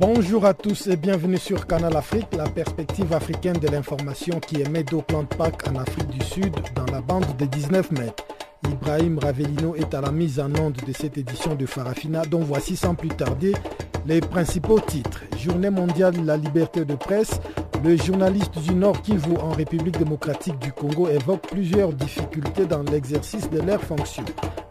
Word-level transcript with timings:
Bonjour 0.00 0.46
à 0.46 0.54
tous 0.54 0.86
et 0.86 0.96
bienvenue 0.96 1.36
sur 1.36 1.66
Canal 1.66 1.94
Afrique, 1.94 2.34
la 2.34 2.48
perspective 2.48 3.12
africaine 3.12 3.58
de 3.58 3.68
l'information 3.68 4.40
qui 4.40 4.62
émet 4.62 4.82
d'Auckland 4.82 5.26
Park 5.26 5.68
en 5.68 5.76
Afrique 5.76 6.08
du 6.08 6.24
Sud 6.24 6.54
dans 6.74 6.86
la 6.86 7.02
bande 7.02 7.26
de 7.36 7.44
19 7.44 7.90
mètres. 7.90 8.24
Ibrahim 8.66 9.18
Ravelino 9.18 9.74
est 9.74 9.92
à 9.92 10.00
la 10.00 10.10
mise 10.10 10.40
en 10.40 10.50
onde 10.58 10.78
de 10.86 10.92
cette 10.94 11.18
édition 11.18 11.54
de 11.54 11.66
Farafina 11.66 12.24
dont 12.24 12.40
voici 12.40 12.76
sans 12.76 12.94
plus 12.94 13.10
tarder 13.10 13.52
les 14.06 14.22
principaux 14.22 14.80
titres. 14.80 15.20
Journée 15.36 15.68
mondiale 15.68 16.18
de 16.18 16.26
la 16.26 16.38
liberté 16.38 16.86
de 16.86 16.94
presse, 16.94 17.38
le 17.82 17.96
journaliste 17.96 18.58
du 18.58 18.74
Nord 18.74 19.00
Kivu 19.02 19.36
en 19.42 19.50
République 19.50 19.98
démocratique 19.98 20.58
du 20.58 20.72
Congo 20.72 21.08
évoque 21.08 21.46
plusieurs 21.50 21.92
difficultés 21.92 22.66
dans 22.66 22.82
l'exercice 22.82 23.48
de 23.48 23.60
leurs 23.60 23.80
fonctions. 23.80 24.24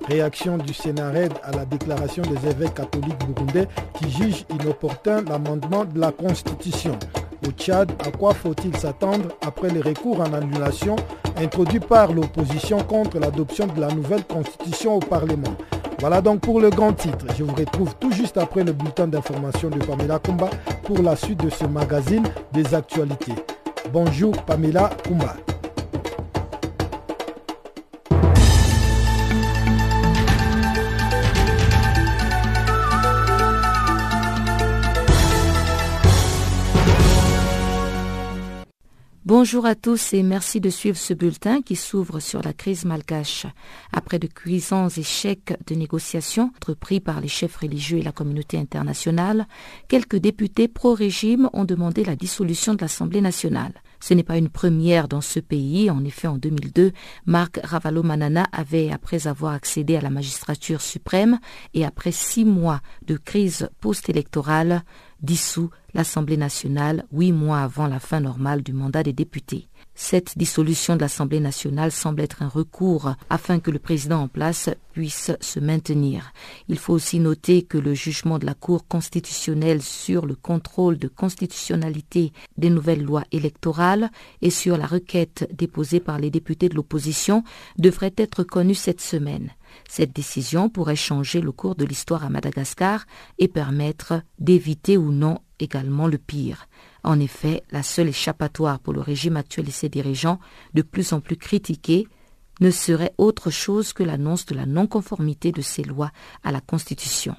Réaction 0.08 0.58
du 0.58 0.74
Sénarède 0.74 1.34
à 1.44 1.52
la 1.52 1.66
déclaration 1.66 2.24
des 2.24 2.50
évêques 2.50 2.76
catholiques 2.76 3.18
burundais 3.26 3.68
qui 3.96 4.10
jugent 4.12 4.46
inopportun 4.50 5.24
l'amendement 5.24 5.86
de 5.86 6.00
la 6.00 6.12
Constitution. 6.12 6.98
Au 7.48 7.52
Tchad, 7.52 7.92
à 8.06 8.12
quoi 8.12 8.34
faut-il 8.34 8.76
s'attendre 8.78 9.30
après 9.46 9.70
les 9.70 9.82
recours 9.82 10.20
en 10.20 10.34
annulation 10.34 10.96
introduits 11.38 11.80
par 11.80 12.12
l'opposition 12.12 12.80
contre 12.80 13.18
l'adoption 13.20 13.68
de 13.68 13.80
la 13.80 13.88
nouvelle 13.88 14.26
Constitution 14.26 14.96
au 14.96 15.00
Parlement? 15.00 15.56
Voilà 16.00 16.22
donc 16.22 16.40
pour 16.40 16.62
le 16.62 16.70
grand 16.70 16.94
titre. 16.94 17.26
Je 17.38 17.44
vous 17.44 17.54
retrouve 17.54 17.94
tout 18.00 18.12
juste 18.12 18.38
après 18.38 18.64
le 18.64 18.72
bulletin 18.72 19.08
d'information 19.08 19.70
de 19.70 19.80
Pamela 19.80 20.18
Kumba 20.20 20.50
pour 20.84 21.02
la 21.02 21.16
suite 21.16 21.44
de 21.44 21.50
ce 21.50 21.66
magazine 21.66 22.24
des 22.54 22.74
actualités. 22.74 23.36
Bonjour 23.92 24.32
Pamela 24.44 24.90
Kumba. 25.04 25.36
Bonjour 39.30 39.68
à 39.68 39.76
tous 39.76 40.14
et 40.14 40.24
merci 40.24 40.60
de 40.60 40.72
suivre 40.72 40.98
ce 40.98 41.14
bulletin 41.14 41.62
qui 41.62 41.76
s'ouvre 41.76 42.20
sur 42.20 42.42
la 42.42 42.52
crise 42.52 42.84
malgache. 42.84 43.46
Après 43.94 44.18
de 44.18 44.26
cuisants 44.26 44.90
échecs 44.90 45.54
de 45.68 45.76
négociations 45.76 46.52
entrepris 46.56 47.00
par 47.00 47.22
les 47.22 47.28
chefs 47.28 47.58
religieux 47.58 48.00
et 48.00 48.02
la 48.02 48.12
communauté 48.12 48.58
internationale, 48.58 49.46
quelques 49.88 50.16
députés 50.16 50.68
pro-régime 50.68 51.48
ont 51.54 51.64
demandé 51.64 52.04
la 52.04 52.16
dissolution 52.16 52.74
de 52.74 52.82
l'Assemblée 52.82 53.22
nationale. 53.22 53.74
Ce 54.00 54.16
n'est 54.16 54.24
pas 54.24 54.38
une 54.38 54.50
première 54.50 55.08
dans 55.08 55.22
ce 55.22 55.40
pays. 55.40 55.92
En 55.92 56.04
effet, 56.06 56.28
en 56.28 56.38
2002, 56.38 56.92
Marc 57.28 57.60
Ravalomanana 57.64 58.48
avait, 58.52 58.90
après 58.92 59.28
avoir 59.28 59.54
accédé 59.54 59.96
à 59.96 60.02
la 60.02 60.10
magistrature 60.10 60.82
suprême 60.82 61.38
et 61.76 61.86
après 61.86 62.12
six 62.12 62.46
mois 62.46 62.82
de 63.06 63.16
crise 63.16 63.70
post-électorale, 63.80 64.84
dissous 65.22 65.70
l'Assemblée 65.94 66.38
nationale 66.38 67.06
huit 67.12 67.32
mois 67.32 67.60
avant 67.60 67.88
la 67.88 68.00
fin 68.00 68.20
normale 68.20 68.62
du 68.62 68.74
mandat 68.74 69.04
des 69.04 69.14
députés. 69.14 69.68
Cette 69.96 70.38
dissolution 70.38 70.96
de 70.96 71.02
l'Assemblée 71.02 71.42
nationale 71.42 71.92
semble 71.92 72.22
être 72.22 72.42
un 72.42 72.48
recours 72.48 73.16
afin 73.30 73.60
que 73.60 73.70
le 73.70 73.80
président 73.80 74.22
en 74.22 74.28
place 74.30 74.70
puisse 74.94 75.32
se 75.42 75.60
maintenir. 75.60 76.32
Il 76.70 76.78
faut 76.78 76.94
aussi 76.94 77.20
noter 77.20 77.64
que 77.64 77.78
le 77.78 77.94
jugement 77.94 78.40
de 78.40 78.46
la 78.46 78.54
Cour 78.54 78.88
constitutionnelle 78.88 79.82
sur 79.82 80.26
le 80.26 80.36
contrôle 80.36 80.98
de 80.98 81.10
constitutionnalité 81.10 82.32
des 82.58 82.70
nouvelles 82.70 83.04
lois 83.04 83.26
électorales 83.34 84.10
et 84.42 84.52
sur 84.52 84.78
la 84.78 84.88
requête 84.88 85.50
déposée 85.54 86.00
par 86.00 86.18
les 86.18 86.32
députés 86.32 86.70
de 86.70 86.76
l'opposition 86.76 87.44
devrait 87.78 88.14
être 88.16 88.44
connu 88.44 88.76
cette 88.76 89.02
semaine. 89.02 89.52
Cette 89.88 90.14
décision 90.14 90.70
pourrait 90.70 90.96
changer 90.96 91.42
le 91.42 91.52
cours 91.52 91.76
de 91.76 91.86
l'histoire 91.86 92.24
à 92.24 92.30
Madagascar 92.30 93.06
et 93.38 93.48
permettre 93.48 94.22
d'éviter 94.40 94.98
ou 94.98 95.12
non 95.12 95.40
également 95.60 96.08
le 96.08 96.18
pire. 96.18 96.68
En 97.04 97.20
effet, 97.20 97.64
la 97.72 97.84
seule 97.84 98.10
échappatoire 98.10 98.80
pour 98.80 98.94
le 98.94 99.02
régime 99.02 99.38
actuel 99.38 99.68
et 99.68 99.72
ses 99.72 99.90
dirigeants, 99.90 100.40
de 100.74 100.82
plus 100.82 101.14
en 101.14 101.22
plus 101.22 101.38
critiqués, 101.38 102.08
ne 102.60 102.72
serait 102.72 103.14
autre 103.18 103.50
chose 103.50 103.94
que 103.94 104.04
l'annonce 104.04 104.46
de 104.46 104.56
la 104.56 104.66
non-conformité 104.66 105.52
de 105.52 105.62
ces 105.62 105.84
lois 105.84 106.12
à 106.44 106.52
la 106.52 106.62
Constitution. 106.62 107.36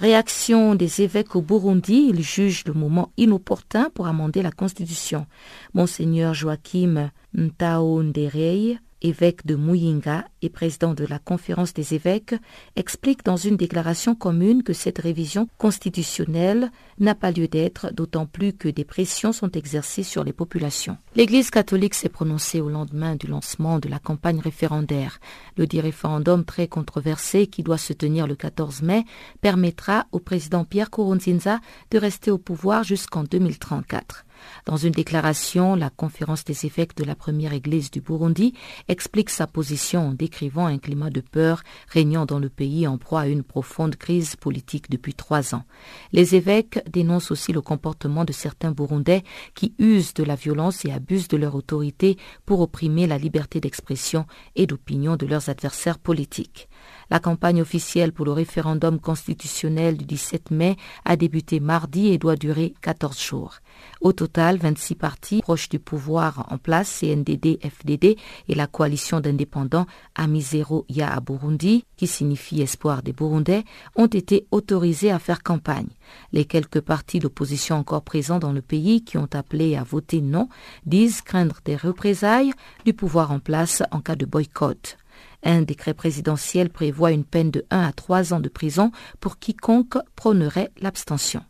Réaction 0.00 0.74
des 0.74 1.02
évêques 1.02 1.36
au 1.36 1.42
Burundi, 1.42 2.06
ils 2.08 2.22
jugent 2.22 2.64
le 2.64 2.72
moment 2.72 3.12
inopportun 3.18 3.90
pour 3.94 4.06
amender 4.06 4.40
la 4.40 4.50
Constitution. 4.50 5.26
Monseigneur 5.74 6.32
Joachim 6.32 7.10
Ntaonderei, 7.34 8.78
évêque 9.02 9.46
de 9.46 9.54
Muyinga 9.54 10.24
et 10.42 10.48
président 10.48 10.94
de 10.94 11.04
la 11.04 11.18
conférence 11.18 11.74
des 11.74 11.94
évêques, 11.94 12.34
explique 12.76 13.24
dans 13.24 13.36
une 13.36 13.56
déclaration 13.56 14.14
commune 14.14 14.62
que 14.62 14.72
cette 14.72 14.98
révision 14.98 15.48
constitutionnelle 15.58 16.70
n'a 16.98 17.14
pas 17.14 17.30
lieu 17.30 17.48
d'être, 17.48 17.92
d'autant 17.92 18.26
plus 18.26 18.52
que 18.52 18.68
des 18.68 18.84
pressions 18.84 19.32
sont 19.32 19.50
exercées 19.52 20.02
sur 20.02 20.24
les 20.24 20.32
populations. 20.32 20.96
L'Église 21.16 21.50
catholique 21.50 21.94
s'est 21.94 22.08
prononcée 22.08 22.60
au 22.60 22.68
lendemain 22.68 23.16
du 23.16 23.26
lancement 23.26 23.78
de 23.78 23.88
la 23.88 23.98
campagne 23.98 24.40
référendaire. 24.40 25.20
Le 25.56 25.66
dit 25.66 25.80
référendum 25.80 26.44
très 26.44 26.68
controversé 26.68 27.46
qui 27.46 27.62
doit 27.62 27.78
se 27.78 27.92
tenir 27.92 28.26
le 28.26 28.34
14 28.34 28.82
mai 28.82 29.04
permettra 29.40 30.06
au 30.12 30.18
président 30.18 30.64
Pierre 30.64 30.90
Kourounzinza 30.90 31.60
de 31.90 31.98
rester 31.98 32.30
au 32.30 32.38
pouvoir 32.38 32.84
jusqu'en 32.84 33.24
2034. 33.24 34.24
Dans 34.66 34.76
une 34.76 34.92
déclaration, 34.92 35.74
la 35.74 35.90
conférence 35.90 36.44
des 36.44 36.66
évêques 36.66 36.96
de 36.96 37.04
la 37.04 37.14
première 37.14 37.52
église 37.52 37.90
du 37.90 38.00
Burundi 38.00 38.54
explique 38.88 39.30
sa 39.30 39.46
position 39.46 40.08
en 40.08 40.12
décrivant 40.12 40.66
un 40.66 40.78
climat 40.78 41.10
de 41.10 41.20
peur 41.20 41.62
régnant 41.88 42.26
dans 42.26 42.38
le 42.38 42.48
pays 42.48 42.86
en 42.86 42.98
proie 42.98 43.22
à 43.22 43.26
une 43.26 43.42
profonde 43.42 43.96
crise 43.96 44.36
politique 44.36 44.90
depuis 44.90 45.14
trois 45.14 45.54
ans. 45.54 45.64
Les 46.12 46.34
évêques 46.34 46.80
dénoncent 46.90 47.30
aussi 47.30 47.52
le 47.52 47.60
comportement 47.60 48.24
de 48.24 48.32
certains 48.32 48.72
Burundais 48.72 49.24
qui 49.54 49.74
usent 49.78 50.14
de 50.14 50.24
la 50.24 50.34
violence 50.34 50.84
et 50.84 50.92
abusent 50.92 51.28
de 51.28 51.36
leur 51.36 51.54
autorité 51.54 52.16
pour 52.46 52.60
opprimer 52.60 53.06
la 53.06 53.18
liberté 53.18 53.60
d'expression 53.60 54.26
et 54.56 54.66
d'opinion 54.66 55.16
de 55.16 55.26
leurs 55.26 55.48
adversaires 55.48 55.98
politiques. 55.98 56.68
La 57.10 57.18
campagne 57.18 57.60
officielle 57.60 58.12
pour 58.12 58.24
le 58.24 58.32
référendum 58.32 59.00
constitutionnel 59.00 59.96
du 59.96 60.04
17 60.04 60.52
mai 60.52 60.76
a 61.04 61.16
débuté 61.16 61.58
mardi 61.58 62.08
et 62.08 62.18
doit 62.18 62.36
durer 62.36 62.74
14 62.82 63.20
jours. 63.20 63.56
Au 64.00 64.12
total, 64.12 64.58
26 64.58 64.94
partis 64.94 65.40
proches 65.42 65.68
du 65.68 65.78
pouvoir 65.78 66.46
en 66.50 66.58
place, 66.58 67.00
CNDD, 67.00 67.58
FDD 67.62 68.16
et 68.48 68.54
la 68.54 68.66
coalition 68.66 69.20
d'indépendants 69.20 69.86
Amizero 70.14 70.86
Ya 70.88 71.12
à 71.12 71.20
Burundi, 71.20 71.84
qui 71.96 72.06
signifie 72.06 72.62
espoir 72.62 73.02
des 73.02 73.12
Burundais, 73.12 73.64
ont 73.96 74.06
été 74.06 74.46
autorisés 74.50 75.10
à 75.10 75.18
faire 75.18 75.42
campagne. 75.42 75.88
Les 76.32 76.44
quelques 76.44 76.80
partis 76.80 77.18
d'opposition 77.18 77.76
encore 77.76 78.02
présents 78.02 78.38
dans 78.38 78.52
le 78.52 78.62
pays 78.62 79.02
qui 79.02 79.18
ont 79.18 79.28
appelé 79.32 79.76
à 79.76 79.82
voter 79.82 80.20
non 80.20 80.48
disent 80.86 81.22
craindre 81.22 81.58
des 81.64 81.76
représailles 81.76 82.52
du 82.84 82.94
pouvoir 82.94 83.32
en 83.32 83.40
place 83.40 83.82
en 83.90 84.00
cas 84.00 84.16
de 84.16 84.26
boycott. 84.26 84.99
Un 85.42 85.62
décret 85.62 85.94
présidentiel 85.94 86.70
prévoit 86.70 87.12
une 87.12 87.24
peine 87.24 87.50
de 87.50 87.64
1 87.70 87.80
à 87.80 87.92
3 87.92 88.34
ans 88.34 88.40
de 88.40 88.48
prison 88.48 88.92
pour 89.20 89.38
quiconque 89.38 89.96
prônerait 90.16 90.70
l'abstention. 90.80 91.42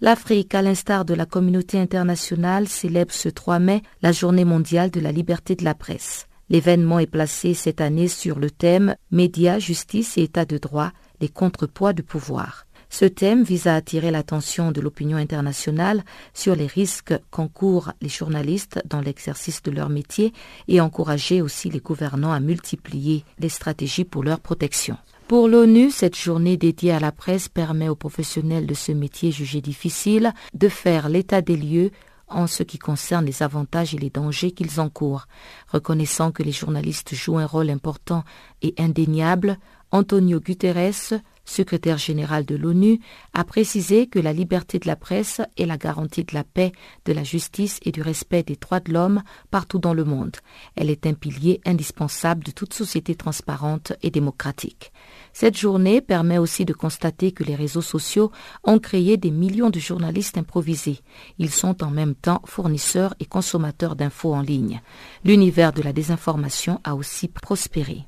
L'Afrique, 0.00 0.54
à 0.54 0.62
l'instar 0.62 1.04
de 1.04 1.14
la 1.14 1.24
communauté 1.24 1.78
internationale, 1.78 2.68
célèbre 2.68 3.12
ce 3.14 3.28
3 3.28 3.58
mai 3.60 3.82
la 4.02 4.12
journée 4.12 4.44
mondiale 4.44 4.90
de 4.90 5.00
la 5.00 5.10
liberté 5.10 5.54
de 5.54 5.64
la 5.64 5.74
presse. 5.74 6.26
L'événement 6.48 6.98
est 6.98 7.06
placé 7.06 7.54
cette 7.54 7.80
année 7.80 8.08
sur 8.08 8.38
le 8.38 8.50
thème 8.50 8.94
Médias, 9.10 9.58
justice 9.58 10.18
et 10.18 10.24
état 10.24 10.44
de 10.44 10.58
droit, 10.58 10.92
les 11.20 11.28
contrepoids 11.28 11.92
du 11.92 12.02
pouvoir. 12.02 12.65
Ce 12.98 13.04
thème 13.04 13.42
vise 13.42 13.66
à 13.66 13.74
attirer 13.74 14.10
l'attention 14.10 14.72
de 14.72 14.80
l'opinion 14.80 15.18
internationale 15.18 16.02
sur 16.32 16.56
les 16.56 16.66
risques 16.66 17.12
qu'encourent 17.30 17.92
les 18.00 18.08
journalistes 18.08 18.80
dans 18.88 19.02
l'exercice 19.02 19.62
de 19.62 19.70
leur 19.70 19.90
métier 19.90 20.32
et 20.66 20.80
encourager 20.80 21.42
aussi 21.42 21.68
les 21.68 21.80
gouvernants 21.80 22.32
à 22.32 22.40
multiplier 22.40 23.22
les 23.38 23.50
stratégies 23.50 24.06
pour 24.06 24.24
leur 24.24 24.40
protection. 24.40 24.96
Pour 25.28 25.46
l'ONU, 25.46 25.90
cette 25.90 26.16
journée 26.16 26.56
dédiée 26.56 26.92
à 26.92 26.98
la 26.98 27.12
presse 27.12 27.50
permet 27.50 27.90
aux 27.90 27.96
professionnels 27.96 28.64
de 28.64 28.72
ce 28.72 28.92
métier 28.92 29.30
jugé 29.30 29.60
difficile 29.60 30.32
de 30.54 30.70
faire 30.70 31.10
l'état 31.10 31.42
des 31.42 31.58
lieux 31.58 31.90
en 32.28 32.46
ce 32.46 32.62
qui 32.62 32.78
concerne 32.78 33.26
les 33.26 33.42
avantages 33.42 33.94
et 33.94 33.98
les 33.98 34.08
dangers 34.08 34.52
qu'ils 34.52 34.80
encourent. 34.80 35.26
Reconnaissant 35.70 36.32
que 36.32 36.42
les 36.42 36.50
journalistes 36.50 37.14
jouent 37.14 37.40
un 37.40 37.46
rôle 37.46 37.68
important 37.68 38.24
et 38.62 38.74
indéniable, 38.78 39.58
Antonio 39.90 40.40
Guterres, 40.40 41.20
secrétaire 41.46 41.96
général 41.96 42.44
de 42.44 42.56
l'ONU, 42.56 43.00
a 43.32 43.44
précisé 43.44 44.06
que 44.06 44.18
la 44.18 44.34
liberté 44.34 44.78
de 44.78 44.86
la 44.86 44.96
presse 44.96 45.40
est 45.56 45.64
la 45.64 45.78
garantie 45.78 46.24
de 46.24 46.34
la 46.34 46.44
paix, 46.44 46.72
de 47.06 47.12
la 47.12 47.24
justice 47.24 47.78
et 47.82 47.92
du 47.92 48.02
respect 48.02 48.42
des 48.42 48.56
droits 48.56 48.80
de 48.80 48.92
l'homme 48.92 49.22
partout 49.50 49.78
dans 49.78 49.94
le 49.94 50.04
monde. 50.04 50.36
Elle 50.74 50.90
est 50.90 51.06
un 51.06 51.14
pilier 51.14 51.60
indispensable 51.64 52.44
de 52.44 52.50
toute 52.50 52.74
société 52.74 53.14
transparente 53.14 53.94
et 54.02 54.10
démocratique. 54.10 54.92
Cette 55.32 55.56
journée 55.56 56.00
permet 56.00 56.38
aussi 56.38 56.64
de 56.64 56.72
constater 56.72 57.32
que 57.32 57.44
les 57.44 57.54
réseaux 57.54 57.82
sociaux 57.82 58.30
ont 58.64 58.78
créé 58.78 59.16
des 59.16 59.30
millions 59.30 59.70
de 59.70 59.78
journalistes 59.78 60.38
improvisés. 60.38 61.00
Ils 61.38 61.50
sont 61.50 61.82
en 61.82 61.90
même 61.90 62.14
temps 62.14 62.42
fournisseurs 62.44 63.14
et 63.20 63.26
consommateurs 63.26 63.96
d'infos 63.96 64.34
en 64.34 64.40
ligne. 64.40 64.80
L'univers 65.24 65.72
de 65.72 65.82
la 65.82 65.92
désinformation 65.92 66.80
a 66.84 66.94
aussi 66.94 67.28
prospéré. 67.28 68.06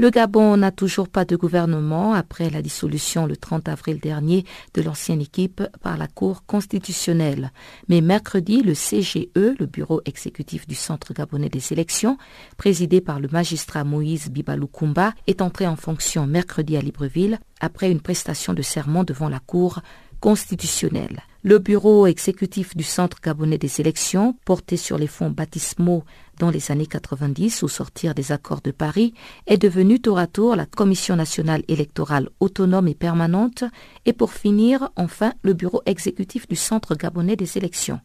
Le 0.00 0.10
Gabon 0.10 0.56
n'a 0.56 0.70
toujours 0.70 1.08
pas 1.08 1.24
de 1.24 1.34
gouvernement 1.34 2.14
après 2.14 2.50
la 2.50 2.62
dissolution 2.62 3.26
le 3.26 3.36
30 3.36 3.68
avril 3.68 3.98
dernier 3.98 4.44
de 4.74 4.80
l'ancienne 4.80 5.20
équipe 5.20 5.60
par 5.82 5.98
la 5.98 6.06
Cour 6.06 6.46
constitutionnelle. 6.46 7.50
Mais 7.88 8.00
mercredi, 8.00 8.62
le 8.62 8.74
CGE, 8.74 9.26
le 9.34 9.66
bureau 9.66 10.00
exécutif 10.04 10.68
du 10.68 10.76
Centre 10.76 11.12
gabonais 11.14 11.48
des 11.48 11.72
élections, 11.72 12.16
présidé 12.56 13.00
par 13.00 13.18
le 13.18 13.26
magistrat 13.26 13.82
Moïse 13.82 14.30
Bibaloukoumba, 14.30 15.14
est 15.26 15.42
entré 15.42 15.66
en 15.66 15.74
fonction 15.74 16.28
mercredi 16.28 16.76
à 16.76 16.80
Libreville 16.80 17.40
après 17.58 17.90
une 17.90 18.00
prestation 18.00 18.54
de 18.54 18.62
serment 18.62 19.02
devant 19.02 19.28
la 19.28 19.40
Cour 19.40 19.80
constitutionnelle. 20.20 21.22
Le 21.42 21.58
bureau 21.58 22.06
exécutif 22.06 22.76
du 22.76 22.84
Centre 22.84 23.18
gabonais 23.20 23.58
des 23.58 23.80
élections, 23.80 24.36
porté 24.44 24.76
sur 24.76 24.98
les 24.98 25.06
fonds 25.06 25.30
baptismaux 25.30 26.04
dans 26.38 26.50
les 26.50 26.70
années 26.70 26.86
90 26.86 27.62
au 27.62 27.68
sortir 27.68 28.14
des 28.14 28.32
accords 28.32 28.60
de 28.60 28.70
Paris, 28.70 29.14
est 29.46 29.58
devenu 29.58 30.00
tour 30.00 30.18
à 30.18 30.26
tour 30.26 30.56
la 30.56 30.66
Commission 30.66 31.16
nationale 31.16 31.62
électorale 31.68 32.28
autonome 32.40 32.88
et 32.88 32.94
permanente 32.94 33.64
et 34.06 34.12
pour 34.12 34.32
finir, 34.32 34.90
enfin, 34.96 35.32
le 35.42 35.54
bureau 35.54 35.82
exécutif 35.86 36.48
du 36.48 36.56
Centre 36.56 36.94
gabonais 36.94 37.36
des 37.36 37.58
élections. 37.58 38.00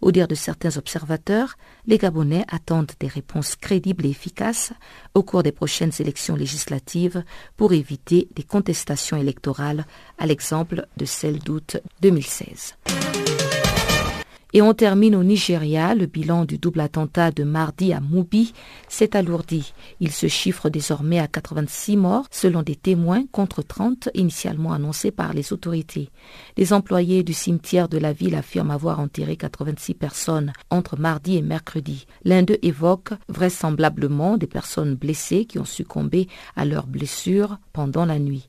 Au 0.00 0.12
dire 0.12 0.28
de 0.28 0.34
certains 0.34 0.76
observateurs, 0.76 1.56
les 1.86 1.98
Gabonais 1.98 2.44
attendent 2.48 2.92
des 3.00 3.06
réponses 3.06 3.56
crédibles 3.56 4.04
et 4.06 4.10
efficaces 4.10 4.72
au 5.14 5.22
cours 5.22 5.42
des 5.42 5.52
prochaines 5.52 5.92
élections 5.98 6.36
législatives 6.36 7.24
pour 7.56 7.72
éviter 7.72 8.28
des 8.34 8.42
contestations 8.42 9.16
électorales, 9.16 9.86
à 10.18 10.26
l'exemple 10.26 10.86
de 10.96 11.04
celle 11.04 11.38
d'août 11.38 11.78
2016. 12.02 12.74
Et 14.56 14.62
on 14.62 14.72
termine 14.72 15.14
au 15.14 15.22
Nigeria. 15.22 15.94
Le 15.94 16.06
bilan 16.06 16.46
du 16.46 16.56
double 16.56 16.80
attentat 16.80 17.30
de 17.30 17.44
mardi 17.44 17.92
à 17.92 18.00
Moubi 18.00 18.54
s'est 18.88 19.14
alourdi. 19.14 19.74
Il 20.00 20.10
se 20.10 20.28
chiffre 20.28 20.70
désormais 20.70 21.18
à 21.18 21.28
86 21.28 21.98
morts 21.98 22.24
selon 22.30 22.62
des 22.62 22.74
témoins 22.74 23.26
contre 23.32 23.60
30 23.60 24.08
initialement 24.14 24.72
annoncés 24.72 25.10
par 25.10 25.34
les 25.34 25.52
autorités. 25.52 26.08
Les 26.56 26.72
employés 26.72 27.22
du 27.22 27.34
cimetière 27.34 27.90
de 27.90 27.98
la 27.98 28.14
ville 28.14 28.34
affirment 28.34 28.70
avoir 28.70 28.98
enterré 28.98 29.36
86 29.36 29.92
personnes 29.92 30.54
entre 30.70 30.98
mardi 30.98 31.36
et 31.36 31.42
mercredi. 31.42 32.06
L'un 32.24 32.42
d'eux 32.42 32.58
évoque 32.62 33.10
vraisemblablement 33.28 34.38
des 34.38 34.46
personnes 34.46 34.94
blessées 34.94 35.44
qui 35.44 35.58
ont 35.58 35.66
succombé 35.66 36.28
à 36.56 36.64
leurs 36.64 36.86
blessures 36.86 37.58
pendant 37.74 38.06
la 38.06 38.18
nuit. 38.18 38.48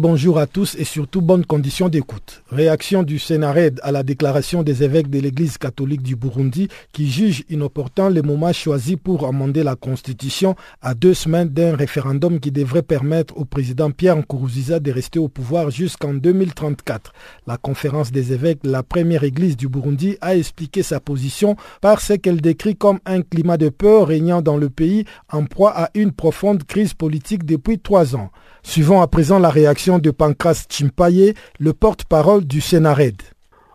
Bonjour 0.00 0.38
à 0.38 0.46
tous 0.46 0.74
et 0.76 0.84
surtout 0.84 1.20
bonnes 1.20 1.44
conditions 1.44 1.90
d'écoute. 1.90 2.42
Réaction 2.50 3.02
du 3.02 3.18
Sénared 3.18 3.78
à 3.82 3.92
la 3.92 4.02
déclaration 4.02 4.62
des 4.62 4.82
évêques 4.82 5.10
de 5.10 5.18
l'Église 5.18 5.58
catholique 5.58 6.02
du 6.02 6.16
Burundi 6.16 6.68
qui 6.92 7.10
jugent 7.10 7.44
inopportun 7.50 8.08
le 8.08 8.22
moment 8.22 8.52
choisi 8.54 8.96
pour 8.96 9.26
amender 9.26 9.62
la 9.62 9.76
Constitution 9.76 10.56
à 10.80 10.94
deux 10.94 11.12
semaines 11.12 11.50
d'un 11.50 11.76
référendum 11.76 12.40
qui 12.40 12.50
devrait 12.50 12.82
permettre 12.82 13.36
au 13.36 13.44
président 13.44 13.90
Pierre 13.90 14.16
Nkurunziza 14.16 14.80
de 14.80 14.90
rester 14.90 15.18
au 15.18 15.28
pouvoir 15.28 15.70
jusqu'en 15.70 16.14
2034. 16.14 17.12
La 17.46 17.58
conférence 17.58 18.12
des 18.12 18.32
évêques, 18.32 18.60
la 18.64 18.82
première 18.82 19.24
église 19.24 19.58
du 19.58 19.68
Burundi, 19.68 20.16
a 20.22 20.36
expliqué 20.36 20.82
sa 20.82 21.00
position 21.00 21.56
par 21.82 22.00
ce 22.00 22.14
qu'elle 22.14 22.40
décrit 22.40 22.76
comme 22.76 23.00
un 23.04 23.20
climat 23.20 23.58
de 23.58 23.68
peur 23.68 24.06
régnant 24.08 24.40
dans 24.40 24.56
le 24.56 24.70
pays 24.70 25.04
en 25.30 25.44
proie 25.44 25.72
à 25.76 25.90
une 25.94 26.12
profonde 26.12 26.64
crise 26.64 26.94
politique 26.94 27.44
depuis 27.44 27.78
trois 27.78 28.16
ans. 28.16 28.30
Suivons 28.62 29.02
à 29.02 29.06
présent 29.06 29.38
la 29.38 29.50
réaction 29.50 29.98
de 29.98 30.10
Pancras 30.10 30.66
Chimpaye, 30.70 31.34
le 31.58 31.72
porte-parole 31.72 32.44
du 32.44 32.60
Sénared. 32.60 33.20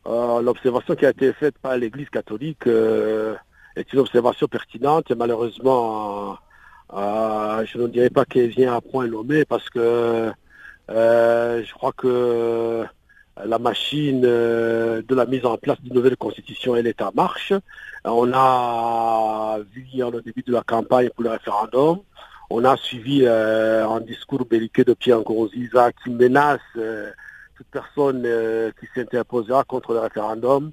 Euh, 0.07 0.42
l'observation 0.42 0.95
qui 0.95 1.06
a 1.06 1.10
été 1.10 1.34
faite 1.34 1.56
par 1.62 1.75
l'Église 1.78 2.10
catholique 2.10 2.66
euh, 2.66 3.36
est 3.75 3.92
une 3.92 4.00
observation 4.00 4.48
pertinente 4.48 5.12
et 5.12 5.16
malheureusement, 5.16 6.38
euh, 6.94 7.66
je 7.66 7.78
ne 7.78 7.88
dirais 7.88 8.10
pas 8.10 8.24
qu'elle 8.24 8.50
vient 8.50 8.75
à 8.75 8.82
point 8.82 9.08
nommé 9.08 9.44
parce 9.44 9.70
que 9.70 10.32
je 10.89 11.74
crois 11.74 11.91
que 11.91 12.86
la 13.46 13.60
machine 13.60 14.22
de 14.22 15.15
la 15.15 15.25
mise 15.25 15.46
en 15.46 15.58
place 15.58 15.79
d'une 15.82 15.94
nouvelle 15.94 16.17
constitution, 16.17 16.75
elle 16.75 16.88
est 16.88 17.01
en 17.01 17.12
marche. 17.13 17.53
On 18.06 18.32
a 18.34 19.60
vu 19.74 19.86
hier 19.94 20.10
le 20.10 20.22
début 20.22 20.44
de 20.44 20.53
la 20.53 20.62
campagne 20.62 21.10
pour 21.10 21.24
le 21.24 21.32
référendum. 21.32 22.00
On 22.50 22.63
a 22.63 22.77
suivi 22.77 23.24
euh, 23.25 23.88
un 23.88 24.00
discours 24.00 24.46
belliqueux 24.46 24.86
de 24.86 24.94
Pierre 24.94 25.20
Nkurunziza 25.20 25.92
qui 25.92 26.10
menace 26.10 26.62
euh, 26.77 27.12
toute 27.58 27.68
personne 27.68 28.24
euh, 28.25 28.72
qui 28.80 28.88
s'interposera 28.96 29.66
contre 29.66 29.94
le 29.94 30.00
référendum, 30.00 30.72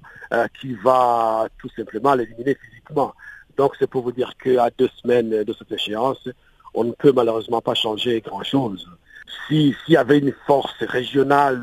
qui 0.59 0.73
va 0.75 1.47
tout 1.57 1.69
simplement 1.75 2.13
l'éliminer 2.13 2.55
physiquement. 2.55 3.13
Donc 3.57 3.73
c'est 3.77 3.87
pour 3.87 4.03
vous 4.03 4.13
dire 4.13 4.31
qu'à 4.41 4.69
deux 4.77 4.89
semaines 5.01 5.43
de 5.43 5.53
cette 5.53 5.71
échéance, 5.71 6.29
on 6.73 6.85
ne 6.85 6.91
peut 6.91 7.11
malheureusement 7.13 7.61
pas 7.61 7.73
changer 7.73 8.21
grand-chose. 8.21 8.89
S'il 9.47 9.75
y 9.87 9.97
avait 9.97 10.19
une 10.19 10.33
force 10.45 10.81
régionale 10.81 11.61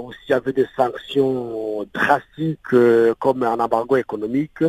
ou 0.00 0.12
s'il 0.12 0.30
y 0.30 0.32
avait 0.32 0.52
des 0.52 0.66
sanctions 0.76 1.86
drastiques 1.92 3.16
comme 3.18 3.42
un 3.42 3.58
embargo 3.60 3.96
économique, 3.96 4.64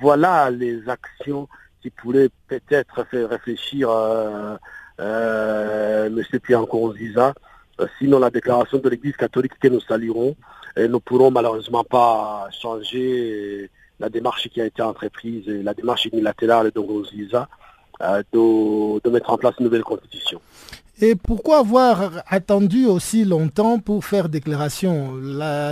voilà 0.00 0.50
les 0.50 0.88
actions 0.88 1.48
qui 1.82 1.90
pourrait 1.90 2.30
peut-être 2.48 3.04
faire 3.10 3.28
réfléchir 3.28 3.90
euh, 3.90 4.56
euh, 5.00 6.06
M. 6.06 6.40
Pierre 6.40 6.62
Nkurunziza. 6.62 7.34
Euh, 7.80 7.86
sinon, 7.98 8.18
la 8.18 8.30
déclaration 8.30 8.78
de 8.78 8.88
l'Église 8.88 9.16
catholique 9.16 9.58
que 9.60 9.68
nous 9.68 9.80
saluerons, 9.80 10.36
et 10.76 10.86
nous 10.86 10.94
ne 10.94 10.98
pourrons 10.98 11.30
malheureusement 11.30 11.84
pas 11.84 12.48
changer 12.50 13.70
la 13.98 14.08
démarche 14.08 14.48
qui 14.48 14.60
a 14.60 14.66
été 14.66 14.82
entreprise, 14.82 15.46
la 15.46 15.74
démarche 15.74 16.06
unilatérale 16.06 16.70
de 16.70 16.80
Nkurunziza, 16.80 17.48
de, 18.32 19.00
de 19.00 19.10
mettre 19.10 19.30
en 19.30 19.36
place 19.36 19.54
une 19.58 19.64
nouvelle 19.64 19.82
constitution. 19.82 20.40
Et 21.02 21.14
pourquoi 21.14 21.58
avoir 21.60 22.22
attendu 22.28 22.84
aussi 22.84 23.24
longtemps 23.24 23.78
pour 23.78 24.04
faire 24.04 24.28
déclaration? 24.28 25.16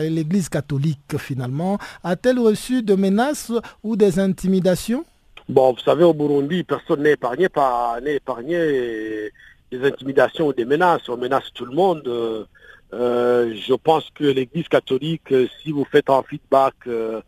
L'Église 0.01 0.49
catholique, 0.49 1.19
finalement, 1.19 1.77
a-t-elle 2.03 2.39
reçu 2.39 2.83
de 2.83 2.95
menaces 2.95 3.53
ou 3.83 3.97
des 3.97 4.19
intimidations? 4.19 5.05
Bon, 5.49 5.73
vous 5.73 5.81
savez, 5.81 6.05
au 6.05 6.13
Burundi, 6.13 6.63
personne 6.63 7.03
n'est 7.03 7.13
épargné 7.13 7.49
par 7.49 7.99
n'est 8.03 8.17
épargné 8.17 9.31
des 9.71 9.83
intimidations 9.83 10.49
ou 10.49 10.53
des 10.53 10.67
menaces. 10.67 11.09
On 11.09 11.17
menace 11.17 11.51
tout 11.55 11.65
le 11.65 11.75
monde. 11.75 12.47
Euh, 12.93 13.55
je 13.55 13.73
pense 13.73 14.11
que 14.15 14.25
l'Église 14.25 14.69
catholique, 14.69 15.33
si 15.63 15.73
vous 15.73 15.87
faites 15.91 16.11
un 16.11 16.23
feedback, 16.23 16.75
euh, 16.87 17.23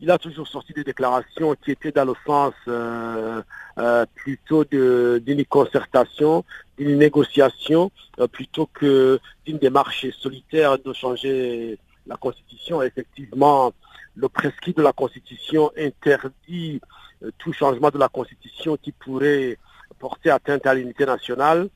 il 0.00 0.10
a 0.10 0.18
toujours 0.18 0.48
sorti 0.48 0.72
des 0.72 0.82
déclarations 0.82 1.54
qui 1.62 1.70
étaient 1.70 1.92
dans 1.92 2.06
le 2.06 2.14
sens 2.26 2.54
euh, 2.66 3.40
plutôt 4.16 4.64
d'une 4.64 5.44
concertation, 5.44 6.44
d'une 6.76 6.98
négociation, 6.98 7.92
plutôt 8.32 8.68
que 8.74 9.20
d'une 9.46 9.58
démarche 9.58 10.10
solitaire 10.10 10.76
de 10.76 10.92
changer 10.92 11.78
la 12.04 12.16
Constitution. 12.16 12.82
Effectivement, 12.82 13.72
le 14.16 14.28
prescrit 14.28 14.72
de 14.72 14.82
la 14.82 14.92
Constitution 14.92 15.70
interdit 15.78 16.80
tout 17.38 17.52
changement 17.52 17.90
de 17.90 17.98
la 17.98 18.08
Constitution 18.08 18.76
qui 18.76 18.92
pourrait 18.92 19.58
porter 19.98 20.30
atteinte 20.30 20.66
à 20.66 20.74
l'unité 20.74 21.04
nationale. 21.06 21.68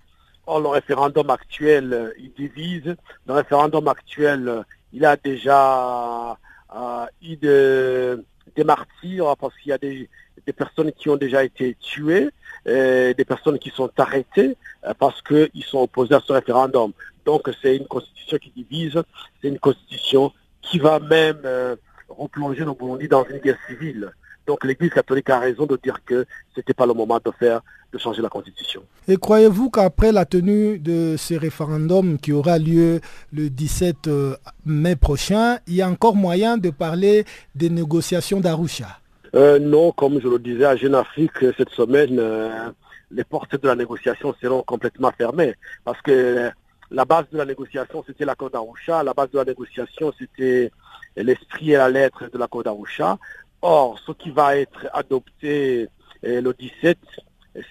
Or, 0.47 0.61
le 0.61 0.69
référendum 0.69 1.31
actuel, 1.31 2.13
il 2.19 2.33
divise. 2.33 2.97
Le 3.27 3.33
référendum 3.33 3.89
actuel, 3.89 4.65
il 4.93 5.05
a 5.05 5.17
déjà 5.17 6.37
euh, 6.75 7.07
eu 7.23 7.37
des 7.37 8.65
martyrs 8.65 9.37
parce 9.39 9.57
qu'il 9.59 9.71
y 9.71 9.73
a 9.73 9.79
des, 9.79 10.09
personnes 10.57 10.93
qui 10.93 11.09
ont 11.09 11.17
déjà 11.17 11.43
été 11.43 11.77
tuées, 11.81 12.29
des 12.67 13.25
personnes 13.27 13.59
qui 13.59 13.71
sont 13.71 13.91
arrêtées 13.99 14.57
euh, 14.85 14.93
parce 14.99 15.23
qu'ils 15.23 15.65
sont 15.65 15.79
opposés 15.79 16.15
à 16.15 16.21
ce 16.21 16.33
référendum. 16.33 16.93
Donc 17.25 17.51
c'est 17.63 17.77
une 17.77 17.87
constitution 17.87 18.39
qui 18.39 18.51
divise, 18.51 19.03
c'est 19.41 19.49
une 19.49 19.59
constitution 19.59 20.33
qui 20.61 20.79
va 20.79 20.99
même 20.99 21.41
euh, 21.45 21.77
replonger 22.09 22.65
le 22.65 22.73
Burundi 22.73 23.09
dans 23.09 23.25
une 23.25 23.39
guerre 23.39 23.59
civile. 23.67 24.13
Donc 24.47 24.65
l'Église 24.65 24.91
catholique 24.91 25.31
a 25.31 25.39
raison 25.39 25.67
de 25.67 25.79
dire 25.83 25.99
que 26.05 26.27
ce 26.55 26.61
n'était 26.61 26.75
pas 26.75 26.87
le 26.87 26.95
moment 26.95 27.19
de 27.25 27.31
faire, 27.31 27.61
de 27.93 27.99
changer 27.99 28.21
la 28.23 28.29
constitution. 28.29 28.83
Et 29.09 29.17
croyez-vous 29.17 29.71
qu'après 29.71 30.13
la 30.13 30.25
tenue 30.25 30.79
de 30.79 31.17
ce 31.17 31.35
référendum 31.35 32.19
qui 32.19 32.33
aura 32.33 32.59
lieu 32.59 33.01
le 33.33 33.49
17 33.49 34.09
euh, 34.09 34.37
mai 34.67 34.97
prochain, 34.97 35.59
il 35.67 35.75
y 35.75 35.83
a 35.83 35.89
encore 35.89 36.17
moyen 36.17 36.59
de 36.59 36.71
parler 36.71 37.25
des 37.55 37.71
négociations 37.71 38.41
d'Arusha? 38.41 38.99
Euh, 39.35 39.59
Non, 39.59 39.93
comme 39.93 40.21
je 40.21 40.29
le 40.29 40.39
disais 40.39 40.65
à 40.65 40.77
Jeune 40.77 40.95
Afrique 40.95 41.39
cette 41.57 41.71
semaine, 41.71 42.19
euh, 42.19 42.71
les 43.11 43.25
portes 43.25 43.61
de 43.61 43.67
la 43.67 43.75
négociation 43.75 44.35
seront 44.41 44.63
complètement 44.63 45.11
fermées 45.17 45.55
parce 45.85 46.01
que 46.03 46.51
la 46.91 47.05
base 47.05 47.25
de 47.33 47.39
la 47.39 47.45
négociation, 47.45 48.05
c'était 48.07 48.25
l'accord 48.25 48.51
d'Arusha. 48.51 49.03
La 49.03 49.15
base 49.15 49.31
de 49.31 49.39
la 49.39 49.45
négociation, 49.45 50.13
c'était 50.19 50.71
l'esprit 51.17 51.73
et 51.73 51.77
la 51.77 51.89
lettre 51.89 52.31
de 52.33 52.39
l'accord 52.39 52.63
d'Arusha. 52.63 53.19
Or, 53.67 53.99
ce 54.07 54.13
qui 54.13 54.31
va 54.31 54.59
être 54.59 54.89
adopté 54.93 55.89
euh, 56.27 56.43
le 56.43 56.53
17, 56.53 56.99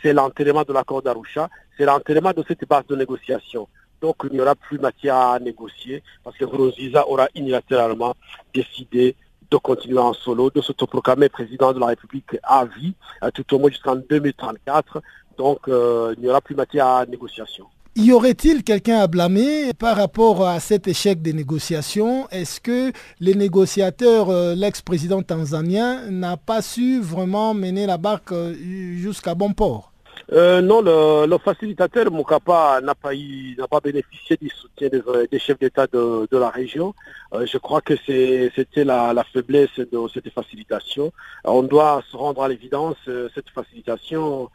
c'est 0.01 0.11
l'enterrement 0.11 0.63
de 0.63 0.73
l'accord 0.73 1.03
d'Arusha, 1.03 1.49
c'est 1.77 1.85
l'enterrement 1.85 2.31
de 2.31 2.43
cette 2.47 2.67
base 2.67 2.87
de 2.87 2.95
négociation. 2.95 3.67
Donc, 4.01 4.15
il 4.23 4.31
n'y 4.31 4.41
aura 4.41 4.55
plus 4.55 4.79
matière 4.79 5.15
à 5.15 5.37
négocier 5.37 6.01
parce 6.23 6.35
que 6.35 6.45
Rosiza 6.45 7.07
aura 7.07 7.27
unilatéralement 7.35 8.15
décidé 8.55 9.15
de 9.51 9.57
continuer 9.57 9.99
en 9.99 10.13
solo, 10.13 10.49
de 10.49 10.61
s'autoproclamer 10.61 11.29
président 11.29 11.71
de 11.73 11.79
la 11.79 11.85
République 11.85 12.37
à 12.41 12.65
vie, 12.65 12.95
tout 13.35 13.53
au 13.53 13.59
moins 13.59 13.69
jusqu'en 13.69 13.95
2034. 13.95 14.99
Donc, 15.37 15.67
euh, 15.67 16.15
il 16.17 16.23
n'y 16.23 16.27
aura 16.27 16.41
plus 16.41 16.55
matière 16.55 16.87
à 16.87 17.05
négociation. 17.05 17.67
Y 17.95 18.11
aurait-il 18.11 18.63
quelqu'un 18.63 19.01
à 19.01 19.07
blâmer 19.07 19.71
par 19.75 19.95
rapport 19.95 20.47
à 20.47 20.59
cet 20.59 20.87
échec 20.87 21.21
des 21.21 21.31
négociations? 21.31 22.27
Est-ce 22.31 22.59
que 22.59 22.91
les 23.19 23.35
négociateurs, 23.35 24.31
euh, 24.31 24.55
l'ex-président 24.55 25.21
tanzanien, 25.21 26.09
n'a 26.09 26.35
pas 26.35 26.63
su 26.63 26.99
vraiment 26.99 27.53
mener 27.53 27.85
la 27.85 27.99
barque 27.99 28.31
euh, 28.31 28.55
jusqu'à 28.97 29.35
bon 29.35 29.53
port? 29.53 29.92
Euh, 30.31 30.61
non, 30.61 30.81
le, 30.81 31.37
facilitateur 31.37 32.09
Mokapa 32.11 32.79
n'a 32.81 32.95
pas, 32.95 33.11
n'a 33.13 33.67
pas 33.67 33.79
bénéficié 33.81 34.37
du 34.37 34.49
soutien 34.49 34.89
des, 34.89 35.39
chefs 35.39 35.59
d'État 35.59 35.85
de, 35.87 36.37
la 36.37 36.49
région. 36.49 36.95
Euh, 37.33 37.45
je 37.45 37.57
crois 37.57 37.81
que 37.81 37.95
c'était 38.05 38.83
la, 38.83 39.23
faiblesse 39.33 39.75
de 39.77 39.99
cette 40.13 40.29
facilitation. 40.31 41.11
on 41.43 41.63
doit 41.63 42.01
se 42.09 42.15
rendre 42.15 42.41
à 42.41 42.47
l'évidence, 42.47 42.97
euh, 43.07 43.29
cette 43.35 43.49
facilitation, 43.49 44.49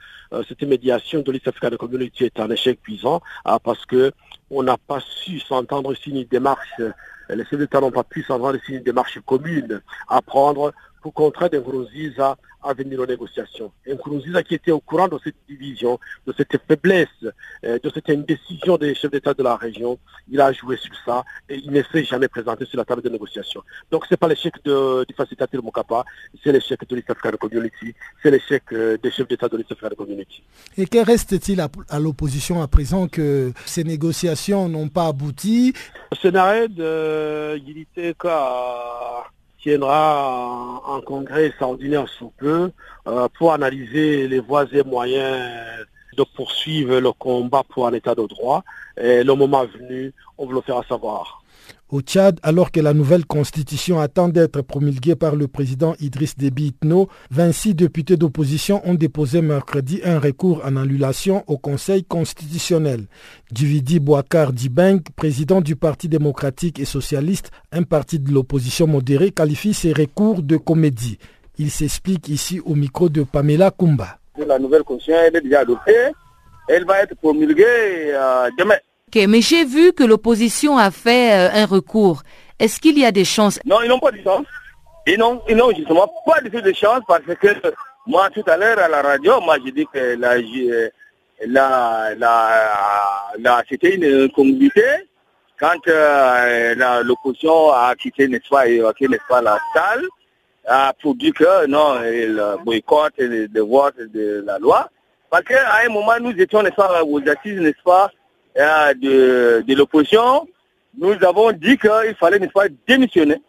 cette 0.46 0.62
médiation 0.62 1.20
de 1.20 1.32
l'East 1.32 1.48
African 1.48 1.76
Community 1.76 2.24
est 2.24 2.40
un 2.40 2.50
échec 2.50 2.80
puissant 2.82 3.22
parce 3.64 3.86
que 3.86 4.12
on 4.50 4.62
n'a 4.62 4.76
pas 4.76 5.00
su 5.00 5.40
s'entendre 5.40 5.94
sur 5.94 6.12
une 6.14 6.24
démarche, 6.24 6.80
les 7.30 7.44
chefs 7.44 7.58
d'État 7.58 7.80
n'ont 7.80 7.90
pas 7.90 8.04
pu 8.04 8.22
s'entendre 8.22 8.58
sur 8.64 8.74
une 8.74 8.82
démarche 8.82 9.18
commune 9.24 9.80
à 10.08 10.20
prendre 10.20 10.72
pour 11.08 11.14
contraindre 11.14 11.56
Nkurunziza 11.56 12.36
à 12.62 12.74
venir 12.74 13.00
aux 13.00 13.06
négociations. 13.06 13.72
Nkurunziza 13.86 14.42
qui 14.42 14.54
était 14.54 14.72
au 14.72 14.80
courant 14.80 15.08
de 15.08 15.18
cette 15.22 15.36
division, 15.48 15.98
de 16.26 16.34
cette 16.36 16.60
faiblesse, 16.66 17.08
euh, 17.64 17.78
de 17.82 17.90
cette 17.90 18.10
indécision 18.10 18.76
des 18.76 18.94
chefs 18.94 19.10
d'État 19.10 19.32
de 19.32 19.42
la 19.42 19.56
région, 19.56 19.98
il 20.30 20.40
a 20.40 20.52
joué 20.52 20.76
sur 20.76 20.92
ça 21.06 21.24
et 21.48 21.56
il 21.56 21.70
ne 21.70 21.82
s'est 21.82 22.04
jamais 22.04 22.28
présenté 22.28 22.66
sur 22.66 22.76
la 22.76 22.84
table 22.84 23.00
de 23.02 23.08
négociation. 23.08 23.62
Donc 23.90 24.04
ce 24.04 24.12
n'est 24.12 24.16
pas 24.18 24.28
l'échec 24.28 24.52
du 24.64 25.14
facilitateur 25.16 25.62
Mokapa, 25.62 26.04
c'est 26.42 26.52
l'échec 26.52 26.86
de 26.86 26.96
l'East 26.96 27.10
African 27.10 27.36
Community, 27.38 27.94
c'est 28.22 28.30
l'échec 28.30 28.64
euh, 28.72 28.98
des 29.02 29.10
chefs 29.10 29.28
d'État 29.28 29.48
de 29.48 29.56
l'East 29.56 29.72
African 29.72 29.94
Community. 29.96 30.42
Et 30.76 30.86
que 30.86 31.04
reste-t-il 31.04 31.60
à, 31.60 31.98
l'opposition 31.98 32.60
à 32.60 32.68
présent 32.68 33.08
que 33.08 33.52
ces 33.64 33.84
négociations 33.84 34.68
n'ont 34.68 34.88
pas 34.88 35.06
abouti? 35.06 35.72
Euh, 36.24 37.58
il 37.66 37.78
était 37.78 38.14
qu'à 38.14 39.24
tiendra 39.62 40.82
un 40.88 41.00
congrès 41.00 41.46
extraordinaire 41.46 42.08
sous 42.08 42.32
peu 42.36 42.70
euh, 43.06 43.28
pour 43.38 43.52
analyser 43.52 44.28
les 44.28 44.40
voies 44.40 44.66
et 44.72 44.82
moyens 44.82 45.86
de 46.16 46.24
poursuivre 46.34 46.98
le 46.98 47.12
combat 47.12 47.62
pour 47.68 47.86
un 47.86 47.92
état 47.92 48.14
de 48.14 48.26
droit. 48.26 48.64
Et 49.00 49.22
le 49.22 49.34
moment 49.34 49.64
venu, 49.66 50.12
on 50.36 50.46
vous 50.46 50.52
le 50.52 50.60
fera 50.60 50.82
savoir. 50.88 51.42
Au 51.90 52.02
Tchad, 52.02 52.38
alors 52.42 52.70
que 52.70 52.80
la 52.80 52.92
nouvelle 52.92 53.24
constitution 53.24 53.98
attend 53.98 54.28
d'être 54.28 54.60
promulguée 54.60 55.16
par 55.16 55.36
le 55.36 55.48
président 55.48 55.94
Idriss 56.00 56.36
Déby 56.36 56.66
Itno, 56.66 57.08
26 57.30 57.74
députés 57.74 58.18
d'opposition 58.18 58.82
ont 58.84 58.92
déposé 58.92 59.40
mercredi 59.40 60.02
un 60.04 60.18
recours 60.18 60.60
en 60.66 60.76
annulation 60.76 61.44
au 61.46 61.56
Conseil 61.56 62.04
constitutionnel. 62.04 63.06
Duvidi 63.52 64.00
Bouakar 64.00 64.52
Dibeng, 64.52 65.00
président 65.16 65.62
du 65.62 65.76
Parti 65.76 66.10
démocratique 66.10 66.78
et 66.78 66.84
socialiste, 66.84 67.50
un 67.72 67.84
parti 67.84 68.18
de 68.18 68.32
l'opposition 68.32 68.86
modérée, 68.86 69.30
qualifie 69.30 69.72
ces 69.72 69.94
recours 69.94 70.42
de 70.42 70.58
comédie. 70.58 71.16
Il 71.56 71.70
s'explique 71.70 72.28
ici 72.28 72.60
au 72.60 72.74
micro 72.74 73.08
de 73.08 73.22
Pamela 73.22 73.70
Kumba. 73.70 74.18
La 74.46 74.58
nouvelle 74.58 74.82
constitution 74.82 75.22
est 75.22 75.40
déjà 75.40 75.60
adoptée. 75.60 76.12
Elle 76.68 76.84
va 76.84 77.00
être 77.00 77.16
promulguée 77.16 78.12
euh, 78.12 78.50
demain 78.58 78.76
mais 79.16 79.40
j'ai 79.40 79.64
vu 79.64 79.92
que 79.92 80.04
l'opposition 80.04 80.78
a 80.78 80.90
fait 80.90 81.32
euh, 81.32 81.62
un 81.62 81.66
recours. 81.66 82.22
Est-ce 82.58 82.80
qu'il 82.80 82.98
y 82.98 83.04
a 83.04 83.12
des 83.12 83.24
chances? 83.24 83.60
Non, 83.64 83.82
ils 83.82 83.88
n'ont 83.88 83.98
pas 83.98 84.12
de 84.12 84.22
chance. 84.22 84.46
Ils 85.06 85.18
n'ont, 85.18 85.40
justement 85.74 86.10
pas 86.26 86.40
du 86.40 86.50
de 86.50 86.72
chance 86.72 87.00
parce 87.08 87.22
que 87.22 87.48
moi, 88.06 88.28
tout 88.30 88.44
à 88.46 88.56
l'heure 88.56 88.78
à 88.78 88.88
la 88.88 89.00
radio, 89.00 89.40
moi, 89.40 89.56
j'ai 89.64 89.72
dit 89.72 89.86
que 89.92 90.16
la, 90.18 90.36
la, 91.46 92.14
la, 93.38 93.62
c'était 93.68 93.94
une 93.94 94.30
communauté 94.32 94.82
quand 95.58 95.88
euh, 95.88 97.02
l'opposition 97.02 97.70
a 97.72 97.94
quitté, 97.96 98.28
n'est-ce 98.28 98.48
pas, 98.48 98.66
n'est-ce 98.66 99.28
pas, 99.28 99.42
la 99.42 99.58
salle, 99.74 100.06
a 100.66 100.92
dire 101.14 101.32
que 101.34 101.66
non, 101.66 102.02
il 102.04 102.40
boycotte 102.64 103.14
le 103.18 103.60
vote 103.60 103.98
de 103.98 104.44
la 104.46 104.58
loi. 104.58 104.88
Parce 105.30 105.44
qu'à 105.44 105.80
un 105.84 105.88
moment, 105.88 106.12
nous 106.20 106.32
étions, 106.32 106.62
n'est-ce 106.62 106.76
pas, 106.76 107.02
aux 107.02 107.20
assises, 107.20 107.60
n'est-ce 107.60 107.82
pas, 107.84 108.10
de, 108.58 109.62
de 109.66 109.74
l'opposition, 109.74 110.46
nous 110.96 111.14
avons 111.22 111.52
dit 111.52 111.78
qu'il 111.78 112.16
fallait 112.18 112.38
ne 112.38 112.46
pas 112.48 112.66
démissionner. 112.86 113.40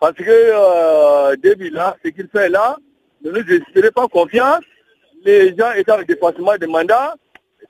Parce 0.00 0.14
que 0.14 0.24
euh, 0.26 1.36
là, 1.70 1.96
ce 2.04 2.10
qu'il 2.10 2.28
fait 2.28 2.48
là, 2.48 2.76
ne 3.24 3.30
nous 3.30 3.40
inspirait 3.40 3.92
pas 3.92 4.08
confiance. 4.08 4.64
Les 5.24 5.56
gens 5.56 5.70
étaient 5.72 5.92
en 5.92 6.02
dépassement 6.02 6.56
de 6.60 6.66
mandat. 6.66 7.14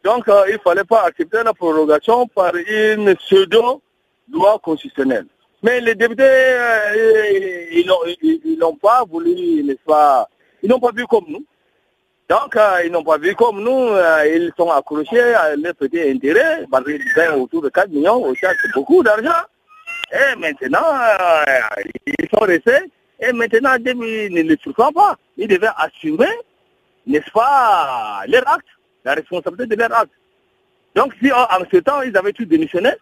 Donc 0.02 0.26
euh, 0.29 0.45
il 0.49 0.55
ne 0.55 0.59
fallait 0.59 0.85
pas 0.85 1.02
accepter 1.02 1.43
la 1.45 1.52
prorogation 1.52 2.26
par 2.29 2.55
une 2.55 3.14
pseudo-loi 3.17 4.59
constitutionnelle. 4.62 5.26
Mais 5.62 5.81
les 5.81 5.95
députés, 5.95 6.23
euh, 6.25 7.69
ils 7.73 8.59
n'ont 8.59 8.76
pas 8.76 9.05
voulu, 9.05 9.62
n'est-ce 9.62 9.85
pas, 9.85 10.26
ils 10.62 10.69
n'ont 10.71 10.81
pas 10.81 10.91
vu 10.91 11.07
comme 11.07 11.26
nous. 11.29 11.45
Donc, 12.33 12.57
euh, 12.57 12.83
ils 12.87 12.91
n'ont 12.91 13.05
pas 13.05 13.19
vu 13.19 13.35
comme 13.35 13.62
nous, 13.62 13.89
euh, 13.91 14.27
ils 14.27 14.51
sont 14.57 14.71
accrochés 14.71 15.35
à 15.35 15.55
leurs 15.55 15.75
petits 15.75 16.01
intérêts, 16.01 16.65
parce 16.71 16.83
qu'ils 16.83 17.05
gagnent 17.15 17.39
autour 17.39 17.61
de 17.61 17.69
4 17.69 17.91
millions, 17.91 18.25
c'est 18.41 18.73
beaucoup 18.73 19.03
d'argent. 19.03 19.43
Et 20.11 20.41
maintenant, 20.41 20.79
euh, 20.83 21.83
ils 22.07 22.29
sont 22.33 22.41
restés, 22.41 22.91
et 23.21 23.35
maintenant, 23.35 23.77
ils 23.85 24.33
ne 24.33 24.43
le 24.45 24.57
surprennent 24.62 24.95
pas. 24.95 25.15
Ils 25.37 25.47
devaient 25.47 25.77
assumer, 25.77 26.33
n'est-ce 27.07 27.31
pas, 27.33 28.23
leur 28.27 28.49
acte, 28.49 28.67
la 29.05 29.12
responsabilité 29.12 29.77
de 29.77 29.79
leur 29.79 29.95
acte. 29.95 30.12
Donc, 30.95 31.12
si 31.23 31.31
en, 31.31 31.47
ce 31.71 31.77
temps, 31.81 32.01
ils 32.01 32.17
avaient 32.17 32.33
tout 32.33 32.47
démissionné, 32.47 32.93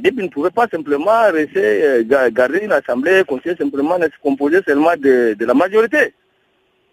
Début 0.00 0.24
ne 0.24 0.28
pouvaient 0.30 0.50
pas 0.50 0.66
simplement 0.66 1.30
rester, 1.30 2.04
garder 2.32 2.58
une 2.58 2.72
assemblée, 2.72 3.22
conseiller 3.22 3.54
simplement, 3.54 3.98
se 4.00 4.20
composer 4.20 4.62
seulement 4.66 4.96
de 4.96 5.36
la 5.38 5.54
majorité. 5.54 6.12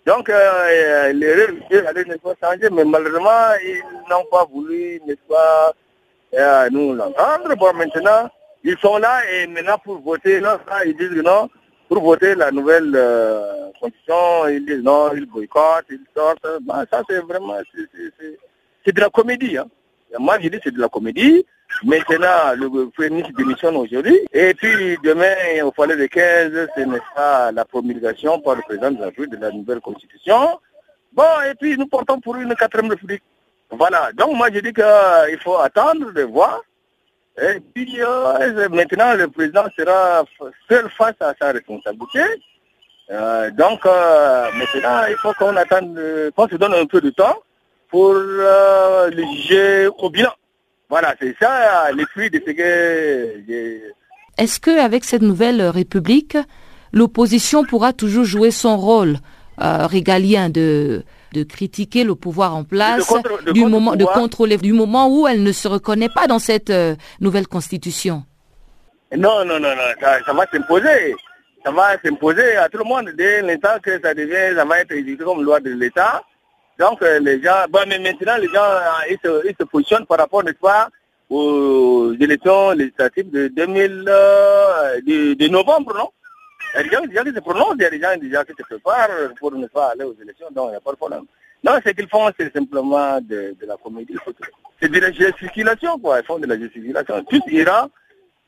Donc, 0.05 0.29
euh, 0.29 0.33
euh, 0.35 1.13
les 1.13 1.33
règles 1.33 1.87
allaient 1.87 2.03
ne 2.03 2.17
pas 2.17 2.33
changer, 2.41 2.69
mais 2.69 2.83
malheureusement, 2.83 3.53
ils 3.63 3.81
n'ont 4.09 4.25
pas 4.29 4.45
voulu, 4.51 4.99
n'est-ce 5.07 5.27
pas, 5.29 5.73
euh, 6.33 6.69
nous 6.71 6.93
l'entendre. 6.93 7.55
Bon, 7.55 7.73
maintenant, 7.73 8.29
ils 8.65 8.77
sont 8.79 8.97
là 8.97 9.21
et 9.31 9.47
maintenant 9.47 9.77
pour 9.77 9.99
voter, 10.01 10.41
là, 10.41 10.59
ils 10.85 10.97
disent 10.97 11.23
non, 11.23 11.49
pour 11.87 12.01
voter 12.01 12.35
la 12.35 12.51
nouvelle 12.51 12.91
euh, 12.93 13.69
constitution, 13.79 14.47
ils 14.49 14.65
disent 14.65 14.83
non, 14.83 15.11
ils 15.15 15.25
boycottent, 15.25 15.85
ils 15.89 15.99
sortent. 16.13 16.45
Ça, 16.91 17.01
c'est 17.09 17.19
vraiment, 17.19 17.55
c'est 18.85 18.93
de 18.93 18.99
la 18.99 19.09
comédie. 19.09 19.57
Hein. 19.57 19.67
Moi, 20.19 20.37
je 20.41 20.49
dis 20.49 20.59
c'est 20.63 20.73
de 20.73 20.81
la 20.81 20.89
comédie. 20.89 21.45
Maintenant, 21.83 22.53
le 22.55 22.89
Premier 22.89 23.09
ministre 23.09 23.33
démissionne 23.35 23.75
aujourd'hui. 23.75 24.19
Et 24.31 24.53
puis, 24.53 24.97
demain, 25.03 25.63
au 25.63 25.71
palais 25.71 25.97
de 25.97 26.05
15, 26.05 26.67
ce 26.75 26.81
n'est 26.81 26.99
pas 27.15 27.51
la 27.51 27.65
promulgation 27.65 28.39
par 28.39 28.55
le 28.55 28.61
président 28.61 28.91
de 28.91 29.01
la 29.01 29.11
de 29.11 29.37
la 29.37 29.51
nouvelle 29.51 29.81
constitution. 29.81 30.59
Bon, 31.13 31.23
et 31.49 31.55
puis, 31.55 31.77
nous 31.77 31.87
portons 31.87 32.19
pour 32.19 32.35
une 32.35 32.55
quatrième 32.55 32.89
république. 32.89 33.23
Voilà. 33.69 34.11
Donc, 34.13 34.35
moi, 34.35 34.49
je 34.53 34.59
dis 34.59 34.73
qu'il 34.73 34.83
euh, 34.83 35.37
faut 35.43 35.57
attendre 35.57 36.11
de 36.11 36.21
voir. 36.23 36.61
Et 37.41 37.59
puis, 37.73 38.01
euh, 38.01 38.69
maintenant, 38.69 39.13
le 39.15 39.27
président 39.27 39.65
sera 39.77 40.23
seul 40.69 40.89
face 40.91 41.15
à 41.19 41.33
sa 41.39 41.51
responsabilité. 41.51 42.21
Euh, 43.11 43.51
donc, 43.51 43.83
maintenant, 43.85 45.05
il 45.09 45.15
faut 45.21 45.33
qu'on 45.33 45.55
attende, 45.55 45.99
qu'on 46.35 46.47
se 46.47 46.55
donne 46.55 46.73
un 46.73 46.85
peu 46.85 47.01
de 47.01 47.09
temps 47.09 47.37
pour 47.89 48.13
le 48.13 49.23
juger 49.35 49.87
au 49.87 50.09
bilan. 50.09 50.31
Voilà, 50.93 51.15
c'est 51.19 51.35
ça 51.41 51.91
les 51.91 52.05
fruits 52.05 52.29
de 52.29 52.39
ce 52.45 52.51
que 52.51 53.93
Est-ce 54.37 54.59
qu'avec 54.59 55.03
cette 55.03 55.23
nouvelle 55.23 55.59
République, 55.63 56.37
l'opposition 56.91 57.63
pourra 57.63 57.93
toujours 57.93 58.25
jouer 58.25 58.51
son 58.51 58.77
rôle 58.77 59.17
régalien 59.57 60.49
de 60.49 61.03
de 61.33 61.41
critiquer 61.41 62.03
le 62.03 62.13
pouvoir 62.13 62.55
en 62.55 62.63
place, 62.63 63.11
du 63.53 63.65
moment, 63.65 63.95
de 63.95 64.05
contrôler, 64.05 64.57
du 64.57 64.71
moment 64.71 65.07
où 65.09 65.27
elle 65.27 65.41
ne 65.41 65.51
se 65.51 65.67
reconnaît 65.67 66.13
pas 66.13 66.27
dans 66.27 66.37
cette 66.37 66.69
euh, 66.69 66.95
nouvelle 67.21 67.47
constitution? 67.47 68.23
Non, 69.17 69.43
non, 69.43 69.59
non, 69.59 69.75
non, 69.75 69.89
ça, 69.99 70.31
va 70.31 70.45
s'imposer. 70.51 71.15
Ça 71.65 71.71
va 71.71 71.97
s'imposer 72.03 72.55
à 72.57 72.69
tout 72.69 72.77
le 72.77 72.83
monde 72.83 73.09
dès 73.17 73.41
l'instant 73.41 73.79
que 73.81 73.99
ça 73.99 74.13
devient, 74.13 74.55
ça 74.55 74.63
va 74.63 74.81
être 74.81 74.91
édité 74.91 75.23
comme 75.23 75.41
loi 75.41 75.59
de 75.59 75.71
l'État. 75.71 76.21
Donc 76.79 77.01
euh, 77.01 77.19
les 77.19 77.41
gens, 77.41 77.65
bon, 77.69 77.81
mais 77.87 77.99
maintenant 77.99 78.37
les 78.37 78.47
gens, 78.47 78.63
euh, 78.63 79.09
ils 79.09 79.17
se, 79.23 79.47
ils 79.47 79.55
se 79.59 79.63
positionnent 79.63 80.05
par 80.05 80.17
rapport, 80.17 80.43
n'est-ce 80.43 80.57
pas, 80.57 80.89
aux 81.29 82.13
élections 82.19 82.71
législatives 82.71 83.29
de 83.29 83.47
2000, 83.47 84.03
de 85.05 85.47
novembre, 85.47 85.95
non? 85.97 86.09
Il 86.75 86.91
y 86.91 86.95
a 86.95 87.01
des 87.01 87.15
gens 87.15 87.23
qui 87.23 87.33
se 87.33 87.39
prononcent, 87.39 87.75
il 87.77 87.83
y 87.83 87.85
a 87.85 87.89
des 87.89 88.01
gens 88.01 88.17
déjà 88.19 88.43
qui 88.43 88.53
se 88.57 88.63
préparent 88.63 89.33
pour 89.39 89.51
ne 89.51 89.67
pas 89.67 89.91
aller 89.91 90.05
aux 90.05 90.15
élections, 90.21 90.47
donc 90.51 90.67
il 90.67 90.71
n'y 90.71 90.77
a 90.77 90.81
pas 90.81 90.91
de 90.91 90.97
problème. 90.97 91.25
Non, 91.63 91.79
ce 91.85 91.91
qu'ils 91.91 92.09
font, 92.09 92.29
c'est 92.37 92.51
simplement 92.51 93.21
de, 93.21 93.55
la 93.65 93.77
comédie. 93.77 94.15
C'est 94.81 94.91
de 94.91 94.99
la 94.99 95.11
gesticulation, 95.11 95.97
quoi. 95.97 96.19
Ils 96.19 96.25
font 96.25 96.37
de 96.37 96.45
la 96.45 96.59
gesticulation. 96.59 97.23
Tous 97.23 97.41
iront, 97.47 97.89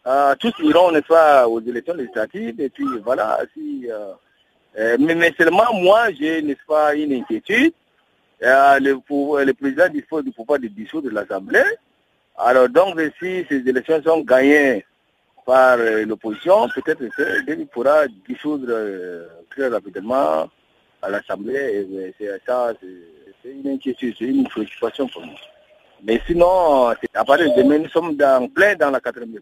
euh, 0.05 0.35
tous 0.37 0.53
iront, 0.59 0.91
n'est-ce 0.91 1.07
pas, 1.07 1.47
aux 1.47 1.61
élections 1.61 1.93
législatives, 1.93 2.59
et 2.59 2.69
puis 2.69 2.85
voilà. 3.05 3.39
Si, 3.53 3.87
euh, 3.89 4.11
euh, 4.77 4.97
mais, 4.99 5.33
seulement 5.37 5.73
moi, 5.73 6.11
j'ai, 6.11 6.41
n'est-ce 6.41 6.65
pas, 6.67 6.93
une 6.93 7.13
inquiétude. 7.13 7.73
Le, 8.41 9.43
le 9.45 9.53
président 9.53 9.89
dispose 9.89 10.23
du 10.23 10.31
pouvoir 10.31 10.59
de 10.59 10.67
dissoudre 10.67 11.09
l'Assemblée. 11.11 11.63
Alors 12.37 12.67
donc, 12.69 12.99
si 13.19 13.45
ces 13.49 13.63
élections 13.65 14.01
sont 14.03 14.21
gagnées 14.21 14.85
par 15.45 15.77
euh, 15.79 16.05
l'opposition, 16.05 16.67
peut-être 16.69 17.05
qu'il 17.45 17.67
pourra 17.67 18.07
dissoudre 18.27 18.67
euh, 18.69 19.27
très 19.49 19.67
rapidement 19.67 20.49
à 21.01 21.09
l'Assemblée. 21.09 22.13
C'est 22.17 23.51
une 23.51 23.69
inquiétude, 23.69 24.15
c'est 24.17 24.25
une 24.25 24.47
préoccupation 24.47 25.07
pour 25.07 25.21
nous. 25.21 25.31
Mais 26.03 26.19
sinon, 26.27 26.87
à 26.87 27.25
partir 27.25 27.55
de 27.55 27.61
demain, 27.61 27.79
nous 27.79 27.89
sommes 27.89 28.15
dans, 28.15 28.47
plein 28.49 28.75
dans 28.75 28.89
la 28.89 28.99
quatrième. 28.99 29.39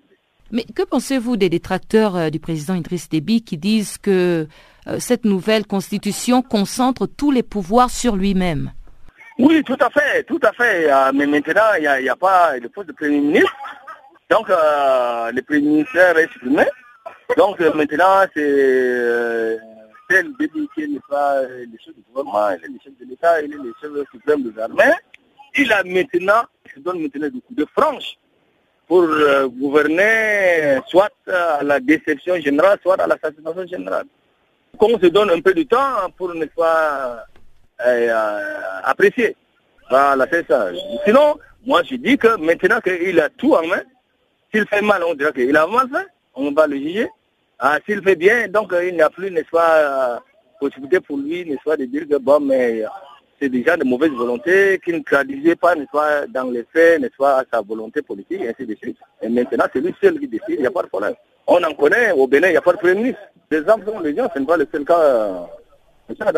Mais 0.52 0.66
que 0.66 0.84
pensez-vous 0.84 1.36
des 1.36 1.50
détracteurs 1.50 2.16
euh, 2.16 2.30
du 2.30 2.40
président 2.40 2.76
Idriss 2.76 3.10
Déby 3.10 3.44
qui 3.44 3.58
disent 3.58 3.98
que 3.98 4.48
cette 5.00 5.24
nouvelle 5.24 5.66
constitution 5.66 6.42
concentre 6.42 7.08
tous 7.08 7.32
les 7.32 7.42
pouvoirs 7.42 7.90
sur 7.90 8.18
lui-même? 8.18 8.74
Oui, 9.40 9.64
tout 9.64 9.78
à 9.80 9.90
fait, 9.90 10.24
tout 10.24 10.40
à 10.44 10.52
fait. 10.54 10.90
Mais 11.14 11.26
maintenant, 11.26 11.74
il 11.78 11.82
n'y 11.82 12.10
a, 12.10 12.14
a, 12.14 12.16
pas 12.16 12.58
le 12.58 12.70
poste 12.70 12.90
de 12.90 12.94
Premier 12.94 13.20
ministre. 13.20 13.54
Donc, 14.30 14.50
euh, 14.50 15.32
le 15.32 15.42
Premier 15.42 15.62
ministre 15.62 15.98
est 15.98 16.32
supprimé. 16.32 16.66
Donc, 17.38 17.60
euh, 17.62 17.74
maintenant, 17.74 18.26
c'est 18.34 18.42
euh, 18.42 19.58
le 20.10 20.38
début 20.38 20.68
qui 20.76 20.88
n'est 20.88 21.00
pas 21.10 21.42
le 21.42 21.78
chef 21.84 21.96
du 21.96 22.02
gouvernement, 22.12 22.50
il 22.52 22.66
est 22.66 22.68
le 22.68 22.80
chef 22.84 22.94
de 23.00 23.10
l'État, 23.10 23.42
il 23.42 23.54
est 23.54 23.58
le 23.58 23.74
chef 23.82 23.92
suprême 24.12 24.44
des 24.44 24.60
armées. 24.60 24.94
Il 25.56 25.72
a 25.72 25.84
maintenant, 25.84 26.44
il 26.66 26.72
se 26.72 26.80
donne 26.80 27.02
maintenant 27.02 27.30
des 27.30 27.42
coups 27.42 27.58
de 27.58 27.66
franche 27.76 28.18
pour 28.88 29.04
euh, 29.04 29.48
gouverner 29.48 30.80
soit 30.88 31.12
à 31.28 31.64
la 31.64 31.80
déception 31.80 32.36
générale, 32.40 32.78
soit 32.82 33.00
à 33.02 33.08
la 33.08 33.18
satisfaction 33.18 33.66
générale. 33.66 34.06
Qu'on 34.78 35.00
se 35.00 35.08
donne 35.08 35.30
un 35.32 35.42
peu 35.42 35.54
de 35.54 35.64
temps 35.64 36.10
pour 36.18 36.34
ne 36.34 36.46
pas 36.46 37.26
apprécier. 38.84 39.36
Voilà, 39.90 40.26
c'est 40.32 40.48
ça. 40.48 40.68
Sinon, 41.06 41.38
moi 41.66 41.82
je 41.84 41.96
dis 41.96 42.18
que 42.18 42.36
maintenant 42.38 42.80
qu'il 42.82 43.20
a 43.20 43.30
tout 43.30 43.54
en 43.54 43.66
main, 43.68 43.82
s'il 44.54 44.68
fait 44.68 44.82
mal, 44.82 45.04
on 45.04 45.14
dirait 45.16 45.34
qu'il 45.34 45.56
a 45.58 45.68
mal 45.68 45.88
fait, 45.90 46.08
on 46.36 46.52
va 46.52 46.68
le 46.68 46.78
juger. 46.78 47.10
Ah, 47.66 47.80
S'il 47.86 48.04
fait 48.04 48.18
bien, 48.18 48.50
donc 48.50 48.74
euh, 48.74 48.86
il 48.90 48.96
n'y 48.96 49.02
a 49.02 49.10
plus, 49.10 49.32
n'est-ce 49.32 49.50
pas, 49.50 50.16
euh, 50.16 50.20
possibilité 50.60 51.00
pour 51.00 51.18
lui, 51.18 51.46
n'est-ce 51.46 51.64
pas, 51.64 51.78
de 51.78 51.86
dire 51.86 52.08
que 52.10 52.18
bon, 52.18 52.40
mais 52.42 52.84
euh, 52.84 52.88
c'est 53.40 53.48
déjà 53.48 53.78
de 53.78 53.86
mauvaise 53.86 54.12
volonté, 54.12 54.82
qu'il 54.84 54.96
ne 54.96 55.02
traduisait 55.02 55.56
pas, 55.56 55.74
n'est-ce 55.74 55.90
pas, 55.92 56.28
dans 56.28 56.50
les 56.52 56.66
faits, 56.74 57.00
n'est-ce 57.00 57.16
pas, 57.16 57.44
sa 57.52 57.62
volonté 57.62 58.02
politique, 58.02 58.42
et 58.42 58.50
ainsi 58.50 58.66
de 58.66 58.76
suite. 58.76 58.98
Et 59.22 59.30
maintenant, 59.30 59.66
c'est 59.72 59.80
lui 59.80 59.96
seul 60.02 60.20
qui 60.20 60.28
décide, 60.28 60.56
il 60.56 60.60
n'y 60.60 60.68
a 60.68 60.72
pas 60.72 60.84
de 60.84 60.88
problème. 60.88 61.14
On 61.48 61.64
en 61.64 61.74
connaît, 61.74 62.12
au 62.12 62.28
Bénin, 62.28 62.50
il 62.50 62.52
n'y 62.52 62.58
a 62.58 62.62
pas 62.62 62.74
de 62.74 62.78
premier 62.80 62.96
ministre. 62.96 63.22
Les 63.50 63.60
hommes 63.60 63.86
sont 63.86 64.00
les 64.02 64.14
gens, 64.16 64.30
ce 64.34 64.40
n'est 64.40 64.46
pas 64.46 64.58
le 64.58 64.68
seul 64.70 64.84
cas. 64.84 65.00
Euh, 65.00 65.40
ça, 66.18 66.32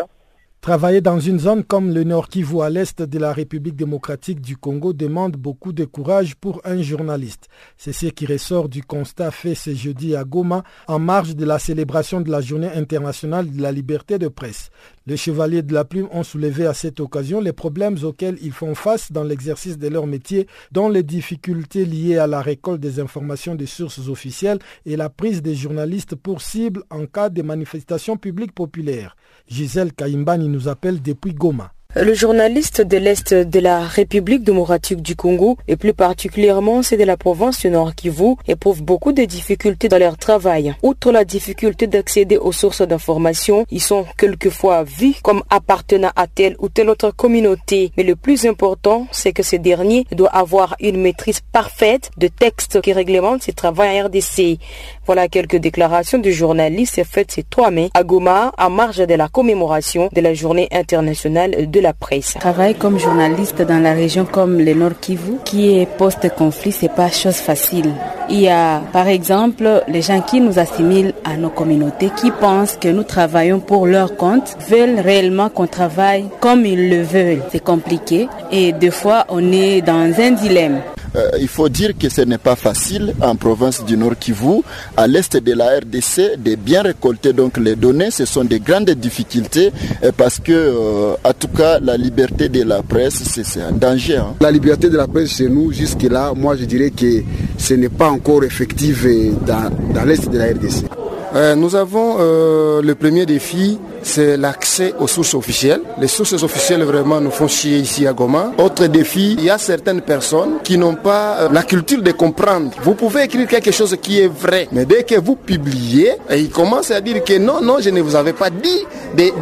Travailler 0.66 1.00
dans 1.00 1.20
une 1.20 1.38
zone 1.38 1.62
comme 1.62 1.94
le 1.94 2.02
Nord 2.02 2.26
Kivu 2.28 2.60
à 2.60 2.70
l'est 2.70 3.00
de 3.00 3.18
la 3.20 3.32
République 3.32 3.76
démocratique 3.76 4.40
du 4.40 4.56
Congo 4.56 4.92
demande 4.92 5.36
beaucoup 5.36 5.72
de 5.72 5.84
courage 5.84 6.34
pour 6.34 6.60
un 6.64 6.82
journaliste. 6.82 7.46
C'est 7.78 7.92
ce 7.92 8.06
qui 8.06 8.26
ressort 8.26 8.68
du 8.68 8.82
constat 8.82 9.30
fait 9.30 9.54
ce 9.54 9.72
jeudi 9.72 10.16
à 10.16 10.24
Goma 10.24 10.64
en 10.88 10.98
marge 10.98 11.36
de 11.36 11.44
la 11.44 11.60
célébration 11.60 12.20
de 12.20 12.32
la 12.32 12.40
Journée 12.40 12.66
internationale 12.66 13.48
de 13.48 13.62
la 13.62 13.70
liberté 13.70 14.18
de 14.18 14.26
presse. 14.26 14.70
Les 15.08 15.16
chevaliers 15.16 15.62
de 15.62 15.72
la 15.72 15.84
plume 15.84 16.08
ont 16.10 16.24
soulevé 16.24 16.66
à 16.66 16.74
cette 16.74 16.98
occasion 16.98 17.40
les 17.40 17.52
problèmes 17.52 17.96
auxquels 18.02 18.38
ils 18.42 18.50
font 18.50 18.74
face 18.74 19.12
dans 19.12 19.22
l'exercice 19.22 19.78
de 19.78 19.86
leur 19.86 20.08
métier, 20.08 20.48
dont 20.72 20.88
les 20.88 21.04
difficultés 21.04 21.84
liées 21.84 22.18
à 22.18 22.26
la 22.26 22.40
récolte 22.40 22.80
des 22.80 22.98
informations 22.98 23.54
des 23.54 23.66
sources 23.66 24.08
officielles 24.08 24.58
et 24.84 24.96
la 24.96 25.08
prise 25.08 25.42
des 25.42 25.54
journalistes 25.54 26.16
pour 26.16 26.42
cible 26.42 26.82
en 26.90 27.06
cas 27.06 27.28
de 27.28 27.42
manifestations 27.42 28.16
publiques 28.16 28.54
populaires. 28.54 29.16
Gisèle 29.46 29.92
Kaimbani 29.92 30.48
nous 30.48 30.66
appelle 30.66 31.00
depuis 31.00 31.34
Goma. 31.34 31.75
Le 31.98 32.12
journaliste 32.12 32.82
de 32.82 32.98
l'Est 32.98 33.32
de 33.32 33.58
la 33.58 33.80
République 33.80 34.44
démocratique 34.44 35.00
du 35.00 35.16
Congo, 35.16 35.56
et 35.66 35.76
plus 35.76 35.94
particulièrement 35.94 36.82
ceux 36.82 36.98
de 36.98 37.04
la 37.04 37.16
province 37.16 37.60
du 37.60 37.70
Nord 37.70 37.94
Kivu, 37.94 38.34
éprouvent 38.46 38.82
beaucoup 38.82 39.12
de 39.12 39.24
difficultés 39.24 39.88
dans 39.88 39.96
leur 39.96 40.18
travail. 40.18 40.74
Outre 40.82 41.10
la 41.10 41.24
difficulté 41.24 41.86
d'accéder 41.86 42.36
aux 42.36 42.52
sources 42.52 42.82
d'information, 42.82 43.64
ils 43.70 43.80
sont 43.80 44.04
quelquefois 44.18 44.84
vus 44.84 45.14
comme 45.22 45.42
appartenant 45.48 46.10
à 46.16 46.26
telle 46.26 46.54
ou 46.58 46.68
telle 46.68 46.90
autre 46.90 47.12
communauté. 47.12 47.92
Mais 47.96 48.02
le 48.02 48.14
plus 48.14 48.44
important, 48.44 49.06
c'est 49.10 49.32
que 49.32 49.42
ces 49.42 49.58
derniers 49.58 50.04
doivent 50.12 50.28
avoir 50.34 50.76
une 50.80 51.00
maîtrise 51.00 51.40
parfaite 51.50 52.10
de 52.18 52.28
textes 52.28 52.82
qui 52.82 52.92
réglementent 52.92 53.44
ces 53.44 53.54
travail 53.54 54.02
en 54.02 54.08
RDC. 54.08 54.58
Voilà 55.06 55.28
quelques 55.28 55.58
déclarations 55.58 56.18
du 56.18 56.32
journaliste 56.32 57.00
faites 57.08 57.30
ces 57.30 57.44
3 57.44 57.70
mai 57.70 57.90
à 57.94 58.02
Goma, 58.02 58.50
en 58.58 58.70
marge 58.70 59.06
de 59.06 59.14
la 59.14 59.28
commémoration 59.28 60.08
de 60.12 60.20
la 60.20 60.34
journée 60.34 60.68
internationale 60.72 61.70
de 61.70 61.80
la 61.80 61.92
presse. 61.92 62.34
Travailler 62.40 62.74
comme 62.74 62.98
journaliste 62.98 63.62
dans 63.62 63.78
la 63.78 63.92
région 63.92 64.24
comme 64.24 64.58
le 64.58 64.74
Nord 64.74 64.98
Kivu, 65.00 65.34
qui 65.44 65.78
est 65.78 65.86
post-conflit, 65.86 66.72
c'est 66.72 66.92
pas 66.92 67.08
chose 67.08 67.36
facile. 67.36 67.92
Il 68.28 68.40
y 68.40 68.48
a, 68.48 68.80
par 68.92 69.06
exemple, 69.06 69.84
les 69.86 70.02
gens 70.02 70.20
qui 70.22 70.40
nous 70.40 70.58
assimilent 70.58 71.14
à 71.24 71.36
nos 71.36 71.50
communautés, 71.50 72.10
qui 72.20 72.32
pensent 72.32 72.76
que 72.76 72.88
nous 72.88 73.04
travaillons 73.04 73.60
pour 73.60 73.86
leur 73.86 74.16
compte, 74.16 74.56
veulent 74.68 74.98
réellement 74.98 75.50
qu'on 75.50 75.68
travaille 75.68 76.24
comme 76.40 76.66
ils 76.66 76.90
le 76.90 77.02
veulent. 77.02 77.42
C'est 77.52 77.62
compliqué 77.62 78.26
et 78.50 78.72
des 78.72 78.90
fois 78.90 79.24
on 79.28 79.52
est 79.52 79.82
dans 79.82 80.12
un 80.20 80.32
dilemme. 80.32 80.80
Euh, 81.16 81.30
il 81.40 81.48
faut 81.48 81.68
dire 81.68 81.92
que 81.98 82.08
ce 82.08 82.20
n'est 82.20 82.38
pas 82.38 82.56
facile 82.56 83.14
en 83.22 83.36
province 83.36 83.84
du 83.84 83.96
Nord 83.96 84.18
Kivu, 84.18 84.62
à 84.96 85.06
l'est 85.06 85.36
de 85.36 85.52
la 85.52 85.78
RDC, 85.78 86.42
de 86.42 86.54
bien 86.54 86.82
récolter 86.82 87.32
donc 87.32 87.58
les 87.58 87.76
données. 87.76 88.10
Ce 88.10 88.24
sont 88.24 88.44
des 88.44 88.60
grandes 88.60 88.90
difficultés 88.90 89.72
euh, 90.02 90.12
parce 90.16 90.38
que, 90.38 90.52
euh, 90.52 91.14
en 91.24 91.32
tout 91.32 91.48
cas, 91.48 91.78
la 91.80 91.96
liberté 91.96 92.48
de 92.48 92.62
la 92.62 92.82
presse, 92.82 93.22
c'est 93.24 93.60
un 93.60 93.72
danger. 93.72 94.16
Hein. 94.16 94.34
La 94.40 94.50
liberté 94.50 94.88
de 94.88 94.96
la 94.96 95.06
presse 95.06 95.36
chez 95.36 95.48
nous, 95.48 95.72
jusque-là, 95.72 96.32
moi 96.34 96.56
je 96.56 96.64
dirais 96.64 96.90
que 96.90 97.22
ce 97.58 97.74
n'est 97.74 97.88
pas 97.88 98.08
encore 98.08 98.44
effectif 98.44 99.06
dans, 99.46 99.70
dans 99.94 100.04
l'est 100.04 100.28
de 100.30 100.38
la 100.38 100.46
RDC. 100.46 101.56
nous 101.56 101.74
avons 101.76 102.16
le 102.18 102.94
premier 102.94 103.26
défi, 103.26 103.78
c'est 104.06 104.36
l'accès 104.36 104.94
aux 104.98 105.08
sources 105.08 105.34
officielles. 105.34 105.80
Les 105.98 106.06
sources 106.06 106.40
officielles 106.42 106.82
vraiment 106.84 107.20
nous 107.20 107.30
font 107.30 107.48
chier 107.48 107.78
ici 107.78 108.06
à 108.06 108.12
Goma. 108.12 108.52
Autre 108.58 108.86
défi, 108.86 109.34
il 109.38 109.44
y 109.44 109.50
a 109.50 109.58
certaines 109.58 110.00
personnes 110.00 110.58
qui 110.62 110.78
n'ont 110.78 110.94
pas 110.94 111.38
euh, 111.40 111.48
la 111.52 111.62
culture 111.64 112.02
de 112.02 112.12
comprendre. 112.12 112.70
Vous 112.82 112.94
pouvez 112.94 113.24
écrire 113.24 113.48
quelque 113.48 113.72
chose 113.72 113.96
qui 114.00 114.20
est 114.20 114.28
vrai, 114.28 114.68
mais 114.72 114.84
dès 114.84 115.02
que 115.02 115.16
vous 115.16 115.36
publiez, 115.36 116.12
ils 116.30 116.50
commencent 116.50 116.92
à 116.92 117.00
dire 117.00 117.24
que 117.24 117.36
non, 117.38 117.60
non, 117.60 117.78
je 117.80 117.90
ne 117.90 118.00
vous 118.00 118.14
avais 118.14 118.32
pas 118.32 118.50
dit 118.50 118.84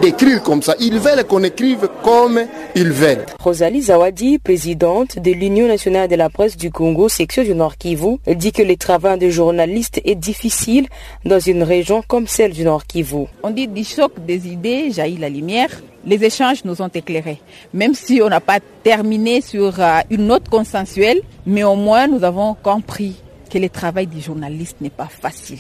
d'écrire 0.01 0.43
comme 0.43 0.63
ça. 0.63 0.75
Ils 0.81 0.99
veulent 0.99 1.25
qu'on 1.25 1.43
écrive 1.43 1.89
comme 2.03 2.41
ils 2.75 2.91
veulent. 2.93 3.27
Rosalie 3.41 3.83
Zawadi, 3.83 4.39
présidente 4.39 5.19
de 5.19 5.31
l'Union 5.33 5.69
nationale 5.69 6.09
de 6.09 6.17
la 6.17 6.31
presse 6.31 6.57
du 6.57 6.71
Congo, 6.71 7.09
section 7.09 7.43
du 7.43 7.55
Nord 7.55 7.77
Kivu, 7.77 8.19
dit 8.27 8.53
que 8.53 8.63
le 8.63 8.77
travail 8.77 9.19
de 9.19 9.29
journaliste 9.29 10.01
est 10.05 10.15
difficile 10.15 10.87
dans 11.25 11.41
une 11.41 11.63
région 11.63 12.03
comme 12.07 12.27
celle 12.27 12.53
du 12.53 12.65
Nord 12.65 12.87
Kivu. 12.87 13.27
On 13.43 13.51
dit 13.51 13.69
du 13.69 13.85
choc 13.85 14.13
des 14.27 14.54
idées 14.57 14.91
jaillit 14.97 15.19
la 15.19 15.29
lumière. 15.39 15.71
Les 16.07 16.21
échanges 16.31 16.65
nous 16.65 16.79
ont 16.85 16.93
éclairés. 17.01 17.41
Même 17.73 17.95
si 17.95 18.21
on 18.23 18.29
n'a 18.29 18.41
pas 18.41 18.61
terminé 18.83 19.41
sur 19.41 19.81
euh, 19.81 20.01
une 20.11 20.27
note 20.33 20.49
consensuelle, 20.49 21.21
mais 21.47 21.65
au 21.65 21.77
moins 21.77 22.07
nous 22.07 22.23
avons 22.25 22.55
compris 22.71 23.15
que 23.51 23.59
le 23.59 23.69
travail 23.69 24.07
du 24.07 24.21
journaliste 24.21 24.77
n'est 24.81 24.97
pas 25.03 25.09
facile. 25.25 25.59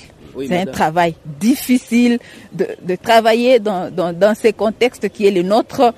c'est 0.48 0.61
un 0.66 0.66
travail 0.66 1.14
difficile 1.40 2.18
de, 2.52 2.66
de 2.83 2.94
travailler 2.96 3.61
dans, 3.68 3.83
dans, 3.94 4.12
dans 4.12 4.35
ce 4.35 4.48
contexte 4.52 5.09
qui 5.11 5.26
est 5.26 5.30
le 5.30 5.42
nôtre. 5.42 5.94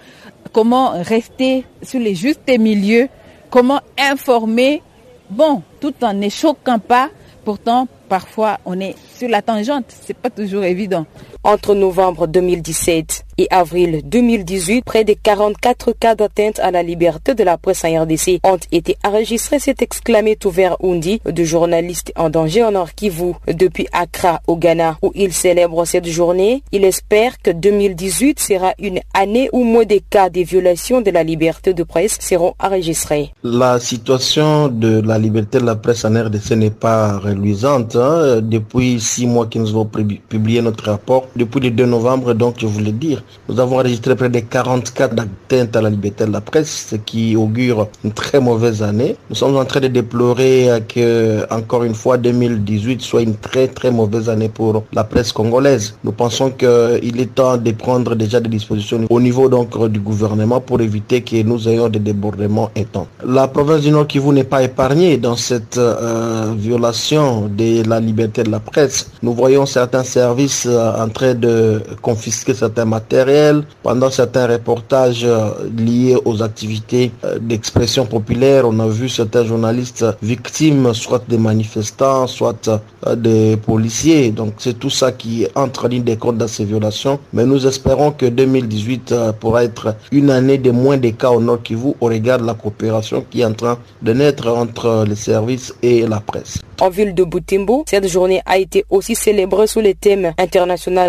Comment 0.53 0.87
rester 1.03 1.65
sur 1.83 2.01
les 2.01 2.15
justes 2.15 2.51
milieux, 2.59 3.09
comment 3.51 3.81
informer, 3.99 4.83
bon, 5.31 5.63
tout 5.81 5.95
en 6.03 6.15
ne 6.15 6.29
choquant 6.29 6.79
pas. 6.79 7.09
Pourtant, 7.45 7.87
parfois, 8.09 8.59
on 8.65 8.79
est 8.81 8.97
sur 9.17 9.29
la 9.29 9.41
tangente. 9.41 9.87
C'est 9.89 10.17
pas 10.17 10.31
toujours 10.31 10.65
évident. 10.65 11.07
Entre 11.47 11.77
novembre 11.77 12.27
2017 12.27 13.25
et 13.39 13.47
avril 13.51 14.01
2018, 14.05 14.83
près 14.85 15.05
de 15.05 15.13
44 15.13 15.93
cas 15.93 16.17
d'atteinte 16.17 16.59
à 16.59 16.73
la 16.73 16.83
liberté 16.83 17.37
de 17.37 17.45
la 17.45 17.57
presse 17.57 17.85
en 17.85 18.03
RDC 18.03 18.41
ont 18.43 18.59
été 18.73 18.97
enregistrés, 19.05 19.61
s'est 19.61 19.77
exclamé 19.81 20.35
Touvert 20.35 20.77
Undi, 20.83 21.21
de 21.25 21.45
journaliste 21.45 22.13
en 22.17 22.31
danger 22.31 22.65
en 22.65 22.73
Nord 22.73 22.95
Kivu. 22.95 23.35
Depuis 23.47 23.87
Accra, 23.93 24.41
au 24.49 24.57
Ghana, 24.57 24.99
où 25.03 25.13
il 25.15 25.33
célèbre 25.33 25.85
cette 25.85 26.09
journée, 26.09 26.65
il 26.73 26.85
espère 26.85 27.39
que 27.41 27.53
2018 27.53 28.41
sera 28.41 28.73
une 28.81 28.99
année 29.15 29.49
où 29.53 29.63
moins 29.63 29.85
de 29.85 30.01
cas 30.11 30.31
de 30.31 30.41
violation 30.41 31.01
de 31.01 31.13
la 31.13 31.23
liberté 31.23 31.75
de 31.75 31.85
presse 31.85 32.19
seront 32.21 32.55
enregistrés. 32.59 33.33
La 33.45 33.79
situation 33.79 34.67
de 34.67 35.01
la 35.01 35.17
liberté 35.17 35.59
de 35.59 35.67
la 35.67 35.77
presse 35.77 36.05
en 36.05 36.15
RDC 36.15 36.57
n'est 36.57 36.71
pas 36.71 37.19
reluisante. 37.19 37.95
Hein. 37.95 38.41
Depuis 38.43 38.99
six 38.99 39.29
mois 39.29 39.47
que 39.47 39.61
nous 39.61 39.69
avons 39.69 39.85
publié 39.85 40.61
notre 40.61 40.91
rapport, 40.91 41.29
depuis 41.37 41.61
le 41.61 41.71
2 41.71 41.87
novembre, 41.87 42.35
donc 42.35 42.57
je 42.59 42.67
voulais 42.67 42.93
dire, 42.93 43.23
nous 43.49 43.61
avons 43.61 43.77
enregistré 43.77 44.15
près 44.17 44.29
de 44.29 44.41
44 44.41 45.15
d'atteintes 45.15 45.77
à 45.77 45.83
la 45.83 45.91
liberté 45.91 46.27
de 46.27 46.33
la 46.33 46.41
presse, 46.41 46.89
ce 46.91 46.97
qui 46.97 47.37
augure 47.37 47.89
une 48.05 48.13
très 48.13 48.41
mauvaise 48.41 48.83
année. 48.83 49.17
Nous 49.31 49.37
sommes 49.37 49.57
en 49.57 49.65
train 49.65 49.81
de 49.81 49.89
déplorer 49.89 50.69
que, 50.89 51.47
encore 51.53 51.85
une 51.85 51.95
fois, 51.95 52.17
2018 52.19 53.01
soit 53.03 53.23
une 53.23 53.37
très 53.37 53.69
très 53.69 53.91
mauvaise 53.91 54.29
année 54.29 54.49
pour 54.49 54.85
la 54.93 55.05
presse 55.05 55.33
congolaise. 55.33 55.97
Nous 56.05 56.13
pensons 56.13 56.51
qu'il 56.51 57.21
est 57.21 57.35
temps 57.35 57.57
de 57.57 57.71
prendre 57.73 58.15
déjà 58.15 58.41
des 58.41 58.49
dispositions 58.49 59.01
au 59.09 59.21
niveau 59.21 59.49
donc 59.49 59.77
du 59.89 60.01
gouvernement 60.01 60.61
pour 60.61 60.81
éviter 60.81 61.23
que 61.23 61.43
nous 61.43 61.69
ayons 61.69 61.89
des 61.89 61.99
débordements 61.99 62.71
étants. 62.75 63.07
La 63.25 63.49
province 63.49 63.83
du 63.83 63.91
Nord 63.91 64.07
Kivu 64.07 64.31
n'est 64.33 64.45
pas 64.45 64.63
épargnée 64.63 65.17
dans 65.19 65.37
cette 65.37 65.79
euh, 65.79 66.53
violation 66.57 67.49
de 67.49 67.87
la 67.89 68.01
liberté 68.01 68.43
de 68.43 68.51
la 68.51 68.61
presse. 68.61 69.11
Nous 69.23 69.35
voyons 69.35 69.67
certains 69.67 70.05
services 70.05 70.67
euh, 70.67 70.93
en 71.05 71.09
train 71.09 71.26
de 71.35 71.83
confisquer 72.03 72.55
certains 72.55 72.85
matériels 72.85 73.63
pendant 73.83 74.11
certains 74.11 74.47
reportages 74.47 75.25
euh, 75.25 75.51
liés 75.77 76.17
aux 76.25 76.43
activités 76.43 77.11
euh, 77.25 77.39
d'expression 77.39 78.07
populaire, 78.07 78.65
on 78.67 78.79
a 78.81 78.87
vu 78.89 79.09
certains 79.09 79.45
journalistes 79.45 80.05
victimes, 80.23 80.93
soit 80.95 81.23
des 81.29 81.39
manifestants, 81.39 82.27
soit 82.27 82.69
euh, 83.07 83.17
des 83.17 83.57
policiers. 83.57 84.31
Donc 84.31 84.55
c'est 84.59 84.79
tout 84.79 84.91
ça 84.91 85.13
qui 85.13 85.47
entre 85.55 85.87
en 85.87 85.89
ligne 85.89 86.03
des 86.05 86.17
comptes 86.17 86.39
dans 86.39 86.49
ces 86.49 86.65
violations. 86.65 87.19
Mais 87.33 87.45
nous 87.45 87.67
espérons 87.67 88.13
que 88.13 88.27
2018 88.27 89.15
pourra 89.41 89.65
être 89.65 89.95
une 90.13 90.31
année 90.31 90.59
de 90.59 90.71
moins 90.71 90.97
de 90.97 91.11
cas 91.11 91.31
au 91.31 91.41
Nord 91.41 91.63
Kivu 91.63 91.95
au 92.01 92.07
regard 92.07 92.39
de 92.39 92.45
la 92.47 92.55
coopération 92.55 93.25
qui 93.31 93.41
est 93.41 93.45
en 93.45 93.55
train 93.55 93.79
de 94.03 94.13
naître 94.13 94.49
entre 94.49 95.05
les 95.09 95.17
services 95.17 95.75
et 95.83 96.07
la 96.07 96.21
presse. 96.21 96.59
En 96.81 96.91
ville 96.91 97.15
de 97.15 97.25
Butembo, 97.25 97.85
cette 97.89 98.07
journée 98.07 98.43
a 98.45 98.59
été 98.59 98.85
aussi 98.91 99.15
célébrée 99.15 99.67
sous 99.67 99.81
les 99.81 99.95
thèmes 99.95 100.35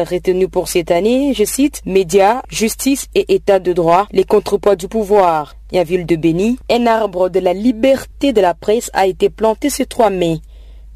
retenus 0.03 0.49
pour 0.51 0.67
cette 0.67 0.91
année. 0.91 1.33
Je 1.33 1.43
cite 1.43 1.81
médias, 1.86 2.41
justice 2.49 3.07
et 3.15 3.33
état 3.33 3.60
de 3.60 3.73
droit, 3.73 4.07
les 4.12 4.23
contrepoids 4.23 4.75
du 4.75 4.88
pouvoir. 4.88 5.55
Et 5.71 5.79
en 5.79 5.83
ville 5.83 6.05
de 6.05 6.15
Béni, 6.15 6.57
un 6.69 6.88
arbre 6.88 7.29
de 7.29 7.39
la 7.39 7.53
liberté 7.53 8.33
de 8.33 8.41
la 8.41 8.53
presse 8.53 8.89
a 8.93 9.07
été 9.07 9.29
planté 9.29 9.69
ce 9.69 9.83
3 9.83 10.10
mai. 10.10 10.39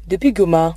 Depuis 0.08 0.32
Goma, 0.32 0.76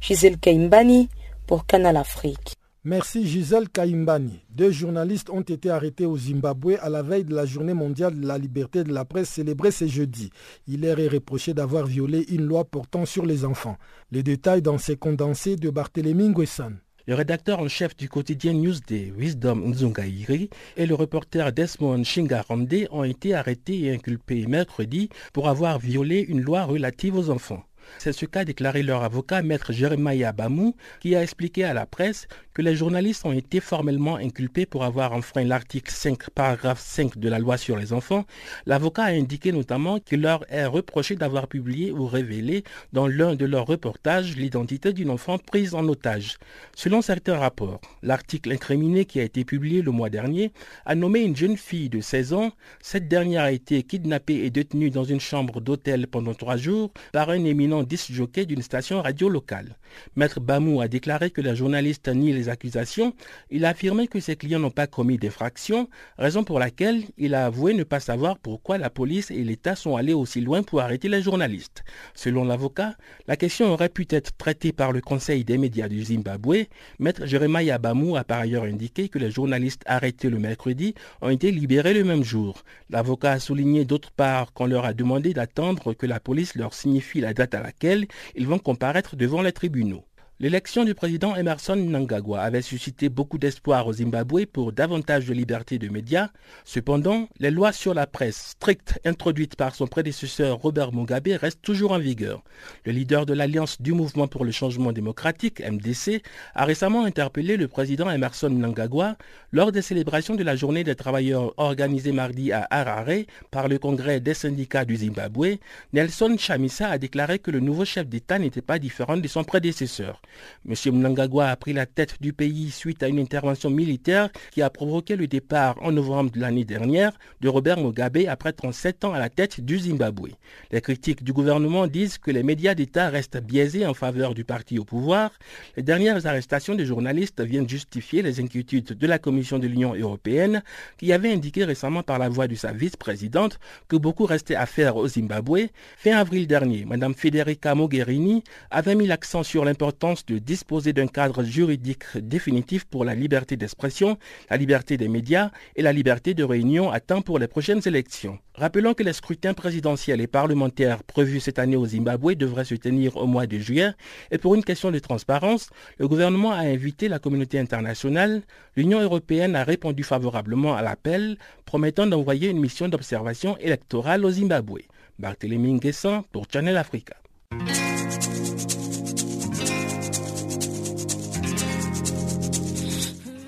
Gisèle 0.00 0.38
Kaimbani 0.38 1.08
pour 1.46 1.66
Canal 1.66 1.96
Afrique. 1.96 2.56
Merci 2.88 3.26
Gisèle 3.26 3.68
Kaimbani. 3.68 4.38
Deux 4.48 4.70
journalistes 4.70 5.30
ont 5.30 5.40
été 5.40 5.70
arrêtés 5.70 6.06
au 6.06 6.16
Zimbabwe 6.16 6.78
à 6.80 6.88
la 6.88 7.02
veille 7.02 7.24
de 7.24 7.34
la 7.34 7.44
journée 7.44 7.74
mondiale 7.74 8.20
de 8.20 8.24
la 8.24 8.38
liberté 8.38 8.84
de 8.84 8.92
la 8.92 9.04
presse 9.04 9.30
célébrée 9.30 9.72
ce 9.72 9.88
jeudi. 9.88 10.30
Il 10.68 10.82
leur 10.82 11.00
est 11.00 11.08
reproché 11.08 11.52
d'avoir 11.52 11.84
violé 11.86 12.24
une 12.28 12.44
loi 12.44 12.64
portant 12.64 13.04
sur 13.04 13.26
les 13.26 13.44
enfants. 13.44 13.76
Les 14.12 14.22
détails 14.22 14.62
dans 14.62 14.78
ces 14.78 14.96
condensés 14.96 15.56
de 15.56 15.68
Barthélémy 15.68 16.28
Nguessan. 16.28 16.74
Le 17.08 17.14
rédacteur 17.14 17.60
en 17.60 17.68
chef 17.68 17.96
du 17.96 18.08
quotidien 18.08 18.52
Newsday, 18.52 19.12
Wisdom 19.16 19.68
Nzungairi, 19.68 20.50
et 20.76 20.86
le 20.86 20.94
reporter 20.96 21.52
Desmond 21.52 22.02
Shingaramde 22.02 22.88
ont 22.90 23.04
été 23.04 23.32
arrêtés 23.32 23.84
et 23.84 23.92
inculpés 23.92 24.44
mercredi 24.48 25.08
pour 25.32 25.48
avoir 25.48 25.78
violé 25.78 26.26
une 26.28 26.40
loi 26.40 26.64
relative 26.64 27.16
aux 27.16 27.30
enfants. 27.30 27.62
C'est 27.98 28.12
ce 28.12 28.26
qu'a 28.26 28.44
déclaré 28.44 28.82
leur 28.82 29.04
avocat, 29.04 29.42
maître 29.42 29.72
Jeremiah 29.72 30.32
Bamou, 30.32 30.74
qui 30.98 31.14
a 31.14 31.22
expliqué 31.22 31.62
à 31.62 31.74
la 31.74 31.86
presse 31.86 32.26
que 32.56 32.62
les 32.62 32.74
journalistes 32.74 33.26
ont 33.26 33.32
été 33.32 33.60
formellement 33.60 34.16
inculpés 34.16 34.64
pour 34.64 34.84
avoir 34.84 35.12
enfreint 35.12 35.44
l'article 35.44 35.92
5, 35.92 36.30
paragraphe 36.30 36.80
5 36.80 37.18
de 37.18 37.28
la 37.28 37.38
loi 37.38 37.58
sur 37.58 37.76
les 37.76 37.92
enfants. 37.92 38.24
L'avocat 38.64 39.02
a 39.02 39.10
indiqué 39.10 39.52
notamment 39.52 40.00
qu'il 40.00 40.22
leur 40.22 40.50
est 40.50 40.64
reproché 40.64 41.16
d'avoir 41.16 41.48
publié 41.48 41.92
ou 41.92 42.06
révélé 42.06 42.64
dans 42.94 43.08
l'un 43.08 43.34
de 43.34 43.44
leurs 43.44 43.66
reportages 43.66 44.38
l'identité 44.38 44.94
d'une 44.94 45.10
enfant 45.10 45.36
prise 45.36 45.74
en 45.74 45.86
otage. 45.86 46.38
Selon 46.74 47.02
certains 47.02 47.36
rapports, 47.36 47.82
l'article 48.02 48.52
incriminé 48.52 49.04
qui 49.04 49.20
a 49.20 49.24
été 49.24 49.44
publié 49.44 49.82
le 49.82 49.90
mois 49.90 50.08
dernier 50.08 50.50
a 50.86 50.94
nommé 50.94 51.20
une 51.20 51.36
jeune 51.36 51.58
fille 51.58 51.90
de 51.90 52.00
16 52.00 52.32
ans. 52.32 52.52
Cette 52.80 53.06
dernière 53.06 53.42
a 53.42 53.52
été 53.52 53.82
kidnappée 53.82 54.46
et 54.46 54.50
détenue 54.50 54.88
dans 54.88 55.04
une 55.04 55.20
chambre 55.20 55.60
d'hôtel 55.60 56.06
pendant 56.06 56.32
trois 56.32 56.56
jours 56.56 56.90
par 57.12 57.28
un 57.28 57.44
éminent 57.44 57.82
disjockey 57.82 58.46
d'une 58.46 58.62
station 58.62 59.02
radio 59.02 59.28
locale. 59.28 59.76
Maître 60.14 60.40
Bamou 60.40 60.80
a 60.80 60.88
déclaré 60.88 61.30
que 61.30 61.42
la 61.42 61.54
journaliste 61.54 62.08
nie 62.08 62.32
les 62.32 62.45
accusations. 62.48 63.14
Il 63.50 63.64
a 63.64 63.70
affirmé 63.70 64.08
que 64.08 64.20
ses 64.20 64.36
clients 64.36 64.58
n'ont 64.58 64.70
pas 64.70 64.86
commis 64.86 65.18
d'effraction, 65.18 65.88
raison 66.18 66.44
pour 66.44 66.58
laquelle 66.58 67.04
il 67.18 67.34
a 67.34 67.46
avoué 67.46 67.74
ne 67.74 67.84
pas 67.84 68.00
savoir 68.00 68.38
pourquoi 68.38 68.78
la 68.78 68.90
police 68.90 69.30
et 69.30 69.44
l'État 69.44 69.76
sont 69.76 69.96
allés 69.96 70.14
aussi 70.14 70.40
loin 70.40 70.62
pour 70.62 70.80
arrêter 70.80 71.08
les 71.08 71.22
journalistes. 71.22 71.84
Selon 72.14 72.44
l'avocat, 72.44 72.94
la 73.26 73.36
question 73.36 73.72
aurait 73.72 73.88
pu 73.88 74.06
être 74.10 74.36
traitée 74.36 74.72
par 74.72 74.92
le 74.92 75.00
Conseil 75.00 75.44
des 75.44 75.58
médias 75.58 75.88
du 75.88 76.02
Zimbabwe. 76.02 76.66
Maître 76.98 77.26
Jeremiah 77.26 77.78
Bamou 77.78 78.16
a 78.16 78.24
par 78.24 78.40
ailleurs 78.40 78.64
indiqué 78.64 79.08
que 79.08 79.18
les 79.18 79.30
journalistes 79.30 79.82
arrêtés 79.86 80.30
le 80.30 80.38
mercredi 80.38 80.94
ont 81.20 81.30
été 81.30 81.50
libérés 81.50 81.94
le 81.94 82.04
même 82.04 82.24
jour. 82.24 82.62
L'avocat 82.90 83.32
a 83.32 83.38
souligné 83.40 83.84
d'autre 83.84 84.10
part 84.10 84.52
qu'on 84.52 84.66
leur 84.66 84.84
a 84.84 84.92
demandé 84.92 85.34
d'attendre 85.34 85.94
que 85.94 86.06
la 86.06 86.20
police 86.20 86.54
leur 86.54 86.74
signifie 86.74 87.20
la 87.20 87.34
date 87.34 87.54
à 87.54 87.62
laquelle 87.62 88.06
ils 88.34 88.46
vont 88.46 88.58
comparaître 88.58 89.16
devant 89.16 89.42
les 89.42 89.52
tribunaux. 89.52 90.04
L'élection 90.38 90.84
du 90.84 90.94
président 90.94 91.34
Emerson 91.34 91.76
Mnangagwa 91.76 92.42
avait 92.42 92.60
suscité 92.60 93.08
beaucoup 93.08 93.38
d'espoir 93.38 93.86
au 93.86 93.94
Zimbabwe 93.94 94.44
pour 94.44 94.70
davantage 94.70 95.24
de 95.24 95.32
liberté 95.32 95.78
de 95.78 95.88
médias. 95.88 96.28
Cependant, 96.66 97.30
les 97.38 97.50
lois 97.50 97.72
sur 97.72 97.94
la 97.94 98.06
presse 98.06 98.48
strictes 98.48 99.00
introduites 99.06 99.56
par 99.56 99.74
son 99.74 99.86
prédécesseur 99.86 100.58
Robert 100.58 100.92
Mugabe 100.92 101.28
restent 101.40 101.62
toujours 101.62 101.92
en 101.92 101.98
vigueur. 101.98 102.44
Le 102.84 102.92
leader 102.92 103.24
de 103.24 103.32
l'Alliance 103.32 103.80
du 103.80 103.92
Mouvement 103.92 104.28
pour 104.28 104.44
le 104.44 104.50
Changement 104.50 104.92
démocratique, 104.92 105.62
MDC, 105.66 106.20
a 106.54 106.66
récemment 106.66 107.06
interpellé 107.06 107.56
le 107.56 107.66
président 107.66 108.10
Emerson 108.10 108.50
Mnangagwa 108.50 109.16
lors 109.52 109.72
des 109.72 109.80
célébrations 109.80 110.34
de 110.34 110.44
la 110.44 110.54
journée 110.54 110.84
des 110.84 110.96
travailleurs 110.96 111.54
organisée 111.56 112.12
mardi 112.12 112.52
à 112.52 112.66
Harare 112.70 113.24
par 113.50 113.68
le 113.68 113.78
Congrès 113.78 114.20
des 114.20 114.34
syndicats 114.34 114.84
du 114.84 114.96
Zimbabwe. 114.96 115.56
Nelson 115.94 116.36
Chamisa 116.38 116.90
a 116.90 116.98
déclaré 116.98 117.38
que 117.38 117.50
le 117.50 117.60
nouveau 117.60 117.86
chef 117.86 118.06
d'État 118.06 118.38
n'était 118.38 118.60
pas 118.60 118.78
différent 118.78 119.16
de 119.16 119.28
son 119.28 119.42
prédécesseur. 119.42 120.20
M. 120.68 120.74
Mnangagwa 120.92 121.48
a 121.48 121.56
pris 121.56 121.72
la 121.72 121.86
tête 121.86 122.16
du 122.20 122.32
pays 122.32 122.70
suite 122.70 123.02
à 123.02 123.08
une 123.08 123.18
intervention 123.18 123.70
militaire 123.70 124.30
qui 124.50 124.62
a 124.62 124.70
provoqué 124.70 125.16
le 125.16 125.26
départ 125.26 125.76
en 125.82 125.92
novembre 125.92 126.30
de 126.30 126.40
l'année 126.40 126.64
dernière 126.64 127.12
de 127.40 127.48
Robert 127.48 127.78
Mugabe 127.78 128.18
après 128.28 128.52
37 128.52 129.04
ans 129.04 129.12
à 129.12 129.18
la 129.18 129.28
tête 129.28 129.60
du 129.60 129.78
Zimbabwe. 129.78 130.30
Les 130.70 130.80
critiques 130.80 131.22
du 131.22 131.32
gouvernement 131.32 131.86
disent 131.86 132.18
que 132.18 132.30
les 132.30 132.42
médias 132.42 132.74
d'État 132.74 133.08
restent 133.08 133.40
biaisés 133.40 133.86
en 133.86 133.94
faveur 133.94 134.34
du 134.34 134.44
parti 134.44 134.78
au 134.78 134.84
pouvoir. 134.84 135.30
Les 135.76 135.82
dernières 135.82 136.26
arrestations 136.26 136.74
de 136.74 136.84
journalistes 136.84 137.40
viennent 137.40 137.68
justifier 137.68 138.22
les 138.22 138.40
inquiétudes 138.40 138.96
de 138.98 139.06
la 139.06 139.18
Commission 139.18 139.58
de 139.58 139.66
l'Union 139.66 139.94
européenne 139.94 140.62
qui 140.98 141.12
avait 141.12 141.32
indiqué 141.32 141.64
récemment 141.64 142.02
par 142.02 142.18
la 142.18 142.28
voix 142.28 142.48
de 142.48 142.54
sa 142.54 142.72
vice-présidente 142.72 143.58
que 143.88 143.96
beaucoup 143.96 144.26
restait 144.26 144.54
à 144.54 144.66
faire 144.66 144.96
au 144.96 145.08
Zimbabwe. 145.08 145.68
Fin 145.96 146.16
avril 146.16 146.46
dernier, 146.46 146.84
Mme 146.84 147.14
Federica 147.14 147.74
Mogherini 147.74 148.42
avait 148.70 148.94
mis 148.94 149.06
l'accent 149.06 149.42
sur 149.42 149.64
l'importance 149.64 150.15
de 150.24 150.38
disposer 150.38 150.92
d'un 150.92 151.06
cadre 151.06 151.42
juridique 151.42 152.04
définitif 152.16 152.84
pour 152.84 153.04
la 153.04 153.14
liberté 153.14 153.56
d'expression, 153.56 154.18
la 154.48 154.56
liberté 154.56 154.96
des 154.96 155.08
médias 155.08 155.50
et 155.74 155.82
la 155.82 155.92
liberté 155.92 156.32
de 156.32 156.44
réunion 156.44 156.90
à 156.90 157.00
temps 157.00 157.22
pour 157.22 157.38
les 157.38 157.48
prochaines 157.48 157.82
élections. 157.86 158.38
Rappelons 158.54 158.94
que 158.94 159.02
les 159.02 159.12
scrutins 159.12 159.52
présidentiels 159.52 160.20
et 160.20 160.26
parlementaires 160.26 161.02
prévus 161.02 161.40
cette 161.40 161.58
année 161.58 161.76
au 161.76 161.86
Zimbabwe 161.86 162.34
devraient 162.34 162.64
se 162.64 162.74
tenir 162.74 163.16
au 163.16 163.26
mois 163.26 163.46
de 163.46 163.58
juillet 163.58 163.90
et 164.30 164.38
pour 164.38 164.54
une 164.54 164.64
question 164.64 164.90
de 164.90 164.98
transparence, 164.98 165.68
le 165.98 166.08
gouvernement 166.08 166.52
a 166.52 166.60
invité 166.60 167.08
la 167.08 167.18
communauté 167.18 167.58
internationale. 167.58 168.42
L'Union 168.76 169.00
européenne 169.00 169.56
a 169.56 169.64
répondu 169.64 170.04
favorablement 170.04 170.74
à 170.74 170.82
l'appel, 170.82 171.36
promettant 171.66 172.06
d'envoyer 172.06 172.48
une 172.48 172.60
mission 172.60 172.88
d'observation 172.88 173.58
électorale 173.58 174.24
au 174.24 174.30
Zimbabwe. 174.30 174.80
Barthélémy 175.18 175.74
Nguessan 175.74 176.22
pour 176.32 176.46
Channel 176.50 176.76
Africa. 176.76 177.16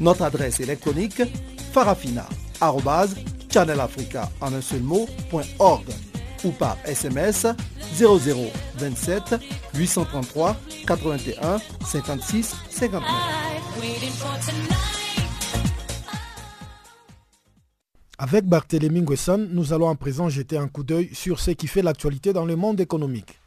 Notre 0.00 0.22
adresse 0.22 0.60
électronique 0.60 1.22
mot, 4.80 5.06
.org 5.58 5.84
ou 6.44 6.50
par 6.50 6.76
SMS 6.84 7.46
0027 7.94 9.36
833 9.74 10.56
81 10.86 11.58
56 11.84 12.54
59. 12.70 13.10
Avec 18.18 18.46
Barthélémy 18.46 19.02
Nguesson, 19.02 19.46
nous 19.50 19.72
allons 19.72 19.90
à 19.90 19.94
présent 19.94 20.28
jeter 20.28 20.56
un 20.56 20.68
coup 20.68 20.84
d'œil 20.84 21.10
sur 21.12 21.38
ce 21.38 21.50
qui 21.50 21.66
fait 21.66 21.82
l'actualité 21.82 22.32
dans 22.32 22.46
le 22.46 22.56
monde 22.56 22.80
économique. 22.80 23.38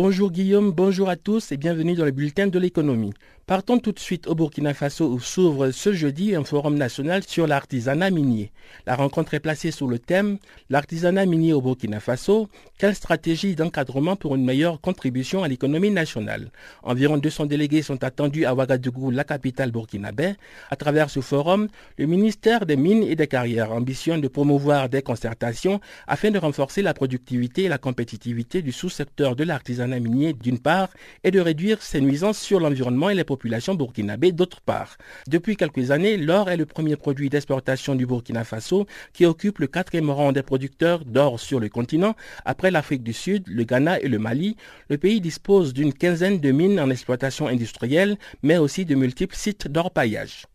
Bonjour 0.00 0.30
Guillaume, 0.30 0.70
bonjour 0.70 1.08
à 1.08 1.16
tous 1.16 1.50
et 1.50 1.56
bienvenue 1.56 1.96
dans 1.96 2.04
le 2.04 2.12
bulletin 2.12 2.46
de 2.46 2.56
l'économie. 2.56 3.12
Partons 3.48 3.78
tout 3.78 3.92
de 3.92 3.98
suite 3.98 4.26
au 4.26 4.34
Burkina 4.34 4.74
Faso 4.74 5.10
où 5.10 5.20
s'ouvre 5.20 5.70
ce 5.70 5.94
jeudi 5.94 6.36
un 6.36 6.44
forum 6.44 6.74
national 6.74 7.22
sur 7.26 7.46
l'artisanat 7.46 8.10
minier. 8.10 8.52
La 8.86 8.94
rencontre 8.94 9.32
est 9.32 9.40
placée 9.40 9.70
sous 9.70 9.88
le 9.88 9.98
thème 9.98 10.36
L'artisanat 10.68 11.24
minier 11.24 11.54
au 11.54 11.62
Burkina 11.62 11.98
Faso, 11.98 12.50
quelle 12.76 12.94
stratégie 12.94 13.56
d'encadrement 13.56 14.16
pour 14.16 14.34
une 14.34 14.44
meilleure 14.44 14.82
contribution 14.82 15.44
à 15.44 15.48
l'économie 15.48 15.90
nationale? 15.90 16.50
Environ 16.82 17.16
200 17.16 17.46
délégués 17.46 17.80
sont 17.80 18.04
attendus 18.04 18.44
à 18.44 18.54
Ouagadougou, 18.54 19.10
la 19.10 19.24
capitale 19.24 19.70
burkinabé. 19.70 20.34
À 20.70 20.76
travers 20.76 21.08
ce 21.08 21.20
forum, 21.20 21.68
le 21.96 22.04
ministère 22.04 22.66
des 22.66 22.76
Mines 22.76 23.02
et 23.02 23.16
des 23.16 23.28
Carrières 23.28 23.72
ambitionne 23.72 24.20
de 24.20 24.28
promouvoir 24.28 24.90
des 24.90 25.00
concertations 25.00 25.80
afin 26.06 26.30
de 26.30 26.38
renforcer 26.38 26.82
la 26.82 26.92
productivité 26.92 27.62
et 27.62 27.68
la 27.68 27.78
compétitivité 27.78 28.60
du 28.60 28.72
sous-secteur 28.72 29.36
de 29.36 29.44
l'artisanat 29.44 30.00
minier 30.00 30.34
d'une 30.34 30.58
part 30.58 30.90
et 31.24 31.30
de 31.30 31.40
réduire 31.40 31.80
ses 31.80 32.02
nuisances 32.02 32.38
sur 32.38 32.60
l'environnement 32.60 33.08
et 33.08 33.14
les 33.14 33.24
populations 33.24 33.37
burkinabé 33.74 34.32
d'autre 34.32 34.60
part. 34.60 34.96
Depuis 35.26 35.56
quelques 35.56 35.90
années, 35.90 36.16
l'or 36.16 36.50
est 36.50 36.56
le 36.56 36.66
premier 36.66 36.96
produit 36.96 37.30
d'exportation 37.30 37.94
du 37.94 38.06
Burkina 38.06 38.44
Faso 38.44 38.86
qui 39.12 39.26
occupe 39.26 39.58
le 39.58 39.66
quatrième 39.66 40.10
rang 40.10 40.32
des 40.32 40.42
producteurs 40.42 41.04
d'or 41.04 41.40
sur 41.40 41.60
le 41.60 41.68
continent. 41.68 42.14
Après 42.44 42.70
l'Afrique 42.70 43.02
du 43.02 43.12
Sud, 43.12 43.44
le 43.46 43.64
Ghana 43.64 44.00
et 44.00 44.08
le 44.08 44.18
Mali, 44.18 44.56
le 44.88 44.98
pays 44.98 45.20
dispose 45.20 45.72
d'une 45.72 45.92
quinzaine 45.92 46.40
de 46.40 46.50
mines 46.50 46.80
en 46.80 46.90
exploitation 46.90 47.46
industrielle, 47.46 48.16
mais 48.42 48.58
aussi 48.58 48.84
de 48.84 48.94
multiples 48.94 49.36
sites 49.36 49.68
d'orpaillage. 49.68 50.46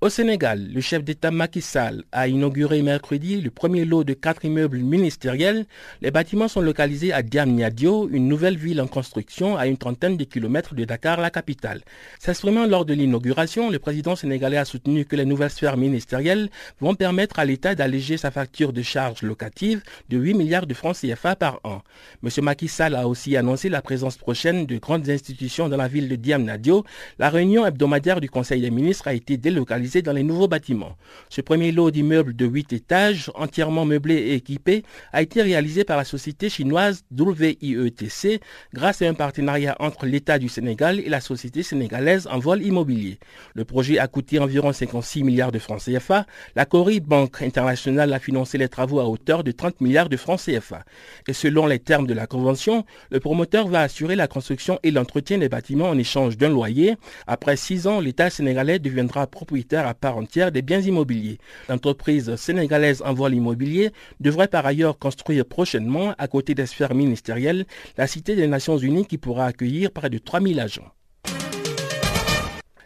Au 0.00 0.08
Sénégal, 0.10 0.68
le 0.72 0.80
chef 0.80 1.02
d'État 1.02 1.32
Macky 1.32 1.60
Sall 1.60 2.04
a 2.12 2.28
inauguré 2.28 2.82
mercredi 2.82 3.40
le 3.40 3.50
premier 3.50 3.84
lot 3.84 4.04
de 4.04 4.14
quatre 4.14 4.44
immeubles 4.44 4.78
ministériels. 4.78 5.66
Les 6.02 6.12
bâtiments 6.12 6.46
sont 6.46 6.60
localisés 6.60 7.12
à 7.12 7.22
Diamniadio, 7.24 8.08
une 8.08 8.28
nouvelle 8.28 8.56
ville 8.56 8.80
en 8.80 8.86
construction 8.86 9.56
à 9.56 9.66
une 9.66 9.76
trentaine 9.76 10.16
de 10.16 10.22
kilomètres 10.22 10.76
de 10.76 10.84
Dakar, 10.84 11.20
la 11.20 11.30
capitale. 11.30 11.80
S'exprimant 12.20 12.64
lors 12.64 12.84
de 12.84 12.94
l'inauguration, 12.94 13.70
le 13.72 13.80
président 13.80 14.14
sénégalais 14.14 14.56
a 14.58 14.64
soutenu 14.64 15.04
que 15.04 15.16
les 15.16 15.24
nouvelles 15.24 15.50
sphères 15.50 15.76
ministérielles 15.76 16.48
vont 16.80 16.94
permettre 16.94 17.40
à 17.40 17.44
l'État 17.44 17.74
d'alléger 17.74 18.18
sa 18.18 18.30
facture 18.30 18.72
de 18.72 18.82
charges 18.82 19.22
locatives 19.22 19.82
de 20.10 20.16
8 20.16 20.34
milliards 20.34 20.68
de 20.68 20.74
francs 20.74 20.94
CFA 21.00 21.34
par 21.34 21.58
an. 21.64 21.82
M. 22.22 22.30
Macky 22.44 22.68
Sall 22.68 22.94
a 22.94 23.08
aussi 23.08 23.36
annoncé 23.36 23.68
la 23.68 23.82
présence 23.82 24.16
prochaine 24.16 24.64
de 24.64 24.78
grandes 24.78 25.10
institutions 25.10 25.68
dans 25.68 25.76
la 25.76 25.88
ville 25.88 26.08
de 26.08 26.14
Diamniadio. 26.14 26.84
La 27.18 27.30
réunion 27.30 27.66
hebdomadaire 27.66 28.20
du 28.20 28.30
Conseil 28.30 28.60
des 28.60 28.70
ministres 28.70 29.08
a 29.08 29.12
été 29.12 29.36
délocalisée 29.36 29.87
dans 29.96 30.12
les 30.12 30.22
nouveaux 30.22 30.48
bâtiments. 30.48 30.96
Ce 31.30 31.40
premier 31.40 31.72
lot 31.72 31.90
d'immeubles 31.90 32.36
de 32.36 32.46
8 32.46 32.72
étages, 32.72 33.30
entièrement 33.34 33.84
meublés 33.84 34.16
et 34.16 34.34
équipés, 34.34 34.84
a 35.12 35.22
été 35.22 35.42
réalisé 35.42 35.84
par 35.84 35.96
la 35.96 36.04
société 36.04 36.48
chinoise 36.50 37.04
WIETC 37.16 38.40
grâce 38.74 39.02
à 39.02 39.06
un 39.08 39.14
partenariat 39.14 39.76
entre 39.80 40.06
l'État 40.06 40.38
du 40.38 40.48
Sénégal 40.48 41.00
et 41.00 41.08
la 41.08 41.20
société 41.20 41.62
sénégalaise 41.62 42.28
en 42.30 42.38
vol 42.38 42.62
immobilier. 42.62 43.18
Le 43.54 43.64
projet 43.64 43.98
a 43.98 44.06
coûté 44.08 44.38
environ 44.38 44.72
56 44.72 45.24
milliards 45.24 45.52
de 45.52 45.58
francs 45.58 45.82
CFA. 45.84 46.26
La 46.54 46.66
Cori 46.66 47.00
Banque 47.00 47.42
internationale 47.42 48.12
a 48.12 48.18
financé 48.18 48.58
les 48.58 48.68
travaux 48.68 49.00
à 49.00 49.06
hauteur 49.06 49.42
de 49.42 49.52
30 49.52 49.80
milliards 49.80 50.08
de 50.08 50.16
francs 50.16 50.40
CFA. 50.44 50.84
Et 51.26 51.32
selon 51.32 51.66
les 51.66 51.78
termes 51.78 52.06
de 52.06 52.14
la 52.14 52.26
convention, 52.26 52.84
le 53.10 53.20
promoteur 53.20 53.68
va 53.68 53.80
assurer 53.80 54.16
la 54.16 54.28
construction 54.28 54.78
et 54.82 54.90
l'entretien 54.90 55.38
des 55.38 55.48
bâtiments 55.48 55.88
en 55.88 55.98
échange 55.98 56.36
d'un 56.36 56.50
loyer. 56.50 56.96
Après 57.26 57.56
six 57.56 57.86
ans, 57.86 58.00
l'État 58.00 58.30
sénégalais 58.30 58.78
deviendra 58.78 59.26
propriétaire 59.26 59.77
à 59.86 59.94
part 59.94 60.16
entière 60.16 60.52
des 60.52 60.62
biens 60.62 60.80
immobiliers. 60.80 61.38
L'entreprise 61.68 62.34
sénégalaise 62.36 63.02
en 63.04 63.14
vol 63.14 63.34
immobilier 63.34 63.90
devrait 64.20 64.48
par 64.48 64.66
ailleurs 64.66 64.98
construire 64.98 65.44
prochainement, 65.44 66.14
à 66.18 66.28
côté 66.28 66.54
des 66.54 66.66
sphères 66.66 66.94
ministérielles, 66.94 67.66
la 67.96 68.06
Cité 68.06 68.36
des 68.36 68.46
Nations 68.46 68.78
Unies 68.78 69.06
qui 69.06 69.18
pourra 69.18 69.46
accueillir 69.46 69.90
près 69.90 70.10
de 70.10 70.18
3000 70.18 70.60
agents. 70.60 70.92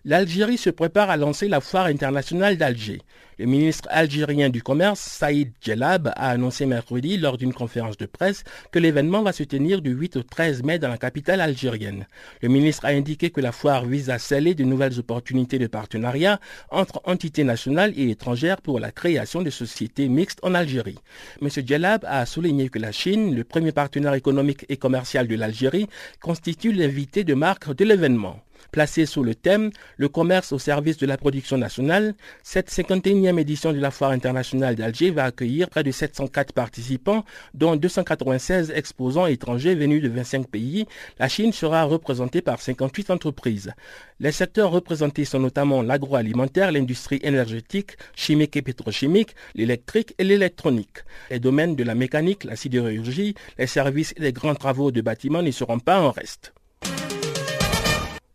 L'Algérie 0.04 0.58
se 0.58 0.68
prépare 0.68 1.10
à 1.10 1.16
lancer 1.16 1.46
la 1.46 1.60
foire 1.60 1.86
internationale 1.86 2.56
d'Alger. 2.56 3.02
Le 3.38 3.46
ministre 3.46 3.88
algérien 3.92 4.50
du 4.50 4.60
Commerce, 4.60 4.98
Saïd 4.98 5.52
Djellab, 5.60 6.08
a 6.16 6.30
annoncé 6.30 6.66
mercredi 6.66 7.18
lors 7.18 7.38
d'une 7.38 7.54
conférence 7.54 7.96
de 7.96 8.06
presse 8.06 8.42
que 8.72 8.80
l'événement 8.80 9.22
va 9.22 9.32
se 9.32 9.44
tenir 9.44 9.80
du 9.80 9.90
8 9.90 10.16
au 10.16 10.22
13 10.24 10.64
mai 10.64 10.80
dans 10.80 10.88
la 10.88 10.98
capitale 10.98 11.40
algérienne. 11.40 12.08
Le 12.42 12.48
ministre 12.48 12.84
a 12.84 12.88
indiqué 12.88 13.30
que 13.30 13.40
la 13.40 13.52
foire 13.52 13.84
vise 13.84 14.10
à 14.10 14.18
sceller 14.18 14.56
de 14.56 14.64
nouvelles 14.64 14.98
opportunités 14.98 15.60
de 15.60 15.68
partenariat 15.68 16.40
entre 16.70 17.00
entités 17.04 17.44
nationales 17.44 17.92
et 17.96 18.10
étrangères 18.10 18.60
pour 18.60 18.80
la 18.80 18.90
création 18.90 19.40
de 19.40 19.50
sociétés 19.50 20.08
mixtes 20.08 20.40
en 20.42 20.56
Algérie. 20.56 20.98
M. 21.40 21.48
Djellab 21.48 22.04
a 22.08 22.26
souligné 22.26 22.70
que 22.70 22.80
la 22.80 22.90
Chine, 22.90 23.36
le 23.36 23.44
premier 23.44 23.70
partenaire 23.70 24.14
économique 24.14 24.66
et 24.68 24.76
commercial 24.76 25.28
de 25.28 25.36
l'Algérie, 25.36 25.86
constitue 26.20 26.72
l'invité 26.72 27.22
de 27.22 27.34
marque 27.34 27.72
de 27.72 27.84
l'événement. 27.84 28.42
Placée 28.72 29.04
sous 29.04 29.22
le 29.22 29.34
thème 29.34 29.70
Le 29.98 30.08
commerce 30.08 30.50
au 30.50 30.58
service 30.58 30.96
de 30.96 31.04
la 31.04 31.18
production 31.18 31.58
nationale, 31.58 32.14
cette 32.42 32.70
51e 32.70 33.38
édition 33.38 33.70
de 33.70 33.78
la 33.78 33.90
Foire 33.90 34.12
internationale 34.12 34.76
d'Alger 34.76 35.10
va 35.10 35.24
accueillir 35.24 35.68
près 35.68 35.84
de 35.84 35.90
704 35.90 36.54
participants, 36.54 37.26
dont 37.52 37.76
296 37.76 38.72
exposants 38.74 39.26
étrangers 39.26 39.74
venus 39.74 40.02
de 40.02 40.08
25 40.08 40.48
pays. 40.48 40.86
La 41.18 41.28
Chine 41.28 41.52
sera 41.52 41.84
représentée 41.84 42.40
par 42.40 42.62
58 42.62 43.10
entreprises. 43.10 43.72
Les 44.20 44.32
secteurs 44.32 44.70
représentés 44.70 45.26
sont 45.26 45.40
notamment 45.40 45.82
l'agroalimentaire, 45.82 46.72
l'industrie 46.72 47.20
énergétique, 47.22 47.98
chimique 48.16 48.56
et 48.56 48.62
pétrochimique, 48.62 49.36
l'électrique 49.54 50.14
et 50.16 50.24
l'électronique. 50.24 51.04
Les 51.30 51.40
domaines 51.40 51.76
de 51.76 51.84
la 51.84 51.94
mécanique, 51.94 52.44
la 52.44 52.56
sidérurgie, 52.56 53.34
les 53.58 53.66
services 53.66 54.14
et 54.16 54.22
les 54.22 54.32
grands 54.32 54.54
travaux 54.54 54.90
de 54.90 55.02
bâtiments 55.02 55.42
ne 55.42 55.50
seront 55.50 55.78
pas 55.78 56.00
en 56.00 56.10
reste. 56.10 56.54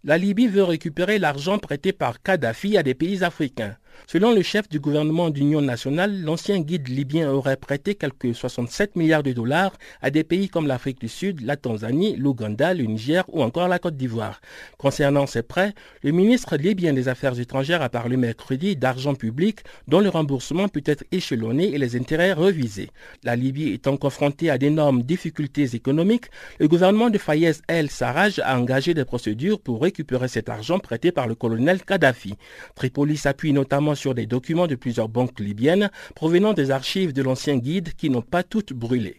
La 0.07 0.17
Libye 0.17 0.47
veut 0.47 0.63
récupérer 0.63 1.19
l'argent 1.19 1.59
prêté 1.59 1.91
par 1.91 2.21
Kadhafi 2.21 2.77
à 2.77 2.81
des 2.81 2.93
pays 2.93 3.25
africains. 3.25 3.75
Selon 4.05 4.33
le 4.33 4.41
chef 4.41 4.69
du 4.69 4.79
gouvernement 4.79 5.29
d'union 5.29 5.61
nationale, 5.61 6.21
l'ancien 6.21 6.59
guide 6.59 6.87
libyen 6.87 7.29
aurait 7.31 7.57
prêté 7.57 7.95
quelques 7.95 8.35
67 8.35 8.95
milliards 8.95 9.23
de 9.23 9.33
dollars 9.33 9.73
à 10.01 10.11
des 10.11 10.23
pays 10.23 10.49
comme 10.49 10.67
l'Afrique 10.67 10.99
du 10.99 11.07
Sud, 11.07 11.41
la 11.41 11.57
Tanzanie, 11.57 12.15
l'Ouganda, 12.15 12.73
le 12.73 12.83
Niger 12.83 13.23
ou 13.29 13.41
encore 13.41 13.67
la 13.67 13.79
Côte 13.79 13.97
d'Ivoire. 13.97 14.39
Concernant 14.77 15.25
ces 15.25 15.41
prêts, 15.41 15.73
le 16.03 16.11
ministre 16.11 16.55
libyen 16.57 16.93
des 16.93 17.07
Affaires 17.07 17.39
étrangères 17.39 17.81
a 17.81 17.89
parlé 17.89 18.17
mercredi 18.17 18.75
d'argent 18.75 19.15
public 19.15 19.59
dont 19.87 19.99
le 19.99 20.09
remboursement 20.09 20.67
peut 20.67 20.83
être 20.85 21.03
échelonné 21.11 21.73
et 21.73 21.77
les 21.77 21.95
intérêts 21.95 22.33
revisés. 22.33 22.89
La 23.23 23.35
Libye 23.35 23.73
étant 23.73 23.97
confrontée 23.97 24.49
à 24.49 24.57
d'énormes 24.57 25.03
difficultés 25.03 25.75
économiques, 25.75 26.25
le 26.59 26.67
gouvernement 26.67 27.09
de 27.09 27.17
Fayez 27.17 27.51
El 27.67 27.89
Sarraj 27.89 28.39
a 28.39 28.57
engagé 28.57 28.93
des 28.93 29.05
procédures 29.05 29.59
pour 29.59 29.81
récupérer 29.81 30.27
cet 30.27 30.49
argent 30.49 30.79
prêté 30.79 31.11
par 31.11 31.27
le 31.27 31.35
colonel 31.35 31.83
Kadhafi. 31.83 32.35
Tripoli 32.75 33.17
s'appuie 33.17 33.53
notamment 33.53 33.86
sur 33.95 34.15
des 34.15 34.25
documents 34.25 34.67
de 34.67 34.75
plusieurs 34.75 35.09
banques 35.09 35.39
libyennes 35.39 35.89
provenant 36.15 36.53
des 36.53 36.71
archives 36.71 37.13
de 37.13 37.21
l'ancien 37.21 37.57
guide 37.57 37.93
qui 37.93 38.09
n'ont 38.09 38.21
pas 38.21 38.43
toutes 38.43 38.73
brûlé. 38.73 39.17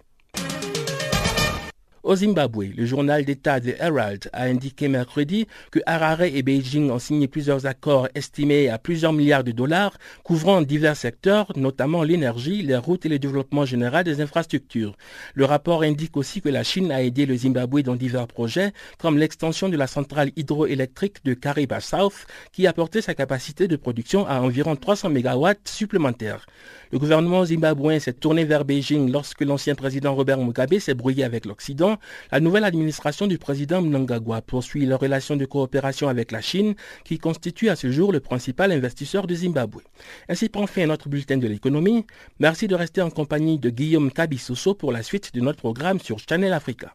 Au 2.08 2.16
Zimbabwe, 2.16 2.68
le 2.74 2.86
journal 2.86 3.26
d'État 3.26 3.60
The 3.60 3.76
Herald 3.78 4.30
a 4.32 4.44
indiqué 4.44 4.88
mercredi 4.88 5.46
que 5.70 5.80
Harare 5.84 6.22
et 6.22 6.42
Beijing 6.42 6.90
ont 6.90 6.98
signé 6.98 7.28
plusieurs 7.28 7.66
accords 7.66 8.08
estimés 8.14 8.70
à 8.70 8.78
plusieurs 8.78 9.12
milliards 9.12 9.44
de 9.44 9.52
dollars 9.52 9.92
couvrant 10.24 10.62
divers 10.62 10.96
secteurs, 10.96 11.52
notamment 11.54 12.02
l'énergie, 12.02 12.62
les 12.62 12.78
routes 12.78 13.04
et 13.04 13.10
le 13.10 13.18
développement 13.18 13.66
général 13.66 14.04
des 14.04 14.22
infrastructures. 14.22 14.96
Le 15.34 15.44
rapport 15.44 15.82
indique 15.82 16.16
aussi 16.16 16.40
que 16.40 16.48
la 16.48 16.62
Chine 16.62 16.90
a 16.90 17.02
aidé 17.02 17.26
le 17.26 17.36
Zimbabwe 17.36 17.82
dans 17.82 17.94
divers 17.94 18.26
projets, 18.26 18.72
comme 18.98 19.18
l'extension 19.18 19.68
de 19.68 19.76
la 19.76 19.86
centrale 19.86 20.30
hydroélectrique 20.34 21.22
de 21.26 21.34
Kariba 21.34 21.80
South, 21.80 22.26
qui 22.52 22.66
a 22.66 22.72
porté 22.72 23.02
sa 23.02 23.12
capacité 23.12 23.68
de 23.68 23.76
production 23.76 24.26
à 24.26 24.40
environ 24.40 24.76
300 24.76 25.10
MW 25.10 25.48
supplémentaires. 25.66 26.46
Le 26.90 26.98
gouvernement 26.98 27.44
zimbabwéen 27.44 27.98
s'est 27.98 28.14
tourné 28.14 28.46
vers 28.46 28.64
Beijing 28.64 29.12
lorsque 29.12 29.42
l'ancien 29.42 29.74
président 29.74 30.14
Robert 30.14 30.38
Mugabe 30.38 30.78
s'est 30.78 30.94
brouillé 30.94 31.22
avec 31.22 31.44
l'Occident 31.44 31.97
la 32.32 32.40
nouvelle 32.40 32.64
administration 32.64 33.26
du 33.26 33.38
président 33.38 33.82
Mnangagwa 33.82 34.42
poursuit 34.42 34.86
leurs 34.86 35.00
relations 35.00 35.36
de 35.36 35.44
coopération 35.44 36.08
avec 36.08 36.32
la 36.32 36.40
Chine, 36.40 36.74
qui 37.04 37.18
constitue 37.18 37.68
à 37.68 37.76
ce 37.76 37.90
jour 37.90 38.12
le 38.12 38.20
principal 38.20 38.72
investisseur 38.72 39.26
du 39.26 39.36
Zimbabwe. 39.36 39.82
Ainsi 40.28 40.48
prend 40.48 40.66
fin 40.66 40.86
notre 40.86 41.08
bulletin 41.08 41.36
de 41.36 41.46
l'économie. 41.46 42.06
Merci 42.38 42.68
de 42.68 42.74
rester 42.74 43.02
en 43.02 43.10
compagnie 43.10 43.58
de 43.58 43.70
Guillaume 43.70 44.10
Kabissoso 44.10 44.74
pour 44.74 44.92
la 44.92 45.02
suite 45.02 45.34
de 45.34 45.40
notre 45.40 45.58
programme 45.58 46.00
sur 46.00 46.18
Channel 46.18 46.52
Africa. 46.52 46.94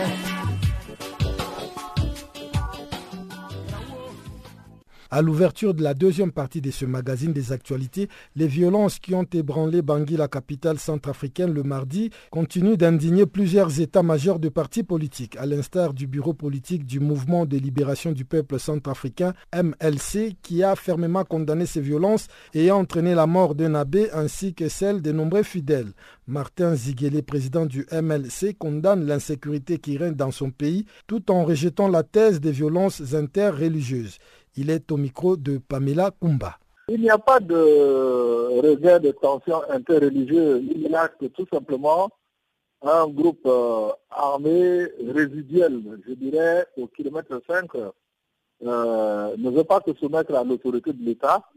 À 5.13 5.21
l'ouverture 5.21 5.73
de 5.73 5.83
la 5.83 5.93
deuxième 5.93 6.31
partie 6.31 6.61
de 6.61 6.71
ce 6.71 6.85
magazine 6.85 7.33
des 7.33 7.51
actualités, 7.51 8.07
les 8.37 8.47
violences 8.47 8.97
qui 8.97 9.13
ont 9.13 9.25
ébranlé 9.33 9.81
Bangui, 9.81 10.15
la 10.15 10.29
capitale 10.29 10.79
centrafricaine, 10.79 11.53
le 11.53 11.63
mardi, 11.63 12.11
continuent 12.29 12.77
d'indigner 12.77 13.25
plusieurs 13.25 13.81
états-majors 13.81 14.39
de 14.39 14.47
partis 14.47 14.83
politiques, 14.83 15.35
à 15.35 15.45
l'instar 15.45 15.93
du 15.93 16.07
bureau 16.07 16.33
politique 16.33 16.85
du 16.85 17.01
Mouvement 17.01 17.45
de 17.45 17.57
libération 17.57 18.13
du 18.13 18.23
peuple 18.23 18.57
centrafricain, 18.57 19.33
MLC, 19.53 20.37
qui 20.41 20.63
a 20.63 20.77
fermement 20.77 21.25
condamné 21.25 21.65
ces 21.65 21.81
violences 21.81 22.27
et 22.53 22.69
a 22.69 22.77
entraîné 22.77 23.13
la 23.13 23.27
mort 23.27 23.53
d'un 23.53 23.75
abbé 23.75 24.09
ainsi 24.13 24.53
que 24.53 24.69
celle 24.69 25.01
de 25.01 25.11
nombreux 25.11 25.43
fidèles. 25.43 25.91
Martin 26.25 26.73
Ziguele, 26.73 27.21
président 27.21 27.65
du 27.65 27.85
MLC, 27.91 28.53
condamne 28.57 29.05
l'insécurité 29.05 29.77
qui 29.77 29.97
règne 29.97 30.15
dans 30.15 30.31
son 30.31 30.51
pays 30.51 30.85
tout 31.05 31.29
en 31.29 31.43
rejetant 31.43 31.89
la 31.89 32.03
thèse 32.03 32.39
des 32.39 32.53
violences 32.53 33.13
interreligieuses. 33.13 34.17
Il 34.57 34.69
est 34.69 34.91
au 34.91 34.97
micro 34.97 35.37
de 35.37 35.57
Pamela 35.57 36.11
Kumba. 36.21 36.57
Il 36.89 36.99
n'y 37.01 37.09
a 37.09 37.17
pas 37.17 37.39
de 37.39 37.55
regret 38.59 38.99
de 38.99 39.11
tension 39.11 39.61
interreligieuse. 39.69 40.61
Il 40.69 40.81
y 40.89 40.93
a 40.93 41.07
que 41.07 41.27
tout 41.27 41.47
simplement 41.51 42.09
un 42.81 43.07
groupe 43.07 43.45
euh, 43.45 43.89
armé 44.09 44.87
résiduel, 45.07 45.81
je 46.05 46.13
dirais, 46.13 46.65
au 46.77 46.87
kilomètre 46.87 47.41
5, 47.47 47.69
euh, 47.75 49.37
ne 49.37 49.49
veut 49.51 49.63
pas 49.63 49.81
se 49.87 49.93
soumettre 49.93 50.35
à 50.35 50.43
l'autorité 50.43 50.91
de 50.91 51.03
l'État. 51.03 51.47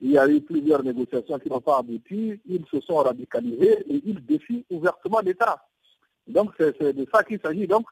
Il 0.00 0.10
y 0.10 0.18
a 0.18 0.28
eu 0.28 0.40
plusieurs 0.40 0.82
négociations 0.82 1.38
qui 1.38 1.48
n'ont 1.48 1.60
pas 1.60 1.78
abouti. 1.78 2.38
Ils 2.46 2.64
se 2.70 2.80
sont 2.80 2.96
radicalisés 2.96 3.84
et 3.88 4.02
ils 4.04 4.24
défient 4.24 4.66
ouvertement 4.70 5.20
l'État. 5.20 5.64
Donc 6.26 6.50
c'est 6.58 6.92
de 6.92 7.06
ça 7.12 7.22
qu'il 7.22 7.40
s'agit. 7.40 7.66
Donc, 7.66 7.86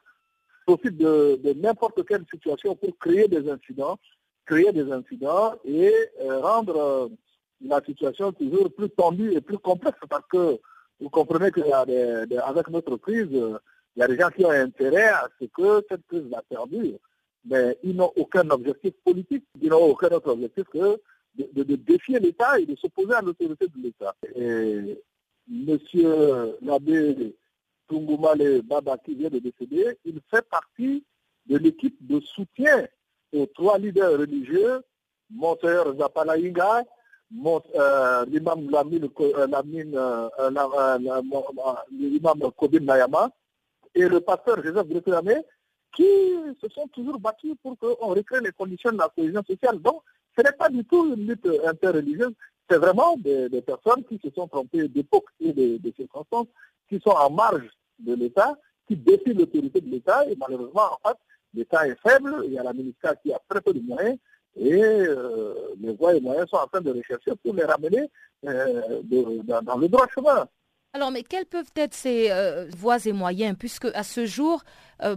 profite 0.65 0.97
de, 0.97 1.39
de 1.43 1.53
n'importe 1.53 2.05
quelle 2.05 2.25
situation 2.31 2.75
pour 2.75 2.97
créer 2.99 3.27
des 3.27 3.49
incidents 3.49 3.97
créer 4.45 4.71
des 4.71 4.91
incidents 4.91 5.55
et 5.65 5.93
euh, 6.21 6.39
rendre 6.39 6.77
euh, 6.77 7.07
la 7.61 7.81
situation 7.85 8.31
toujours 8.31 8.73
plus 8.73 8.89
tendue 8.89 9.33
et 9.33 9.41
plus 9.41 9.57
complexe 9.57 9.99
parce 10.09 10.25
que 10.27 10.59
vous 10.99 11.09
comprenez 11.09 11.51
qu'avec 11.51 12.69
notre 12.69 12.97
crise, 12.97 13.29
il 13.31 13.99
y 13.99 14.03
a 14.03 14.07
des 14.07 14.17
gens 14.17 14.29
qui 14.29 14.45
ont 14.45 14.51
intérêt 14.51 15.07
à 15.07 15.27
ce 15.39 15.45
que 15.45 15.85
cette 15.89 16.05
crise 16.07 16.29
la 16.29 16.41
perdure. 16.43 16.97
Mais 17.45 17.77
ils 17.83 17.95
n'ont 17.95 18.11
aucun 18.15 18.49
objectif 18.51 18.93
politique, 19.03 19.43
ils 19.61 19.69
n'ont 19.69 19.89
aucun 19.89 20.09
autre 20.09 20.31
objectif 20.31 20.63
que 20.65 21.01
de, 21.35 21.75
défier 21.75 22.19
l'État 22.19 22.59
et 22.59 22.65
de 22.65 22.75
s'opposer 22.75 23.13
à 23.13 23.21
l'autorité 23.21 23.67
de 23.67 23.81
l'État. 23.81 24.15
Monsieur 25.47 26.55
l'abbé 26.61 27.35
Tungumale 27.89 28.61
Baba 28.61 28.97
qui 28.97 29.15
vient 29.15 29.29
de 29.29 29.39
décéder, 29.39 29.97
il 30.05 30.19
fait 30.31 30.47
partie 30.47 31.03
de 31.47 31.57
l'équipe 31.57 31.97
de 31.99 32.21
soutien 32.21 32.87
aux 33.33 33.45
trois 33.47 33.77
leaders 33.77 34.19
religieux, 34.19 34.81
Monseigneur 35.29 35.95
Zapalaïga, 35.97 36.83
l'imam 37.31 38.69
Lamine, 38.69 39.09
l'imam 41.91 42.51
Kobin 42.55 42.79
Nayama 42.79 43.29
et 43.95 44.07
le 44.07 44.19
pasteur 44.21 44.63
Joseph 44.63 44.87
Grétamé, 44.87 45.35
qui 45.95 46.03
se 46.61 46.67
sont 46.69 46.87
toujours 46.87 47.19
battus 47.19 47.53
pour 47.61 47.77
qu'on 47.77 48.07
recrée 48.07 48.39
les 48.41 48.51
conditions 48.51 48.91
de 48.91 48.97
la 48.97 49.09
cohésion 49.09 49.43
sociale. 49.47 49.79
Donc, 49.79 50.01
ce 50.35 50.43
n'est 50.43 50.51
pas 50.51 50.69
du 50.69 50.83
tout 50.85 51.13
une 51.13 51.27
lutte 51.27 51.47
interreligieuse, 51.65 52.33
C'est 52.69 52.77
vraiment 52.77 53.15
des, 53.17 53.61
personnes 53.61 54.03
qui 54.05 54.19
se 54.23 54.31
sont 54.31 54.47
trompées 54.47 54.87
d'époque 54.87 55.25
et 55.39 55.53
de, 55.53 55.77
de 55.77 55.93
circonstances, 55.95 56.47
qui 56.89 56.99
sont 56.99 57.11
en 57.11 57.29
marge 57.29 57.69
de 57.99 58.15
l'État, 58.15 58.57
qui 58.87 58.95
défient 58.95 59.33
l'autorité 59.33 59.81
de 59.81 59.89
l'État, 59.89 60.27
et 60.27 60.35
malheureusement, 60.35 60.97
en 61.03 61.09
fait, 61.09 61.17
l'État 61.53 61.87
est 61.87 61.97
faible, 61.99 62.41
il 62.45 62.53
y 62.53 62.59
a 62.59 62.63
la 62.63 62.73
ministère 62.73 63.15
qui 63.21 63.33
a 63.33 63.39
très 63.47 63.61
peu 63.61 63.73
de 63.73 63.81
moyens, 63.81 64.17
et 64.55 64.81
euh, 64.81 65.53
les 65.79 65.93
voies 65.93 66.15
et 66.15 66.21
moyens 66.21 66.47
sont 66.49 66.57
en 66.57 66.67
train 66.67 66.81
de 66.81 66.91
rechercher 66.91 67.31
pour 67.43 67.53
les 67.53 67.63
ramener 67.63 68.09
euh, 68.45 69.01
dans, 69.43 69.77
le 69.77 69.87
droit 69.87 70.07
chemin. 70.13 70.47
Alors, 70.95 71.09
mais 71.09 71.23
quels 71.23 71.47
peuvent 71.47 71.71
être 71.75 71.95
ces 71.95 72.29
euh, 72.29 72.67
voies 72.77 73.03
et 73.07 73.13
moyens, 73.13 73.55
puisque 73.57 73.85
à 73.95 74.03
ce 74.03 74.27
jour, 74.27 74.63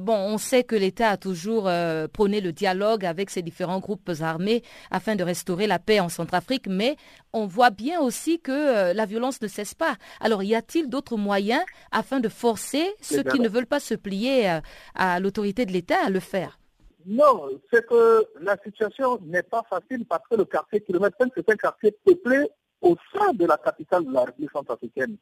bon, 0.01 0.17
on 0.17 0.39
sait 0.39 0.65
que 0.65 0.75
l'État 0.75 1.11
a 1.11 1.17
toujours 1.19 1.71
prôné 2.15 2.41
le 2.41 2.51
dialogue 2.51 3.05
avec 3.05 3.29
ces 3.29 3.43
différents 3.43 3.79
groupes 3.79 4.11
armés 4.21 4.63
afin 4.91 5.17
de 5.17 5.23
restaurer 5.23 5.67
la 5.67 5.79
paix 5.79 6.01
en 6.01 6.09
Centrafrique, 6.09 6.67
mais 6.67 6.97
on 7.35 7.47
voit 7.47 7.69
bien 7.69 8.01
aussi 8.01 8.41
que 8.41 8.93
la 8.95 9.05
violence 9.05 9.43
ne 9.43 9.49
cesse 9.49 9.75
pas. 9.75 9.97
Alors, 10.19 10.43
y 10.43 10.55
a-t-il 10.55 10.89
d'autres 10.89 11.19
moyens 11.19 11.63
afin 11.93 12.21
de 12.21 12.31
forcer 12.31 12.87
ceux 13.03 13.23
qui 13.23 13.39
ne 13.39 13.49
veulent 13.49 13.67
pas 13.67 13.79
se 13.79 13.95
plier 13.95 14.59
à 14.95 15.21
l'autorité 15.21 15.67
de 15.67 15.73
l'État 15.73 15.99
à 16.07 16.09
le 16.09 16.21
faire? 16.21 16.59
Non, 17.05 17.49
c'est 17.71 17.87
que 17.87 18.27
la 18.41 18.57
situation 18.65 19.21
n'est 19.27 19.45
pas 19.45 19.63
facile 19.71 20.05
parce 20.07 20.27
que 20.29 20.37
le 20.37 20.47
quartier 20.47 20.81
kilomètre 20.81 21.17
5, 21.21 21.31
c'est 21.37 21.49
un 21.51 21.57
quartier 21.57 21.97
peuplé 22.05 22.49
au 22.81 22.97
sein 23.15 23.33
de 23.35 23.45
la 23.47 23.57
capitale 23.57 24.05
de 24.05 24.13
la 24.13 24.25
République 24.25 24.51
centrafricaine. 24.51 25.17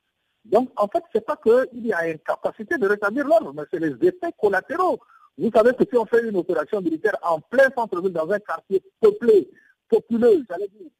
Donc, 0.44 0.70
en 0.76 0.88
fait, 0.88 1.02
c'est 1.12 1.24
pas 1.24 1.36
qu'il 1.36 1.86
y 1.86 1.92
a 1.92 2.08
une 2.08 2.18
capacité 2.18 2.76
de 2.76 2.86
rétablir 2.86 3.26
l'ordre, 3.26 3.52
mais 3.54 3.62
c'est 3.72 3.80
les 3.80 3.94
effets 4.06 4.32
collatéraux. 4.38 4.98
Vous 5.38 5.50
savez 5.54 5.72
que 5.72 5.84
si 5.90 5.96
on 5.96 6.06
fait 6.06 6.28
une 6.28 6.36
opération 6.36 6.80
militaire 6.80 7.16
en 7.22 7.40
plein 7.40 7.68
centre-ville 7.76 8.12
dans 8.12 8.30
un 8.30 8.38
quartier 8.38 8.82
peuplé, 9.00 9.50
populeux, 9.88 10.44
j'allais 10.48 10.68
dire, 10.68 10.90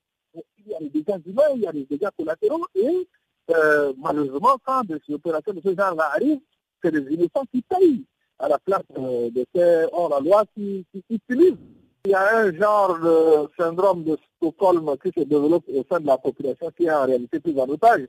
il 0.59 0.73
y 0.73 0.75
a 0.75 0.81
des 0.81 0.89
dégâts 0.89 1.21
humains, 1.27 1.43
il 1.55 1.63
y 1.63 1.67
a 1.67 1.73
des 1.73 1.85
dégâts 1.85 2.09
collatéraux, 2.17 2.67
et 2.75 3.09
euh, 3.51 3.93
malheureusement, 3.99 4.57
quand 4.65 4.83
des 4.85 4.99
opérations 5.15 5.53
de 5.53 5.61
ce 5.61 5.77
genre-là 5.77 6.11
arrivent, 6.15 6.41
c'est 6.83 6.91
les 6.91 7.15
innocents 7.15 7.45
qui 7.53 7.63
payent 7.63 8.05
à 8.39 8.49
la 8.49 8.59
place 8.59 8.83
de 8.97 9.45
faire 9.55 9.89
hors 9.93 10.09
la 10.09 10.21
loi 10.21 10.45
qui, 10.55 10.85
qui 10.91 11.05
utilisent. 11.11 11.59
Il 12.07 12.11
y 12.11 12.15
a 12.15 12.39
un 12.39 12.53
genre 12.53 12.99
de 12.99 13.49
syndrome 13.57 14.05
de 14.05 14.19
Stockholm 14.37 14.91
qui 15.03 15.11
se 15.17 15.25
développe 15.25 15.65
au 15.69 15.85
sein 15.91 16.01
de 16.01 16.07
la 16.07 16.19
population 16.19 16.71
qui 16.77 16.85
est 16.85 16.91
en 16.91 17.07
réalité 17.07 17.41
plus 17.41 17.59
en 17.59 17.69
otage. 17.69 18.07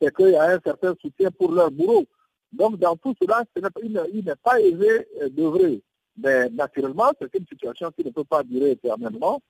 C'est 0.00 0.14
qu'il 0.14 0.30
y 0.30 0.36
a 0.36 0.50
un 0.50 0.60
certain 0.64 0.94
soutien 1.00 1.30
pour 1.30 1.52
leur 1.52 1.70
bourreau. 1.70 2.04
Donc, 2.52 2.78
dans 2.78 2.96
tout 2.96 3.14
cela, 3.20 3.44
il 3.82 4.24
n'est 4.24 4.36
pas 4.36 4.60
aisé 4.60 5.08
d'œuvrer. 5.30 5.82
Mais 6.16 6.48
naturellement, 6.50 7.10
c'est 7.20 7.34
une 7.38 7.46
situation 7.46 7.90
qui 7.90 8.04
ne 8.04 8.10
peut 8.10 8.24
pas 8.24 8.42
durer 8.42 8.72
éternellement. 8.72 9.40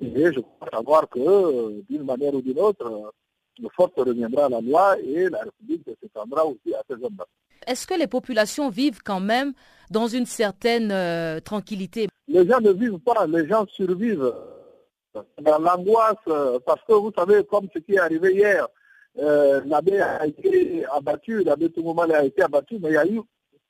Et 0.00 0.32
je 0.32 0.40
crois 0.40 0.68
savoir 0.72 1.08
que, 1.08 1.80
d'une 1.88 2.04
manière 2.04 2.34
ou 2.34 2.42
d'une 2.42 2.58
autre, 2.58 3.12
le 3.60 3.68
force 3.74 3.92
reviendra 3.96 4.46
à 4.46 4.48
la 4.48 4.60
loi 4.60 4.96
et 5.00 5.28
la 5.28 5.40
République 5.40 5.82
s'étendra 6.00 6.46
aussi 6.46 6.74
à 6.74 6.82
ces 6.88 6.94
hommes-là. 6.94 7.26
Est-ce 7.66 7.86
que 7.86 7.94
les 7.94 8.06
populations 8.06 8.70
vivent 8.70 9.02
quand 9.04 9.20
même 9.20 9.52
dans 9.90 10.08
une 10.08 10.26
certaine 10.26 10.90
euh, 10.90 11.38
tranquillité? 11.40 12.08
Les 12.26 12.46
gens 12.46 12.60
ne 12.60 12.72
vivent 12.72 12.98
pas, 12.98 13.26
les 13.26 13.46
gens 13.46 13.66
survivent 13.68 14.32
dans 15.40 15.58
l'angoisse, 15.58 16.16
euh, 16.28 16.58
parce 16.64 16.80
que 16.88 16.94
vous 16.94 17.12
savez, 17.14 17.44
comme 17.44 17.68
ce 17.72 17.78
qui 17.78 17.94
est 17.94 17.98
arrivé 17.98 18.34
hier, 18.34 18.66
euh, 19.18 19.60
l'abbé 19.66 20.00
a 20.00 20.26
été 20.26 20.84
abattu, 20.86 21.44
l'abbé 21.44 21.70
Toumoumale 21.70 22.12
a 22.12 22.24
été 22.24 22.42
abattu, 22.42 22.78
mais 22.80 22.90
il 22.90 22.94
y 22.94 22.96
a 22.96 23.06
eu 23.06 23.20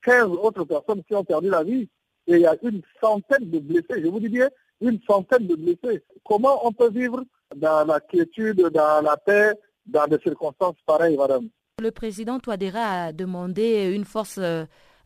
15 0.03 0.27
autres 0.29 0.65
personnes 0.65 1.03
qui 1.05 1.15
ont 1.15 1.25
perdu 1.25 1.51
la 1.51 1.65
vie 1.65 1.89
et 2.27 2.35
il 2.35 2.41
y 2.41 2.47
a 2.47 2.57
une 2.63 2.83
centaine 3.01 3.51
de 3.51 3.59
blessés. 3.59 4.03
Je 4.03 4.09
vous 4.09 4.21
dis 4.21 4.29
bien, 4.29 4.49
une 4.81 5.01
centaine 5.07 5.47
de 5.47 5.57
blessés. 5.57 6.03
Comment 6.25 6.67
on 6.67 6.73
peut 6.73 6.91
vivre 6.91 7.25
dans 7.57 7.85
la 7.87 8.01
quiétude, 8.01 8.61
dans 8.73 9.03
la 9.03 9.17
paix, 9.17 9.55
dans 9.87 10.07
des 10.07 10.19
circonstances 10.19 10.77
pareilles, 10.87 11.17
madame? 11.17 11.49
Le 11.81 11.91
président 11.91 12.39
Touadéra 12.39 13.05
a 13.07 13.13
demandé 13.13 13.93
une 13.95 14.05
force 14.05 14.39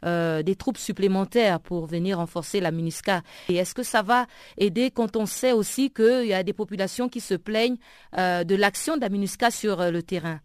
euh, 0.04 0.26
euh, 0.26 0.42
des 0.42 0.56
troupes 0.56 0.78
supplémentaires 0.78 1.60
pour 1.60 1.86
venir 1.86 2.18
renforcer 2.18 2.60
la 2.60 2.70
MINUSCA. 2.70 3.22
Et 3.48 3.56
est-ce 3.56 3.74
que 3.74 3.82
ça 3.82 4.02
va 4.02 4.26
aider 4.56 4.90
quand 4.90 5.16
on 5.16 5.26
sait 5.26 5.52
aussi 5.52 5.90
qu'il 5.90 6.26
y 6.26 6.34
a 6.34 6.42
des 6.42 6.52
populations 6.52 7.08
qui 7.08 7.20
se 7.20 7.34
plaignent 7.34 7.76
euh, 8.18 8.44
de 8.44 8.54
l'action 8.54 8.96
de 8.96 9.02
la 9.02 9.08
MINUSCA 9.08 9.50
sur 9.50 9.90
le 9.90 10.02
terrain? 10.02 10.40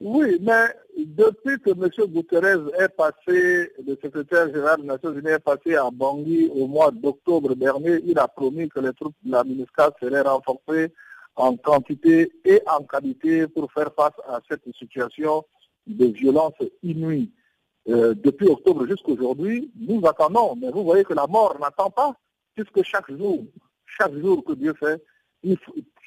Oui, 0.00 0.38
mais 0.40 0.66
depuis 1.06 1.58
que 1.60 1.70
M. 1.70 1.88
Guterres 2.12 2.68
est 2.78 2.88
passé, 2.88 3.72
le 3.86 3.96
secrétaire 4.02 4.46
général 4.48 4.80
des 4.80 4.86
Nations 4.86 5.12
Unies 5.12 5.30
est 5.30 5.38
passé 5.38 5.74
à 5.76 5.88
Bangui 5.90 6.50
au 6.54 6.66
mois 6.66 6.90
d'octobre 6.90 7.54
dernier, 7.54 8.00
il 8.04 8.18
a 8.18 8.28
promis 8.28 8.68
que 8.68 8.80
les 8.80 8.92
troupes 8.92 9.14
de 9.22 9.32
la 9.32 9.44
MINUSCA 9.44 9.90
seraient 10.00 10.22
renforcées 10.22 10.92
en 11.36 11.56
quantité 11.56 12.30
et 12.44 12.60
en 12.66 12.84
qualité 12.84 13.46
pour 13.48 13.72
faire 13.72 13.90
face 13.96 14.18
à 14.28 14.40
cette 14.48 14.64
situation 14.76 15.44
de 15.86 16.06
violence 16.06 16.54
inouïe. 16.82 17.30
Euh, 17.88 18.14
depuis 18.14 18.48
octobre 18.48 18.86
jusqu'à 18.86 19.12
aujourd'hui, 19.12 19.70
nous 19.76 20.00
attendons, 20.06 20.56
mais 20.56 20.70
vous 20.70 20.84
voyez 20.84 21.04
que 21.04 21.12
la 21.12 21.26
mort 21.26 21.58
n'attend 21.60 21.90
pas, 21.90 22.14
puisque 22.54 22.82
chaque 22.82 23.10
jour, 23.10 23.44
chaque 23.84 24.14
jour 24.14 24.42
que 24.44 24.54
Dieu 24.54 24.72
fait, 24.74 25.02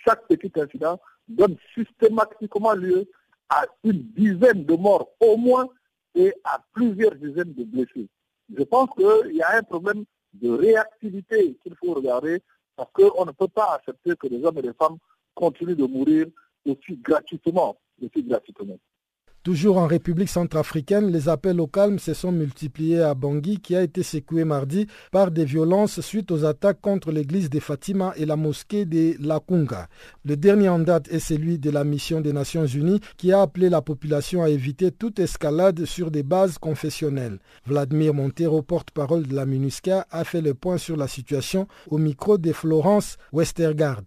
chaque 0.03 0.27
petit 0.27 0.51
incident 0.59 0.99
donne 1.27 1.55
systématiquement 1.75 2.73
lieu 2.73 3.07
à 3.49 3.65
une 3.83 4.01
dizaine 4.15 4.65
de 4.65 4.75
morts 4.75 5.09
au 5.19 5.37
moins 5.37 5.67
et 6.15 6.33
à 6.43 6.59
plusieurs 6.73 7.15
dizaines 7.15 7.53
de 7.53 7.63
blessés. 7.63 8.07
Je 8.55 8.63
pense 8.63 8.89
qu'il 8.95 9.35
y 9.35 9.41
a 9.41 9.57
un 9.57 9.63
problème 9.63 10.05
de 10.33 10.49
réactivité 10.49 11.57
qu'il 11.61 11.75
faut 11.75 11.93
regarder 11.93 12.41
parce 12.75 12.91
qu'on 12.91 13.25
ne 13.25 13.31
peut 13.31 13.47
pas 13.47 13.75
accepter 13.75 14.15
que 14.15 14.27
les 14.27 14.43
hommes 14.43 14.57
et 14.57 14.63
les 14.63 14.73
femmes 14.73 14.97
continuent 15.35 15.75
de 15.75 15.85
mourir 15.85 16.27
aussi 16.65 16.97
gratuitement, 16.97 17.77
aussi 18.01 18.23
gratuitement. 18.23 18.77
Toujours 19.47 19.77
en 19.77 19.87
République 19.87 20.27
centrafricaine, 20.27 21.09
les 21.09 21.29
appels 21.29 21.61
au 21.61 21.67
calme 21.67 21.99
se 21.99 22.13
sont 22.13 22.33
multipliés 22.33 22.99
à 22.99 23.13
Bangui 23.13 23.61
qui 23.61 23.77
a 23.77 23.81
été 23.81 24.03
secoué 24.03 24.43
mardi 24.43 24.87
par 25.09 25.31
des 25.31 25.45
violences 25.45 26.01
suite 26.01 26.31
aux 26.31 26.43
attaques 26.43 26.81
contre 26.81 27.13
l'église 27.13 27.49
de 27.49 27.61
Fatima 27.61 28.11
et 28.17 28.25
la 28.25 28.35
mosquée 28.35 28.83
de 28.83 29.15
Lakunga. 29.25 29.87
Le 30.25 30.35
dernier 30.35 30.67
en 30.67 30.79
date 30.79 31.07
est 31.13 31.19
celui 31.19 31.59
de 31.59 31.69
la 31.69 31.85
mission 31.85 32.19
des 32.19 32.33
Nations 32.33 32.65
Unies 32.65 32.99
qui 33.15 33.31
a 33.31 33.39
appelé 33.39 33.69
la 33.69 33.81
population 33.81 34.43
à 34.43 34.49
éviter 34.49 34.91
toute 34.91 35.17
escalade 35.17 35.85
sur 35.85 36.11
des 36.11 36.23
bases 36.23 36.57
confessionnelles. 36.57 37.39
Vladimir 37.65 38.13
Montero, 38.13 38.61
porte-parole 38.61 39.27
de 39.27 39.33
la 39.33 39.45
MINUSCA, 39.45 40.07
a 40.11 40.25
fait 40.25 40.41
le 40.41 40.55
point 40.55 40.77
sur 40.77 40.97
la 40.97 41.07
situation 41.07 41.69
au 41.89 41.97
micro 41.97 42.37
de 42.37 42.51
Florence 42.51 43.15
Westergaard. 43.31 44.03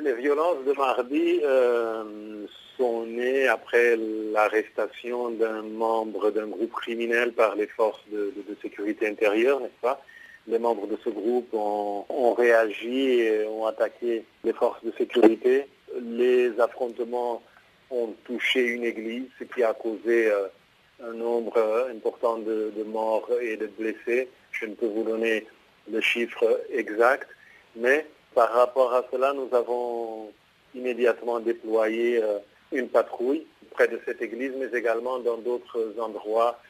Les 0.00 0.14
violences 0.14 0.64
de 0.64 0.72
mardi 0.72 1.40
euh, 1.44 2.46
sont 2.76 3.06
nées 3.06 3.46
après 3.48 3.96
l'arrestation 3.96 5.30
d'un 5.30 5.62
membre 5.62 6.30
d'un 6.30 6.46
groupe 6.46 6.72
criminel 6.72 7.32
par 7.32 7.54
les 7.54 7.66
forces 7.66 8.02
de, 8.10 8.32
sécurité 8.60 9.08
intérieure, 9.08 9.60
n'est-ce 9.60 9.80
pas? 9.80 10.02
Les 10.48 10.58
membres 10.58 10.86
de 10.86 10.98
ce 11.02 11.08
groupe 11.08 11.52
ont, 11.54 12.34
réagi 12.34 13.20
et 13.20 13.46
ont 13.46 13.66
attaqué 13.66 14.24
les 14.44 14.52
forces 14.52 14.82
de 14.84 14.92
sécurité. 14.98 15.66
Les 16.00 16.58
affrontements 16.60 17.42
ont 17.90 18.14
touché 18.24 18.64
une 18.66 18.84
église, 18.84 19.24
ce 19.38 19.44
qui 19.44 19.62
a 19.62 19.72
causé 19.72 20.30
euh, 20.30 20.46
un 21.02 21.12
nombre 21.12 21.88
important 21.90 22.38
de, 22.38 22.72
morts 22.86 23.30
et 23.40 23.56
de 23.56 23.66
blessés. 23.66 24.28
Je 24.52 24.66
ne 24.66 24.74
peux 24.74 24.86
vous 24.86 25.04
donner 25.04 25.46
le 25.90 26.00
chiffre 26.00 26.60
exact, 26.70 27.28
mais 27.76 28.06
par 28.36 28.52
rapport 28.52 28.94
à 28.94 29.02
cela, 29.10 29.32
nous 29.32 29.48
avons 29.52 30.30
immédiatement 30.74 31.40
déployé 31.40 32.22
euh, 32.22 32.38
une 32.70 32.88
patrouille 32.88 33.46
près 33.70 33.88
de 33.88 34.00
cette 34.04 34.22
église, 34.22 34.52
mais 34.56 34.78
également 34.78 35.18
dans 35.18 35.38
d'autres 35.38 35.94
endroits 35.98 36.60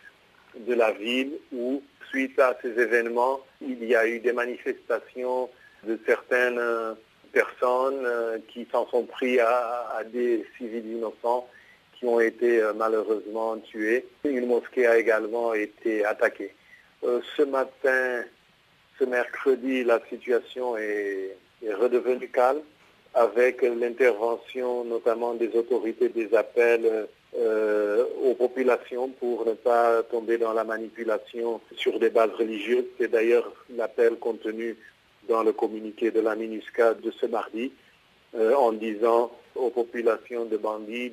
de 0.59 0.73
la 0.73 0.93
ville 0.93 1.35
où, 1.53 1.83
suite 2.09 2.39
à 2.39 2.57
ces 2.63 2.71
événements, 2.81 3.41
il 3.61 3.85
y 3.85 3.95
a 3.95 4.07
eu 4.07 4.21
des 4.21 4.33
manifestations 4.33 5.51
de 5.85 5.99
certaines 6.07 6.61
personnes 7.37 8.07
euh, 8.07 8.39
qui 8.49 8.67
s'en 8.73 8.87
sont 8.89 9.05
pris 9.05 9.39
à, 9.41 10.01
des 10.11 10.47
civils 10.57 10.87
innocents 10.87 11.47
qui 11.95 12.07
ont 12.07 12.21
été 12.21 12.63
euh, 12.63 12.73
malheureusement 12.75 13.59
tués. 13.59 14.07
Une 14.25 14.47
mosquée 14.47 14.87
a 14.87 14.97
également 14.97 15.53
été 15.53 16.05
attaquée. 16.05 16.55
Euh, 17.05 17.21
ce 17.37 17.43
matin, 17.43 18.25
ce 18.99 19.05
mercredi, 19.05 19.85
la 19.85 20.01
situation 20.09 20.79
est 20.79 21.37
redevenue 21.63 22.29
calme 22.29 22.61
avec 23.15 23.63
l'intervention 23.63 24.85
notamment 24.85 25.35
des 25.35 25.55
autorités 25.57 26.11
des 26.11 26.35
appels 26.35 27.09
euh, 27.39 28.05
aux 28.23 28.35
populations 28.35 29.09
pour 29.09 29.47
ne 29.47 29.53
pas 29.53 30.03
tomber 30.05 30.39
dans 30.39 30.53
la 30.53 30.65
manipulation 30.65 31.61
sur 31.75 31.99
des 31.99 32.11
bases 32.11 32.33
religieuses. 32.39 32.85
C'est 32.99 33.11
d'ailleurs 33.11 33.53
l'appel 33.77 34.17
contenu 34.17 34.77
dans 35.29 35.43
le 35.43 35.53
communiqué 35.53 36.11
de 36.11 36.21
la 36.21 36.35
MINUSCA 36.35 36.95
de 36.95 37.11
ce 37.11 37.27
mardi 37.27 37.73
euh, 38.35 38.55
en 38.55 38.73
disant 38.73 39.31
aux 39.55 39.71
populations 39.71 40.45
de 40.45 40.57
bandits 40.57 41.13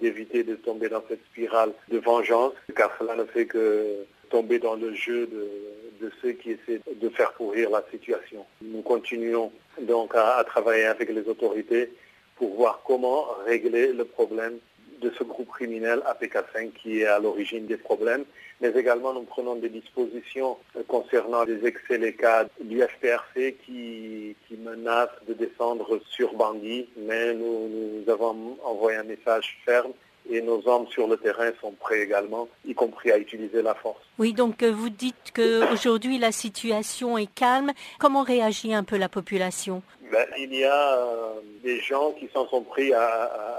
d'éviter 0.00 0.44
de, 0.44 0.56
tomber 0.56 0.88
dans 0.88 1.02
cette 1.08 1.24
spirale 1.26 1.72
de 1.90 1.98
vengeance 1.98 2.52
car 2.76 2.90
cela 2.98 3.14
ne 3.14 3.24
fait 3.24 3.46
que 3.46 4.04
tomber 4.30 4.58
dans 4.58 4.76
le 4.76 4.94
jeu 4.94 5.26
de, 5.26 6.10
ceux 6.22 6.32
qui 6.32 6.52
essaient 6.52 6.80
de 6.94 7.08
faire 7.10 7.32
pourrir 7.34 7.70
la 7.70 7.84
situation. 7.90 8.46
Nous 8.62 8.82
continuons 8.82 9.52
donc 9.82 10.14
à, 10.14 10.42
travailler 10.46 10.84
avec 10.84 11.10
les 11.10 11.28
autorités 11.28 11.92
pour 12.36 12.54
voir 12.54 12.82
comment 12.86 13.26
régler 13.46 13.92
le 13.92 14.04
problème 14.04 14.58
de 15.02 15.10
ce 15.18 15.24
groupe 15.24 15.48
criminel 15.48 16.02
APK5 16.06 16.72
qui 16.72 17.00
est 17.00 17.06
à 17.06 17.18
l'origine 17.18 17.66
des 17.66 17.76
problèmes. 17.76 18.24
Mais 18.60 18.70
également, 18.70 19.14
nous 19.14 19.22
prenons 19.22 19.54
des 19.56 19.70
dispositions 19.70 20.58
concernant 20.86 21.44
les 21.44 21.66
excès 21.66 21.96
les 21.96 22.14
cas 22.14 22.46
du 22.60 22.82
FPRC 22.82 23.56
qui, 23.64 24.36
qui 24.46 24.56
de 24.56 25.32
descendre 25.32 26.00
sur 26.10 26.34
Bangui. 26.34 26.88
Mais 26.98 27.34
nous, 27.34 27.68
nous 27.68 28.12
avons 28.12 28.58
envoyé 28.62 28.98
un 28.98 29.04
message 29.04 29.58
ferme 29.64 29.92
et 30.28 30.42
nos 30.42 30.66
hommes 30.66 30.86
sur 30.88 31.06
le 31.06 31.16
terrain 31.16 31.50
sont 31.60 31.72
prêts 31.72 32.00
également, 32.00 32.48
y 32.66 32.74
compris 32.74 33.10
à 33.10 33.18
utiliser 33.18 33.62
la 33.62 33.74
force. 33.74 34.00
Oui, 34.18 34.32
donc 34.32 34.62
euh, 34.62 34.70
vous 34.70 34.90
dites 34.90 35.32
qu'aujourd'hui 35.34 36.18
la 36.18 36.32
situation 36.32 37.18
est 37.18 37.32
calme. 37.32 37.72
Comment 37.98 38.22
réagit 38.22 38.74
un 38.74 38.84
peu 38.84 38.96
la 38.96 39.08
population? 39.08 39.82
Ben, 40.10 40.26
Il 40.38 40.54
y 40.54 40.64
a 40.64 40.96
euh, 40.96 41.40
des 41.62 41.80
gens 41.80 42.12
qui 42.12 42.28
s'en 42.32 42.46
sont 42.48 42.62
pris 42.62 42.92
à, 42.92 43.06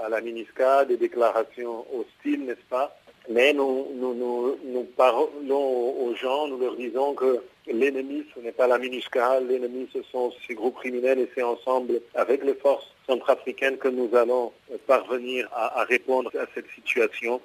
à, 0.04 0.08
la 0.08 0.20
MINISCA, 0.20 0.84
des 0.84 0.96
déclarations 0.96 1.86
hostiles, 1.94 2.44
n'est-ce 2.44 2.68
pas? 2.68 2.96
Mais 3.30 3.52
nous, 3.52 3.86
nous, 3.94 4.14
nous, 4.14 4.56
nous, 4.64 4.84
parlons 4.96 5.28
aux 5.50 6.14
gens, 6.16 6.48
nous 6.48 6.58
leur 6.58 6.74
disons 6.76 7.14
que 7.14 7.40
l'ennemi, 7.66 8.24
ce 8.34 8.40
n'est 8.40 8.52
pas 8.52 8.66
la 8.66 8.78
MINUSCA, 8.78 9.40
l'ennemi, 9.40 9.88
ce 9.92 10.02
sont 10.10 10.32
ces 10.46 10.54
groupes 10.54 10.76
criminels 10.76 11.20
et 11.20 11.30
c'est 11.34 11.42
ensemble, 11.42 12.00
avec 12.14 12.44
les 12.44 12.54
forces 12.54 12.91
centrafricaines, 13.06 13.78
que 13.78 13.88
nous 13.88 14.14
allons 14.14 14.52
parvenir 14.86 15.48
à, 15.52 15.80
à, 15.80 15.84
répondre 15.84 16.30
à 16.38 16.46
cette 16.54 16.70
situation, 16.74 17.40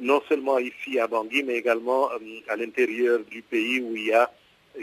non 0.00 0.20
seulement 0.28 0.58
ici 0.58 0.98
à 0.98 1.06
Bangui, 1.06 1.42
mais 1.42 1.56
également 1.56 2.10
euh, 2.10 2.18
à 2.48 2.56
l'intérieur 2.56 3.20
du 3.30 3.42
pays 3.42 3.80
où 3.80 3.96
il 3.96 4.06
y 4.06 4.12
a 4.12 4.30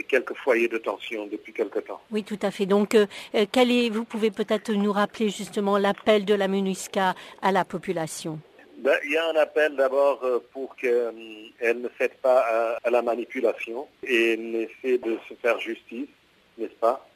quelques 0.08 0.34
foyers 0.36 0.68
de 0.68 0.78
tension 0.78 1.26
depuis 1.26 1.52
quelque 1.52 1.80
temps. 1.80 2.00
Oui, 2.10 2.22
tout 2.24 2.38
à 2.42 2.50
fait. 2.50 2.64
Donc, 2.64 2.94
euh, 2.94 3.06
quel 3.52 3.70
est, 3.70 3.90
vous 3.90 4.04
pouvez 4.04 4.30
peut-être 4.30 4.72
nous 4.72 4.92
rappeler 4.92 5.28
justement 5.28 5.76
l'appel 5.76 6.24
de 6.24 6.34
la 6.34 6.48
MINUSCA 6.48 7.14
à 7.42 7.52
la 7.52 7.64
population 7.64 8.38
ben, 8.78 8.96
il 9.04 9.12
y 9.12 9.16
a 9.16 9.28
un 9.28 9.36
appel 9.36 9.76
d'abord 9.76 10.20
pour 10.52 10.74
qu'elle 10.74 11.14
ne 11.62 11.88
cède 11.98 12.14
pas 12.14 12.40
à, 12.40 12.78
à, 12.82 12.90
la 12.90 13.00
manipulation 13.00 13.86
et 14.02 14.32
essaie 14.32 14.98
de 14.98 15.18
se 15.28 15.34
faire 15.34 15.60
justice, 15.60 16.08
n'est-ce 16.58 16.74
pas, 16.80 17.06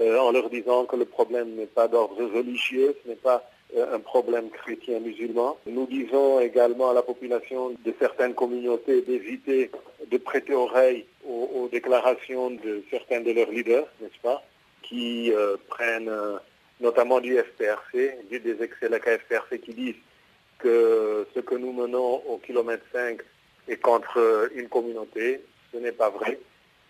euh, 0.00 0.18
en 0.18 0.32
leur 0.32 0.50
disant 0.50 0.86
que 0.86 0.96
le 0.96 1.04
problème 1.04 1.54
n'est 1.54 1.66
pas 1.66 1.86
d'ordre 1.86 2.24
religieux, 2.24 2.96
ce 3.02 3.08
n'est 3.08 3.14
pas 3.14 3.48
euh, 3.76 3.94
un 3.94 4.00
problème 4.00 4.50
chrétien-musulman. 4.50 5.56
Nous 5.66 5.86
disons 5.86 6.40
également 6.40 6.90
à 6.90 6.94
la 6.94 7.02
population 7.02 7.70
de 7.70 7.94
certaines 8.00 8.34
communautés 8.34 9.02
d'éviter 9.02 9.70
de 10.10 10.16
prêter 10.18 10.54
oreille 10.54 11.06
aux, 11.28 11.68
déclarations 11.70 12.50
de 12.50 12.82
certains 12.90 13.20
de 13.20 13.30
leurs 13.32 13.50
leaders, 13.50 13.86
n'est-ce 14.00 14.20
pas, 14.20 14.42
qui 14.82 15.32
euh, 15.32 15.56
prennent 15.68 16.12
notamment 16.80 17.20
du 17.20 17.36
FPRC, 17.38 18.18
des 18.30 18.62
excellents 18.62 18.98
FPRC 18.98 19.60
qui 19.60 19.74
disent 19.74 20.02
que 20.58 21.26
ce 21.34 21.40
que 21.40 21.54
nous 21.54 21.72
menons 21.72 22.22
au 22.28 22.38
kilomètre 22.38 22.84
5 22.92 23.20
est 23.68 23.76
contre 23.76 24.50
une 24.54 24.68
communauté. 24.68 25.40
Ce 25.72 25.78
n'est 25.78 25.92
pas 25.92 26.10
vrai. 26.10 26.38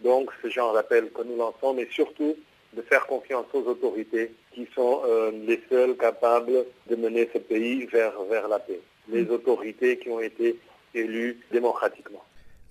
Donc, 0.00 0.30
ce 0.42 0.48
genre 0.48 0.74
d'appel 0.74 1.10
que 1.10 1.22
nous 1.22 1.36
lançons, 1.36 1.74
mais 1.74 1.86
surtout 1.90 2.36
de 2.76 2.82
faire 2.82 3.06
confiance 3.06 3.46
aux 3.52 3.62
autorités 3.62 4.32
qui 4.52 4.66
sont 4.74 5.02
euh, 5.06 5.30
les 5.46 5.62
seules 5.68 5.96
capables 5.96 6.64
de 6.88 6.96
mener 6.96 7.28
ce 7.32 7.38
pays 7.38 7.86
vers, 7.86 8.12
vers 8.24 8.48
la 8.48 8.58
paix. 8.58 8.80
Les 9.08 9.28
autorités 9.30 9.98
qui 9.98 10.08
ont 10.10 10.20
été 10.20 10.58
élues 10.94 11.40
démocratiquement. 11.52 12.24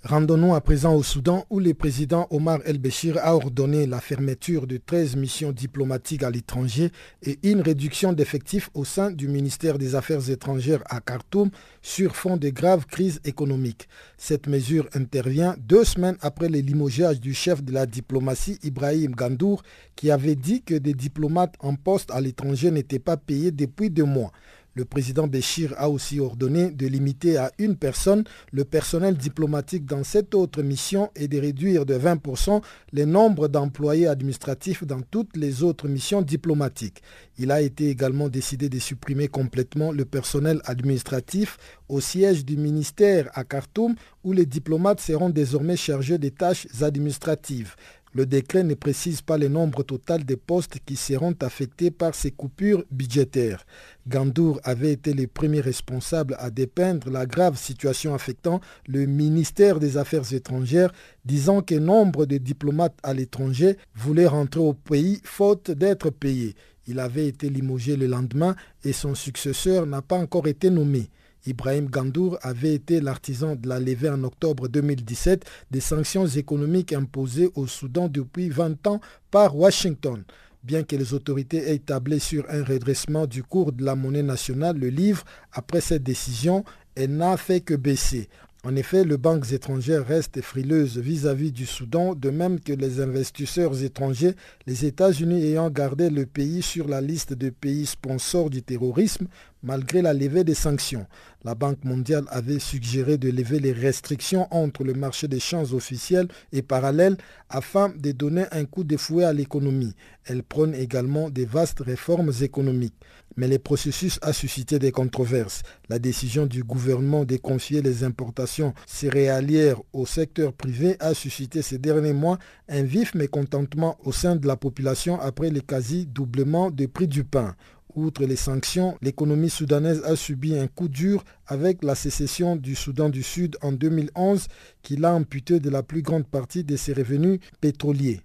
Rendons-nous 0.05 0.53
à 0.53 0.59
présent 0.59 0.93
au 0.95 1.01
Soudan 1.01 1.45
où 1.49 1.61
le 1.61 1.73
président 1.73 2.27
Omar 2.29 2.59
El-Béchir 2.65 3.17
a 3.23 3.37
ordonné 3.37 3.85
la 3.85 4.01
fermeture 4.01 4.67
de 4.67 4.75
13 4.75 5.15
missions 5.15 5.53
diplomatiques 5.53 6.23
à 6.23 6.29
l'étranger 6.29 6.91
et 7.21 7.39
une 7.43 7.61
réduction 7.61 8.11
d'effectifs 8.11 8.69
au 8.73 8.83
sein 8.83 9.11
du 9.11 9.29
ministère 9.29 9.77
des 9.77 9.95
Affaires 9.95 10.29
étrangères 10.29 10.83
à 10.89 10.99
Khartoum 10.99 11.51
sur 11.81 12.17
fond 12.17 12.35
de 12.35 12.49
graves 12.49 12.85
crises 12.85 13.21
économiques. 13.23 13.87
Cette 14.17 14.47
mesure 14.47 14.89
intervient 14.93 15.55
deux 15.57 15.85
semaines 15.85 16.17
après 16.19 16.49
le 16.49 16.59
limogeage 16.59 17.21
du 17.21 17.33
chef 17.33 17.63
de 17.63 17.71
la 17.71 17.85
diplomatie 17.85 18.59
Ibrahim 18.61 19.15
Gandour 19.15 19.63
qui 19.95 20.11
avait 20.11 20.35
dit 20.35 20.63
que 20.63 20.75
des 20.75 20.93
diplomates 20.93 21.55
en 21.61 21.75
poste 21.75 22.11
à 22.11 22.19
l'étranger 22.19 22.71
n'étaient 22.71 22.99
pas 22.99 23.15
payés 23.15 23.51
depuis 23.51 23.89
deux 23.89 24.03
mois. 24.03 24.33
Le 24.75 24.85
président 24.85 25.27
Béchir 25.27 25.75
a 25.77 25.87
aussi 25.87 26.19
ordonné 26.19 26.71
de 26.71 26.87
limiter 26.87 27.37
à 27.37 27.51
une 27.59 27.75
personne 27.75 28.23
le 28.51 28.63
personnel 28.63 29.15
diplomatique 29.15 29.85
dans 29.85 30.03
cette 30.03 30.33
autre 30.33 30.63
mission 30.63 31.11
et 31.15 31.27
de 31.27 31.39
réduire 31.39 31.85
de 31.85 31.93
20% 31.95 32.59
le 32.91 33.05
nombre 33.05 33.47
d'employés 33.47 34.07
administratifs 34.07 34.83
dans 34.83 35.01
toutes 35.01 35.37
les 35.37 35.61
autres 35.61 35.87
missions 35.87 36.23
diplomatiques. 36.23 37.03
Il 37.37 37.51
a 37.51 37.61
été 37.61 37.89
également 37.89 38.29
décidé 38.29 38.67
de 38.67 38.79
supprimer 38.79 39.27
complètement 39.27 39.91
le 39.91 40.05
personnel 40.05 40.59
administratif 40.65 41.57
au 41.87 42.01
siège 42.01 42.43
du 42.43 42.57
ministère 42.57 43.29
à 43.35 43.43
Khartoum 43.43 43.93
où 44.23 44.33
les 44.33 44.47
diplomates 44.47 45.01
seront 45.01 45.29
désormais 45.29 45.77
chargés 45.77 46.17
des 46.17 46.31
tâches 46.31 46.67
administratives. 46.81 47.75
Le 48.15 48.27
décret 48.27 48.63
ne 48.63 48.75
précise 48.75 49.21
pas 49.21 49.39
le 49.39 49.47
nombre 49.47 49.81
total 49.81 50.23
de 50.23 50.35
postes 50.35 50.77
qui 50.85 50.95
seront 50.95 51.33
affectés 51.41 51.89
par 51.89 52.13
ces 52.13 52.29
coupures 52.29 52.83
budgétaires. 52.91 53.65
Gandour 54.07 54.59
avait 54.63 54.91
été 54.91 55.13
le 55.13 55.25
premier 55.25 55.61
responsable 55.61 56.35
à 56.37 56.51
dépeindre 56.51 57.09
la 57.09 57.25
grave 57.25 57.57
situation 57.57 58.13
affectant 58.13 58.61
le 58.87 59.07
ministère 59.07 59.79
des 59.79 59.97
Affaires 59.97 60.31
étrangères, 60.31 60.93
disant 61.25 61.63
que 61.63 61.73
nombre 61.73 62.27
de 62.27 62.37
diplomates 62.37 62.97
à 63.01 63.15
l'étranger 63.15 63.77
voulaient 63.95 64.27
rentrer 64.27 64.61
au 64.61 64.73
pays 64.73 65.19
faute 65.23 65.71
d'être 65.71 66.11
payés. 66.11 66.53
Il 66.85 66.99
avait 66.99 67.27
été 67.27 67.49
limogé 67.49 67.95
le 67.95 68.05
lendemain 68.05 68.55
et 68.83 68.93
son 68.93 69.15
successeur 69.15 69.87
n'a 69.87 70.03
pas 70.03 70.17
encore 70.17 70.47
été 70.47 70.69
nommé. 70.69 71.09
Ibrahim 71.45 71.87
Gandour 71.87 72.37
avait 72.41 72.73
été 72.73 73.01
l'artisan 73.01 73.55
de 73.55 73.67
la 73.67 73.79
levée 73.79 74.09
en 74.09 74.23
octobre 74.23 74.69
2017 74.69 75.43
des 75.71 75.81
sanctions 75.81 76.25
économiques 76.25 76.93
imposées 76.93 77.49
au 77.55 77.67
Soudan 77.67 78.07
depuis 78.07 78.49
20 78.49 78.87
ans 78.87 79.01
par 79.29 79.57
Washington. 79.57 80.23
Bien 80.63 80.83
que 80.83 80.95
les 80.95 81.13
autorités 81.13 81.69
aient 81.71 81.79
tablé 81.79 82.19
sur 82.19 82.45
un 82.49 82.63
redressement 82.63 83.27
du 83.27 83.43
cours 83.43 83.73
de 83.73 83.83
la 83.83 83.95
monnaie 83.95 84.23
nationale, 84.23 84.77
le 84.77 84.87
livre, 84.87 85.25
après 85.51 85.81
cette 85.81 86.03
décision, 86.03 86.63
n'a 86.97 87.35
fait 87.35 87.59
que 87.59 87.73
baisser. 87.73 88.29
En 88.65 88.77
effet, 88.77 89.03
les 89.03 89.17
banques 89.17 89.51
étrangères 89.51 90.07
restent 90.07 90.39
frileuses 90.41 90.97
vis-à-vis 90.97 91.51
du 91.51 91.65
Soudan, 91.65 92.15
de 92.15 92.29
même 92.29 92.61
que 92.61 92.71
les 92.71 93.01
investisseurs 93.01 93.83
étrangers, 93.83 94.35
les 94.65 94.85
États-Unis 94.85 95.43
ayant 95.43 95.69
gardé 95.69 96.09
le 96.09 96.25
pays 96.25 96.61
sur 96.61 96.87
la 96.87 97.01
liste 97.01 97.33
de 97.33 97.49
pays 97.49 97.85
sponsors 97.85 98.49
du 98.49 98.63
terrorisme 98.63 99.27
malgré 99.63 100.01
la 100.01 100.13
levée 100.13 100.43
des 100.43 100.53
sanctions. 100.53 101.07
La 101.45 101.55
Banque 101.55 101.83
mondiale 101.83 102.23
avait 102.29 102.59
suggéré 102.59 103.17
de 103.17 103.29
lever 103.29 103.59
les 103.59 103.73
restrictions 103.73 104.47
entre 104.51 104.83
le 104.83 104.93
marché 104.93 105.27
des 105.27 105.39
champs 105.41 105.73
officiels 105.73 106.27
et 106.51 106.61
parallèles 106.61 107.17
afin 107.49 107.89
de 107.89 108.11
donner 108.11 108.45
un 108.51 108.63
coup 108.65 108.83
de 108.83 108.95
fouet 108.95 109.25
à 109.25 109.33
l'économie. 109.33 109.93
Elle 110.25 110.43
prône 110.43 110.73
également 110.73 111.29
des 111.29 111.45
vastes 111.45 111.81
réformes 111.81 112.31
économiques. 112.41 112.95
Mais 113.35 113.47
le 113.47 113.57
processus 113.57 114.19
a 114.21 114.31
suscité 114.31 114.77
des 114.79 114.91
controverses. 114.91 115.63
La 115.89 115.97
décision 115.99 116.45
du 116.45 116.63
gouvernement 116.63 117.25
de 117.25 117.35
confier 117.37 117.81
les 117.81 118.03
importations 118.03 118.73
céréalières 118.85 119.81
au 119.91 120.05
secteur 120.05 120.53
privé 120.53 120.95
a 120.99 121.13
suscité 121.13 121.61
ces 121.61 121.79
derniers 121.79 122.13
mois 122.13 122.37
un 122.69 122.83
vif 122.83 123.15
mécontentement 123.15 123.97
au 124.03 124.11
sein 124.11 124.35
de 124.35 124.47
la 124.47 124.55
population 124.55 125.19
après 125.19 125.49
le 125.49 125.61
quasi-doublement 125.61 126.69
des 126.69 126.87
prix 126.87 127.07
du 127.07 127.23
pain. 127.23 127.55
Outre 127.95 128.25
les 128.25 128.35
sanctions, 128.35 128.97
l'économie 129.03 129.51
soudanaise 129.51 130.01
a 130.03 130.15
subi 130.15 130.57
un 130.57 130.65
coup 130.65 130.87
dur 130.87 131.23
avec 131.45 131.83
la 131.83 131.93
sécession 131.93 132.55
du 132.55 132.73
Soudan 132.73 133.09
du 133.09 133.21
Sud 133.21 133.55
en 133.61 133.71
2011 133.71 134.47
qui 134.81 134.95
l'a 134.95 135.13
amputé 135.13 135.59
de 135.59 135.69
la 135.69 135.83
plus 135.83 136.01
grande 136.01 136.25
partie 136.25 136.63
de 136.63 136.75
ses 136.75 136.93
revenus 136.93 137.39
pétroliers. 137.61 138.21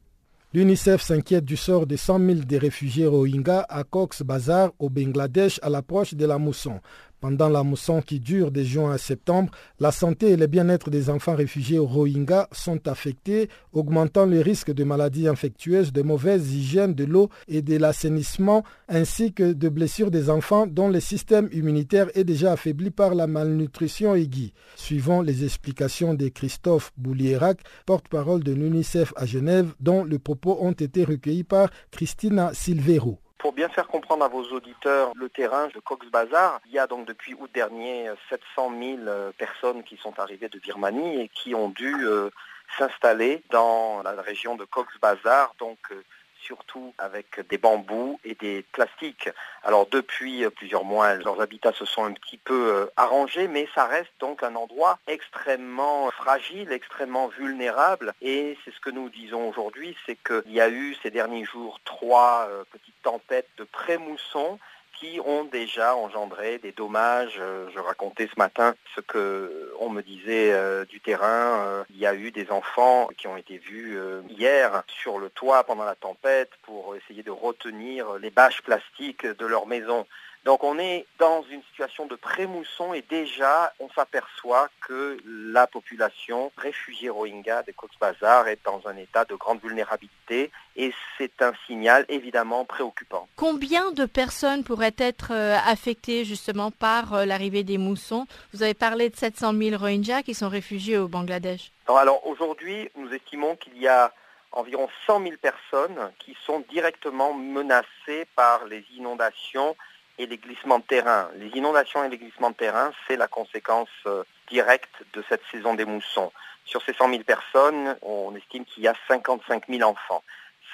L'UNICEF 0.55 1.03
s'inquiète 1.03 1.45
du 1.45 1.59
sort 1.59 1.87
des 1.87 1.99
100 1.99 2.19
000 2.21 2.39
des 2.41 2.57
réfugiés 2.57 3.07
Rohingyas 3.07 3.67
à 3.69 3.85
Cox's 3.85 4.23
Bazar 4.23 4.73
au 4.79 4.89
Bangladesh 4.89 5.61
à 5.63 5.69
l'approche 5.69 6.15
de 6.15 6.25
la 6.25 6.39
mousson. 6.39 6.81
Pendant 7.21 7.49
la 7.49 7.65
mousson 7.65 8.01
qui 8.01 8.21
dure 8.21 8.53
de 8.53 8.63
juin 8.63 8.93
à 8.93 8.99
septembre, 8.99 9.51
la 9.81 9.91
santé 9.91 10.31
et 10.31 10.37
le 10.37 10.47
bien-être 10.47 10.89
des 10.89 11.11
enfants 11.11 11.35
réfugiés 11.35 11.79
Rohingyas 11.79 12.47
sont 12.53 12.87
affectés, 12.87 13.49
augmentant 13.73 14.25
le 14.25 14.41
risque 14.41 14.71
de 14.71 14.85
maladies 14.85 15.27
infectieuses, 15.27 15.93
de 15.93 16.03
mauvaise 16.03 16.55
hygiène 16.55 16.95
de 16.95 17.05
l'eau 17.05 17.29
et 17.49 17.61
de 17.61 17.77
l'assainissement, 17.77 18.63
ainsi 18.89 19.33
que 19.33 19.53
de 19.53 19.69
blessures 19.69 20.13
des 20.13 20.31
enfants 20.31 20.69
dont 20.69 20.89
le 20.89 21.01
système 21.01 21.49
immunitaire 21.53 22.07
est 22.15 22.23
déjà 22.23 22.53
affaibli 22.53 22.91
par 22.91 23.17
la 23.17 23.27
malnutrition 23.27 24.15
aiguë. 24.15 24.53
Suivant 24.77 25.21
les 25.21 25.45
explications 25.45 26.15
de 26.15 26.29
Christophe 26.29 26.93
Boulierac, 26.97 27.59
porte-parole 27.85 28.45
de 28.45 28.53
l'UNICEF 28.53 29.13
à 29.17 29.27
Genève, 29.27 29.75
dont 29.81 30.05
les 30.05 30.21
propos 30.21 30.57
ont 30.61 30.71
été 30.71 31.03
recueillis 31.03 31.43
par 31.43 31.71
Christina 31.91 32.53
Silvero. 32.55 33.19
Pour 33.39 33.53
bien 33.53 33.69
faire 33.69 33.87
comprendre 33.87 34.25
à 34.25 34.29
vos 34.29 34.43
auditeurs 34.51 35.13
le 35.15 35.29
terrain 35.29 35.69
de 35.69 35.79
Cox's 35.79 36.11
Bazar, 36.11 36.61
il 36.67 36.73
y 36.73 36.79
a 36.79 36.89
donc 36.89 37.07
depuis 37.07 37.35
août 37.35 37.49
dernier 37.55 38.11
700 38.29 38.73
000 38.81 38.99
personnes 39.39 39.85
qui 39.85 39.97
sont 39.97 40.19
arrivées 40.19 40.49
de 40.49 40.59
Birmanie 40.59 41.21
et 41.21 41.29
qui 41.29 41.55
ont 41.55 41.69
dû 41.69 41.95
euh, 42.05 42.31
s'installer 42.77 43.43
dans 43.51 44.03
la 44.03 44.21
région 44.23 44.57
de 44.57 44.65
Cox's 44.65 44.99
Bazar. 45.01 45.55
Euh, 45.63 46.03
surtout 46.49 46.95
avec 46.97 47.47
des 47.51 47.59
bambous 47.59 48.19
et 48.25 48.35
des 48.35 48.65
plastiques. 48.73 49.29
Alors 49.63 49.87
depuis 49.87 50.49
plusieurs 50.57 50.85
mois, 50.85 51.15
leurs 51.17 51.43
habitats 51.43 51.75
se 51.75 51.85
sont 51.85 52.05
un 52.05 52.13
petit 52.13 52.39
peu 52.39 52.73
euh, 52.73 52.87
arrangés, 52.97 53.49
mais 53.49 53.69
ça 53.75 53.85
reste 53.85 54.13
donc 54.19 54.43
un 54.43 54.55
endroit 54.57 54.99
extrêmement 55.07 56.11
fragile, 56.11 56.73
extrêmement 56.73 57.29
vulnérable. 57.29 58.15
Et 58.23 58.57
c'est 58.65 58.73
ce 58.75 58.81
que 58.81 58.91
nous 58.91 59.11
disons 59.11 59.47
aujourd'hui, 59.51 59.95
c'est 60.07 60.17
qu'il 60.27 60.53
y 60.53 60.61
a 60.61 60.71
eu 60.71 60.97
ces 61.03 61.11
derniers 61.11 61.45
jours 61.45 61.81
trois 61.85 62.49
euh, 62.49 62.65
petites 62.73 63.03
tempêtes 63.03 63.51
de 63.59 63.65
pré-mousson 63.65 64.59
qui 64.99 65.21
ont 65.25 65.45
déjà 65.45 65.95
engendré 65.97 66.59
des 66.59 66.73
dommages. 66.73 67.39
Euh, 67.39 67.69
je 67.75 67.79
racontais 67.79 68.27
ce 68.27 68.39
matin 68.39 68.75
ce 68.95 69.01
que 69.01 69.73
on 69.81 69.91
me 69.91 70.03
disait 70.03 70.53
euh, 70.53 70.85
du 70.85 71.01
terrain. 71.01 71.65
Euh, 71.67 71.85
il 71.91 71.99
y 71.99 72.07
a 72.07 72.15
eu 72.15 72.31
des 72.31 72.51
enfants 72.51 73.09
qui 73.17 73.27
ont 73.29 73.37
été 73.37 73.59
vus 73.59 73.99
hier 74.29 74.83
sur 74.89 75.19
le 75.19 75.31
toit 75.31 75.65
pendant 75.65 75.85
la 75.85 75.95
tempête 75.95 76.51
pour 76.63 76.97
essayer 76.97 77.23
de 77.23 77.31
retenir 77.31 78.15
les 78.15 78.31
bâches 78.31 78.63
plastiques 78.63 79.27
de 79.27 79.47
leur 79.47 79.67
maison. 79.67 80.07
Donc 80.45 80.65
on 80.65 80.79
est 80.79 81.07
dans 81.19 81.43
une 81.51 81.63
situation 81.65 82.07
de 82.07 82.15
pré-mousson 82.15 82.95
et 82.95 83.03
déjà 83.03 83.73
on 83.81 83.89
s'aperçoit 83.91 84.69
que 84.87 85.19
la 85.27 85.67
population 85.67 86.53
réfugiée 86.57 87.11
Rohingya 87.11 87.63
des 87.65 87.73
Cox's 87.73 87.99
Bazar 87.99 88.49
est 88.49 88.59
dans 88.65 88.81
un 88.87 88.97
état 88.97 89.25
de 89.25 89.35
grande 89.35 89.61
vulnérabilité 89.61 90.51
et 90.77 90.95
c'est 91.17 91.43
un 91.43 91.53
signal 91.67 92.05
évidemment 92.09 92.65
préoccupant. 92.65 93.29
Combien 93.37 93.91
de 93.91 94.07
personnes 94.07 94.65
pourraient 94.65 94.95
être 94.97 95.33
euh, 95.33 95.57
affectées 95.67 96.25
justement 96.25 96.71
par 96.71 97.15
euh, 97.15 97.25
l'arrivée 97.25 97.65
des 97.65 97.79
moussons? 97.79 98.27
Vous 98.53 98.63
avez 98.63 98.75
parlé 98.75 99.11
de 99.11 99.17
700 99.17 99.53
000 99.55 99.77
Rohingyas 99.77 100.23
qui 100.23 100.35
sont 100.35 100.49
réfugiés 100.49 100.99
au 100.99 101.09
Bangladesh. 101.09 101.73
Alors 101.89 102.27
aujourd'hui 102.27 102.89
nous 102.97 103.13
estimons 103.13 103.57
qu'il 103.57 103.77
y 103.79 103.89
a 103.89 104.13
environ 104.53 104.89
100 105.07 105.23
000 105.23 105.35
personnes 105.41 106.11
qui 106.19 106.37
sont 106.47 106.65
directement 106.71 107.35
menacées 107.35 108.27
par 108.35 108.65
les 108.65 108.85
inondations 108.97 109.77
et 110.19 110.27
les 110.27 110.37
glissements 110.37 110.79
de 110.79 110.85
terrain. 110.85 111.29
Les 111.37 111.49
inondations 111.49 112.05
et 112.05 112.09
les 112.09 112.19
glissements 112.19 112.51
de 112.51 112.57
terrain, 112.57 112.93
c'est 113.07 113.17
la 113.17 113.29
conséquence 113.29 113.89
euh, 114.07 114.25
directe 114.51 115.03
de 115.13 115.25
cette 115.29 115.43
saison 115.51 115.75
des 115.75 115.85
moussons. 115.85 116.33
Sur 116.65 116.83
ces 116.83 116.93
100 116.93 117.11
000 117.11 117.23
personnes, 117.23 117.97
on 118.03 118.35
estime 118.37 118.65
qu'il 118.65 118.83
y 118.83 118.89
a 118.89 118.95
55 119.09 119.65
000 119.69 119.89
enfants. 119.89 120.23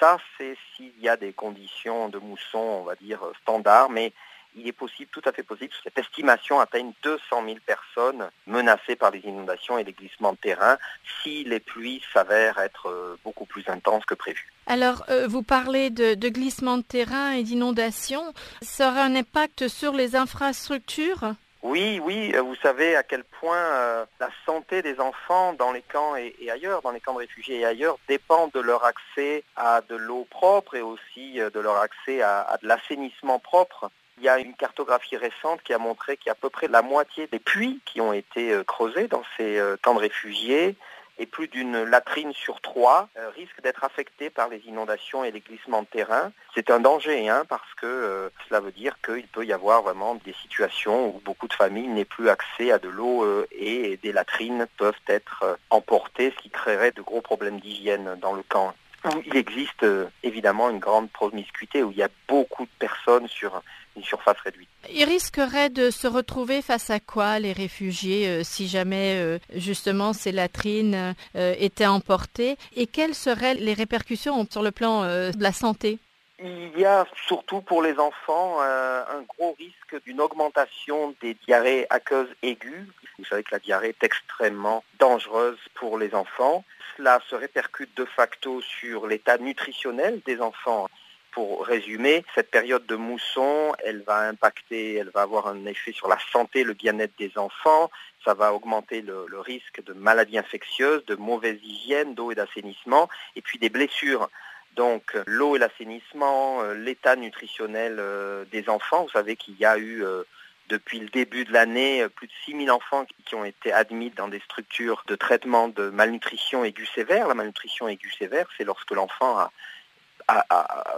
Ça, 0.00 0.18
c'est 0.36 0.56
s'il 0.74 0.98
y 1.00 1.08
a 1.08 1.16
des 1.16 1.32
conditions 1.32 2.08
de 2.08 2.18
mousson, 2.18 2.58
on 2.58 2.82
va 2.82 2.96
dire, 2.96 3.20
standards, 3.42 3.90
mais 3.90 4.12
il 4.56 4.68
est 4.68 4.72
possible, 4.72 5.10
tout 5.12 5.22
à 5.24 5.32
fait 5.32 5.42
possible, 5.42 5.70
que 5.70 5.82
cette 5.82 5.98
estimation 5.98 6.60
atteigne 6.60 6.92
200 7.02 7.20
000 7.44 7.56
personnes 7.66 8.28
menacées 8.46 8.96
par 8.96 9.10
les 9.10 9.20
inondations 9.20 9.78
et 9.78 9.84
les 9.84 9.92
glissements 9.92 10.32
de 10.32 10.38
terrain 10.38 10.78
si 11.22 11.44
les 11.44 11.60
pluies 11.60 12.02
s'avèrent 12.12 12.58
être 12.58 12.88
euh, 12.88 13.18
beaucoup 13.24 13.46
plus 13.46 13.64
intenses 13.68 14.04
que 14.04 14.14
prévu. 14.14 14.52
Alors, 14.66 15.04
euh, 15.08 15.26
vous 15.26 15.42
parlez 15.42 15.90
de, 15.90 16.14
glissements 16.28 16.78
de 16.78 16.82
terrain 16.82 17.32
et 17.32 17.42
d'inondations. 17.42 18.32
Ça 18.62 18.90
aura 18.90 19.02
un 19.02 19.14
impact 19.16 19.68
sur 19.68 19.92
les 19.92 20.16
infrastructures? 20.16 21.34
Oui, 21.62 21.98
oui, 22.02 22.32
euh, 22.34 22.42
vous 22.42 22.56
savez 22.56 22.94
à 22.94 23.02
quel 23.02 23.24
point 23.24 24.06
la 24.20 24.28
santé 24.44 24.82
des 24.82 25.00
enfants 25.00 25.54
dans 25.54 25.72
les 25.72 25.82
camps 25.82 26.14
et, 26.16 26.34
ailleurs, 26.50 26.82
dans 26.82 26.90
les 26.90 27.00
camps 27.00 27.14
de 27.14 27.18
réfugiés 27.18 27.60
et 27.60 27.64
ailleurs, 27.64 27.98
dépend 28.06 28.48
de 28.48 28.60
leur 28.60 28.84
accès 28.84 29.44
à 29.56 29.80
de 29.88 29.96
l'eau 29.96 30.26
propre 30.30 30.76
et 30.76 30.82
aussi 30.82 31.34
de 31.38 31.60
leur 31.60 31.76
accès 31.76 32.20
à 32.22 32.58
de 32.62 32.68
l'assainissement 32.68 33.38
propre. 33.38 33.90
Il 34.18 34.24
y 34.24 34.28
a 34.28 34.38
une 34.38 34.54
cartographie 34.54 35.16
récente 35.16 35.62
qui 35.64 35.72
a 35.72 35.78
montré 35.78 36.16
qu'il 36.16 36.26
y 36.26 36.30
a 36.30 36.32
à 36.32 36.36
peu 36.36 36.50
près 36.50 36.68
la 36.68 36.82
moitié 36.82 37.26
des 37.26 37.40
puits 37.40 37.80
qui 37.84 38.00
ont 38.00 38.12
été 38.12 38.52
euh, 38.52 38.62
creusés 38.62 39.08
dans 39.08 39.24
ces 39.36 39.58
euh, 39.58 39.76
camps 39.82 39.94
de 39.94 40.00
réfugiés 40.00 40.76
et 41.18 41.26
plus 41.26 41.48
d'une 41.48 41.82
latrine 41.82 42.32
sur 42.32 42.60
trois 42.60 43.08
euh, 43.18 43.28
risque 43.30 43.60
d'être 43.62 43.82
affectée 43.82 44.30
par 44.30 44.48
les 44.48 44.58
inondations 44.66 45.24
et 45.24 45.32
les 45.32 45.40
glissements 45.40 45.82
de 45.82 45.88
terrain. 45.88 46.30
C'est 46.54 46.70
un 46.70 46.78
danger 46.78 47.28
hein, 47.28 47.44
parce 47.48 47.74
que 47.74 48.30
cela 48.48 48.60
veut 48.60 48.72
dire 48.72 48.96
qu'il 49.04 49.26
peut 49.26 49.44
y 49.44 49.52
avoir 49.52 49.82
vraiment 49.82 50.14
des 50.14 50.32
situations 50.32 51.08
où 51.08 51.20
beaucoup 51.24 51.48
de 51.48 51.52
familles 51.52 51.88
n'aient 51.88 52.04
plus 52.04 52.28
accès 52.28 52.70
à 52.70 52.78
de 52.78 52.88
l'eau 52.88 53.26
et 53.50 53.98
des 54.02 54.12
latrines 54.12 54.66
peuvent 54.76 54.94
être 55.08 55.58
emportées, 55.70 56.32
ce 56.36 56.42
qui 56.42 56.50
créerait 56.50 56.92
de 56.92 57.02
gros 57.02 57.20
problèmes 57.20 57.60
d'hygiène 57.60 58.16
dans 58.20 58.32
le 58.32 58.42
camp 58.42 58.74
où 59.04 59.22
il 59.26 59.36
existe 59.36 59.84
évidemment 60.22 60.70
une 60.70 60.78
grande 60.78 61.10
promiscuité, 61.10 61.82
où 61.82 61.90
il 61.90 61.98
y 61.98 62.02
a 62.02 62.08
beaucoup 62.26 62.64
de 62.64 62.70
personnes 62.78 63.28
sur 63.28 63.62
une 63.96 64.02
surface 64.02 64.38
réduite. 64.40 64.68
Ils 64.90 65.04
risqueraient 65.04 65.70
de 65.70 65.90
se 65.90 66.06
retrouver 66.06 66.62
face 66.62 66.90
à 66.90 67.00
quoi 67.00 67.38
les 67.38 67.52
réfugiés 67.52 68.28
euh, 68.28 68.42
si 68.44 68.68
jamais 68.68 69.16
euh, 69.16 69.38
justement 69.54 70.12
ces 70.12 70.32
latrines 70.32 71.14
euh, 71.36 71.54
étaient 71.58 71.86
emportées? 71.86 72.56
Et 72.76 72.86
quelles 72.86 73.14
seraient 73.14 73.54
les 73.54 73.74
répercussions 73.74 74.46
sur 74.50 74.62
le 74.62 74.70
plan 74.70 75.02
de 75.04 75.42
la 75.42 75.52
santé? 75.52 75.98
Il 76.38 76.78
y 76.78 76.84
a 76.84 77.06
surtout 77.26 77.60
pour 77.60 77.82
les 77.82 77.98
enfants 77.98 78.60
un 78.60 79.22
gros 79.22 79.54
risque 79.58 80.04
d'une 80.04 80.20
augmentation 80.20 81.14
des 81.22 81.34
diarrhées 81.46 81.86
aqueuses 81.90 82.34
aiguës. 82.42 82.86
Vous 83.18 83.24
savez 83.24 83.44
que 83.44 83.52
la 83.52 83.60
diarrhée 83.60 83.90
est 83.90 84.04
extrêmement 84.04 84.82
dangereuse 84.98 85.58
pour 85.74 85.98
les 85.98 86.14
enfants. 86.14 86.64
Cela 86.96 87.20
se 87.28 87.34
répercute 87.34 87.96
de 87.96 88.04
facto 88.04 88.60
sur 88.60 89.06
l'état 89.06 89.38
nutritionnel 89.38 90.20
des 90.26 90.40
enfants 90.40 90.88
pour 91.34 91.66
résumer, 91.66 92.24
cette 92.36 92.50
période 92.50 92.86
de 92.86 92.94
mousson, 92.94 93.74
elle 93.84 94.02
va 94.02 94.20
impacter, 94.20 94.94
elle 94.94 95.10
va 95.10 95.22
avoir 95.22 95.48
un 95.48 95.66
effet 95.66 95.92
sur 95.92 96.06
la 96.06 96.18
santé, 96.32 96.62
le 96.62 96.74
bien-être 96.74 97.18
des 97.18 97.32
enfants, 97.36 97.90
ça 98.24 98.34
va 98.34 98.54
augmenter 98.54 99.02
le, 99.02 99.26
risque 99.40 99.82
de 99.84 99.92
maladies 99.92 100.38
infectieuses, 100.38 101.04
de 101.06 101.16
mauvaise 101.16 101.58
hygiène 101.62 102.14
d'eau 102.14 102.30
et 102.30 102.36
d'assainissement, 102.36 103.08
et 103.34 103.42
puis 103.42 103.58
des 103.58 103.68
blessures. 103.68 104.30
Donc 104.76 105.16
l'eau 105.26 105.56
et 105.56 105.58
l'assainissement, 105.58 106.62
euh, 106.62 106.74
l'état 106.74 107.16
nutritionnel 107.16 107.96
euh, 107.98 108.44
des 108.52 108.68
enfants, 108.68 109.02
vous 109.02 109.10
savez 109.10 109.34
qu'il 109.34 109.56
y 109.58 109.64
a 109.64 109.76
eu 109.76 110.04
euh, 110.04 110.22
depuis 110.68 111.00
le 111.00 111.08
début 111.08 111.44
de 111.44 111.52
l'année 111.52 112.08
plus 112.14 112.28
de 112.28 112.32
6000 112.44 112.70
enfants 112.70 113.04
qui 113.26 113.34
ont 113.34 113.44
été 113.44 113.72
admis 113.72 114.10
dans 114.10 114.28
des 114.28 114.40
structures 114.40 115.02
de 115.08 115.16
traitement 115.16 115.68
de 115.68 115.90
malnutrition 115.90 116.64
aiguë 116.64 116.86
sévère. 116.94 117.28
La 117.28 117.34
malnutrition 117.34 117.88
aiguë 117.88 118.12
sévère, 118.18 118.46
c'est 118.56 118.64
lorsque 118.64 118.92
l'enfant 118.92 119.36
a 119.36 119.52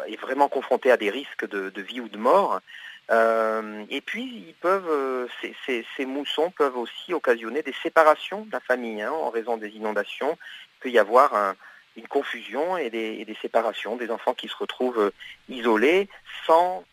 est 0.07 0.21
vraiment 0.21 0.49
confronté 0.49 0.91
à 0.91 0.97
des 0.97 1.11
risques 1.11 1.49
de, 1.49 1.81
vie 1.81 2.01
ou 2.01 2.09
de 2.09 2.19
mort. 2.19 2.61
Euh, 3.11 3.85
et 3.89 4.01
puis, 4.01 4.25
ils 4.49 4.55
peuvent, 4.55 4.91
euh, 4.91 5.29
ces, 5.67 6.07
moussons 6.07 6.51
peuvent 6.51 6.77
aussi 6.77 7.15
occasionner 7.15 7.63
des 7.63 7.75
séparations 7.83 8.43
de 8.43 8.53
la 8.53 8.61
famille 8.61 9.03
hein, 9.03 9.13
en 9.13 9.31
raison 9.31 9.57
des 9.57 9.69
inondations. 9.69 10.37
Il 10.41 10.81
peut 10.81 10.91
y 10.91 10.99
avoir 10.99 11.55
une 11.97 12.09
confusion 12.09 12.77
et 12.77 12.91
des, 12.91 13.37
séparations, 13.41 13.97
des 13.97 14.11
enfants 14.11 14.35
qui 14.35 14.49
se 14.49 14.57
retrouvent 14.57 15.01
euh, 15.01 15.13
isolés 15.49 16.09
sans 16.47 16.85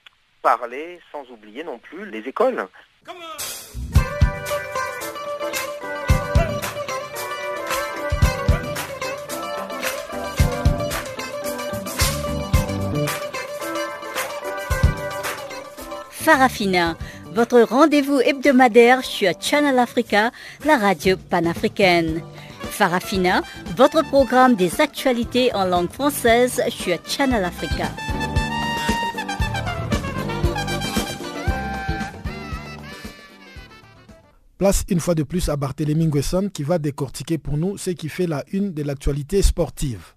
parler, 0.42 1.00
sans 1.12 1.30
oublier 1.30 1.64
non 1.64 1.80
plus 1.80 2.10
les 2.10 2.28
écoles. 2.28 2.68
Farafina, 16.24 16.96
votre 17.34 17.60
rendez-vous 17.64 18.22
hebdomadaire 18.22 19.04
sur 19.04 19.30
Channel 19.42 19.78
Africa, 19.78 20.32
la 20.66 20.78
radio 20.78 21.18
panafricaine. 21.18 22.22
Farafina, 22.62 23.42
votre 23.76 24.02
programme 24.08 24.56
des 24.56 24.80
actualités 24.80 25.54
en 25.54 25.66
langue 25.66 25.92
française 25.92 26.62
sur 26.70 26.98
Channel 27.06 27.44
Africa. 27.44 27.92
Place 34.58 34.86
une 34.88 35.02
fois 35.02 35.16
de 35.16 35.24
plus 35.24 35.50
à 35.50 35.58
Barthélémy 35.58 36.08
Nguesson 36.08 36.50
qui 36.54 36.64
va 36.64 36.80
décortiquer 36.80 37.38
pour 37.38 37.58
nous 37.58 37.78
ce 37.78 37.90
qui 37.90 38.08
fait 38.08 38.28
la 38.28 38.46
une 38.54 38.74
de 38.74 38.84
l'actualité 38.84 39.42
sportive. 39.42 40.14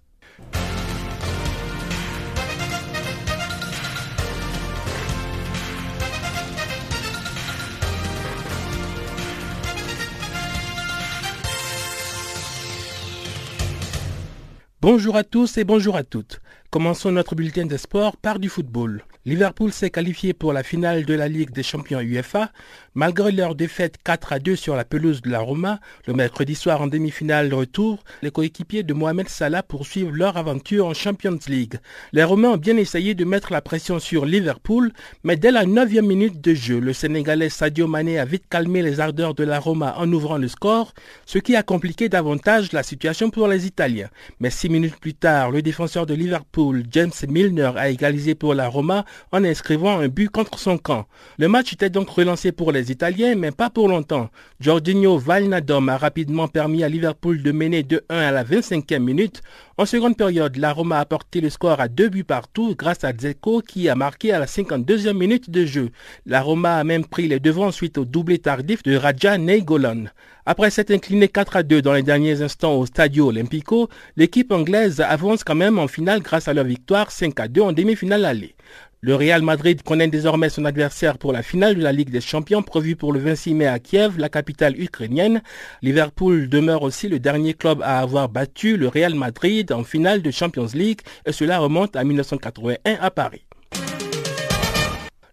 Bonjour 14.89 15.17
à 15.17 15.25
tous 15.25 15.57
et 15.57 15.65
bonjour 15.65 15.97
à 15.97 16.03
toutes. 16.05 16.39
Commençons 16.69 17.13
notre 17.13 17.33
bulletin 17.33 17.65
de 17.65 17.77
sport 17.77 18.17
par 18.17 18.39
du 18.39 18.49
football. 18.49 19.01
Liverpool 19.25 19.71
s'est 19.71 19.89
qualifié 19.89 20.33
pour 20.33 20.51
la 20.51 20.63
finale 20.63 21.05
de 21.05 21.13
la 21.13 21.29
Ligue 21.29 21.51
des 21.51 21.63
champions 21.63 22.01
UEFA. 22.01 22.51
Malgré 22.93 23.31
leur 23.31 23.55
défaite 23.55 23.95
4 24.03 24.33
à 24.33 24.39
2 24.39 24.55
sur 24.55 24.75
la 24.75 24.83
pelouse 24.83 25.21
de 25.21 25.29
la 25.29 25.39
Roma, 25.39 25.79
le 26.07 26.13
mercredi 26.13 26.55
soir 26.55 26.81
en 26.81 26.87
demi-finale 26.87 27.49
de 27.49 27.55
retour, 27.55 28.03
les 28.21 28.31
coéquipiers 28.31 28.83
de 28.83 28.93
Mohamed 28.93 29.29
Salah 29.29 29.63
poursuivent 29.63 30.15
leur 30.15 30.35
aventure 30.35 30.87
en 30.87 30.93
Champions 30.93 31.39
League. 31.47 31.79
Les 32.11 32.23
Romains 32.23 32.51
ont 32.51 32.57
bien 32.57 32.75
essayé 32.75 33.15
de 33.15 33.23
mettre 33.25 33.53
la 33.53 33.61
pression 33.61 33.99
sur 33.99 34.25
Liverpool, 34.25 34.91
mais 35.23 35.35
dès 35.37 35.51
la 35.51 35.65
9 35.65 35.89
minute 36.01 36.41
de 36.41 36.53
jeu, 36.53 36.79
le 36.79 36.91
Sénégalais 36.93 37.49
Sadio 37.49 37.87
Mané 37.87 38.19
a 38.19 38.25
vite 38.25 38.45
calmé 38.49 38.81
les 38.81 38.99
ardeurs 38.99 39.35
de 39.35 39.43
la 39.43 39.59
Roma 39.59 39.95
en 39.97 40.11
ouvrant 40.11 40.37
le 40.37 40.47
score, 40.47 40.93
ce 41.25 41.37
qui 41.39 41.55
a 41.55 41.63
compliqué 41.63 42.09
davantage 42.09 42.71
la 42.73 42.83
situation 42.83 43.29
pour 43.29 43.47
les 43.47 43.65
Italiens. 43.67 44.09
Mais 44.39 44.49
six 44.49 44.69
minutes 44.69 44.97
plus 44.99 45.13
tard, 45.13 45.51
le 45.51 45.61
défenseur 45.61 46.05
de 46.05 46.13
Liverpool 46.13 46.46
James 46.91 47.11
Milner 47.27 47.71
a 47.75 47.89
égalisé 47.89 48.33
pour 48.33 48.53
la 48.53 48.67
Roma 48.67 49.05
en 49.31 49.43
inscrivant 49.43 49.99
un 49.99 50.07
but 50.07 50.29
contre 50.29 50.57
son 50.57 50.77
camp. 50.77 51.05
Le 51.37 51.47
match 51.47 51.73
était 51.73 51.89
donc 51.89 52.09
relancé 52.09 52.51
pour 52.51 52.71
les 52.71 52.91
Italiens, 52.91 53.35
mais 53.35 53.51
pas 53.51 53.69
pour 53.69 53.87
longtemps. 53.87 54.29
Jorginho 54.59 55.17
Valnadom 55.17 55.87
a 55.87 55.97
rapidement 55.97 56.47
permis 56.47 56.83
à 56.83 56.89
Liverpool 56.89 57.43
de 57.43 57.51
mener 57.51 57.83
2-1 57.83 57.99
à 58.09 58.31
la 58.31 58.43
25e 58.43 58.99
minute. 58.99 59.41
En 59.79 59.85
seconde 59.85 60.17
période, 60.17 60.57
la 60.57 60.73
Roma 60.73 60.99
a 60.99 61.05
porté 61.05 61.39
le 61.39 61.51
score 61.51 61.79
à 61.79 61.87
deux 61.87 62.09
buts 62.09 62.23
partout 62.23 62.73
grâce 62.75 63.03
à 63.03 63.13
Dzeko 63.13 63.61
qui 63.61 63.89
a 63.89 63.93
marqué 63.93 64.31
à 64.31 64.39
la 64.39 64.47
52e 64.47 65.13
minute 65.13 65.51
de 65.51 65.67
jeu. 65.67 65.91
La 66.25 66.41
Roma 66.41 66.77
a 66.77 66.83
même 66.83 67.05
pris 67.05 67.27
les 67.27 67.39
devants 67.39 67.69
suite 67.69 67.99
au 67.99 68.03
doublé 68.03 68.39
tardif 68.39 68.81
de 68.81 68.95
Raja 68.95 69.37
Neygolan. 69.37 70.05
Après 70.47 70.71
s'être 70.71 70.89
incliné 70.89 71.27
4 71.27 71.57
à 71.57 71.63
2 71.63 71.83
dans 71.83 71.93
les 71.93 72.01
derniers 72.01 72.41
instants 72.41 72.73
au 72.73 72.87
Stadio 72.87 73.27
Olimpico, 73.27 73.87
l'équipe 74.15 74.51
anglaise 74.51 74.99
avance 74.99 75.43
quand 75.43 75.53
même 75.53 75.77
en 75.77 75.87
finale 75.87 76.21
grâce 76.21 76.47
à 76.47 76.55
leur 76.55 76.65
victoire 76.65 77.11
5 77.11 77.39
à 77.39 77.47
2 77.47 77.61
en 77.61 77.71
demi-finale 77.71 78.25
aller. 78.25 78.55
Le 79.01 79.13
Real 79.13 79.43
Madrid 79.43 79.83
connaît 79.83 80.07
désormais 80.07 80.49
son 80.49 80.65
adversaire 80.65 81.19
pour 81.19 81.31
la 81.31 81.43
finale 81.43 81.75
de 81.75 81.83
la 81.83 81.91
Ligue 81.91 82.09
des 82.09 82.19
Champions 82.19 82.63
prévue 82.63 82.95
pour 82.95 83.13
le 83.13 83.19
26 83.19 83.53
mai 83.53 83.67
à 83.67 83.77
Kiev, 83.77 84.17
la 84.17 84.27
capitale 84.27 84.79
ukrainienne. 84.79 85.43
Liverpool 85.83 86.49
demeure 86.49 86.81
aussi 86.81 87.07
le 87.07 87.19
dernier 87.19 87.53
club 87.53 87.83
à 87.83 87.99
avoir 87.99 88.27
battu 88.27 88.75
le 88.75 88.87
Real 88.87 89.13
Madrid 89.13 89.71
en 89.71 89.83
finale 89.83 90.23
de 90.23 90.31
Champions 90.31 90.69
League 90.73 91.01
et 91.27 91.31
cela 91.31 91.59
remonte 91.59 91.95
à 91.95 92.03
1981 92.03 92.97
à 92.99 93.11
Paris. 93.11 93.46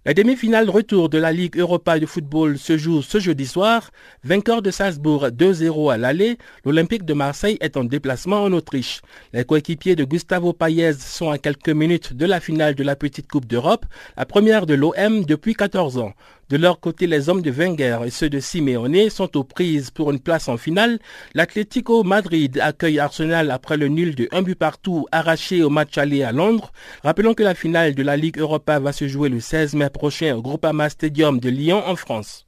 La 0.07 0.13
demi-finale 0.13 0.69
retour 0.69 1.09
de 1.09 1.17
la 1.17 1.33
Ligue 1.33 1.57
Europa 1.57 1.99
de 1.99 2.05
football 2.05 2.59
se 2.59 2.77
joue 2.77 3.01
ce 3.01 3.19
jeudi 3.19 3.47
soir. 3.47 3.91
Vainqueur 4.23 4.61
de 4.61 4.71
Salzbourg 4.71 5.29
2-0 5.29 5.91
à 5.91 5.97
l'aller, 5.97 6.37
l'Olympique 6.67 7.07
de 7.07 7.15
Marseille 7.15 7.57
est 7.63 7.79
en 7.79 7.85
déplacement 7.85 8.43
en 8.43 8.53
Autriche. 8.53 9.01
Les 9.33 9.47
coéquipiers 9.47 9.97
de 9.97 10.05
Gustavo 10.05 10.53
Payez 10.53 10.93
sont 10.93 11.31
à 11.31 11.39
quelques 11.39 11.71
minutes 11.71 12.13
de 12.13 12.27
la 12.27 12.41
finale 12.41 12.75
de 12.75 12.85
la 12.85 12.97
Petite 12.97 13.31
Coupe 13.31 13.47
d'Europe, 13.47 13.87
la 14.19 14.27
première 14.27 14.67
de 14.67 14.75
l'OM 14.75 15.25
depuis 15.25 15.55
14 15.55 15.97
ans. 15.97 16.13
De 16.55 16.59
leur 16.61 16.79
côté, 16.79 17.09
les 17.09 17.29
hommes 17.29 17.43
de 17.43 17.51
Wenger 17.51 17.99
et 18.07 18.11
ceux 18.11 18.31
de 18.31 18.39
Simeone 18.39 19.11
sont 19.11 19.37
aux 19.37 19.43
prises 19.43 19.91
pour 19.91 20.13
une 20.13 20.21
place 20.21 20.49
en 20.49 20.57
finale. 20.57 21.01
L'Atlético 21.35 22.05
Madrid 22.05 22.61
accueille 22.63 23.01
Arsenal 23.01 23.51
après 23.51 23.77
le 23.77 23.89
nul 23.89 24.15
de 24.15 24.29
un 24.31 24.43
but 24.43 24.55
partout 24.55 25.05
arraché 25.11 25.65
au 25.65 25.69
match 25.69 25.99
aller 25.99 26.23
à 26.23 26.31
Londres. 26.31 26.71
Rappelons 27.03 27.35
que 27.35 27.43
la 27.43 27.57
finale 27.57 27.97
de 27.97 28.05
la 28.05 28.17
Ligue 28.17 28.39
Europa 28.39 28.79
va 28.79 28.93
se 28.93 29.09
jouer 29.09 29.31
le 29.31 29.41
16 29.41 29.75
mai 29.75 29.91
prochain 29.91 30.37
au 30.37 30.43
Groupama 30.43 30.89
Stadium 30.91 31.41
de 31.41 31.51
Lyon 31.51 31.83
en 31.85 31.97
France. 31.97 32.47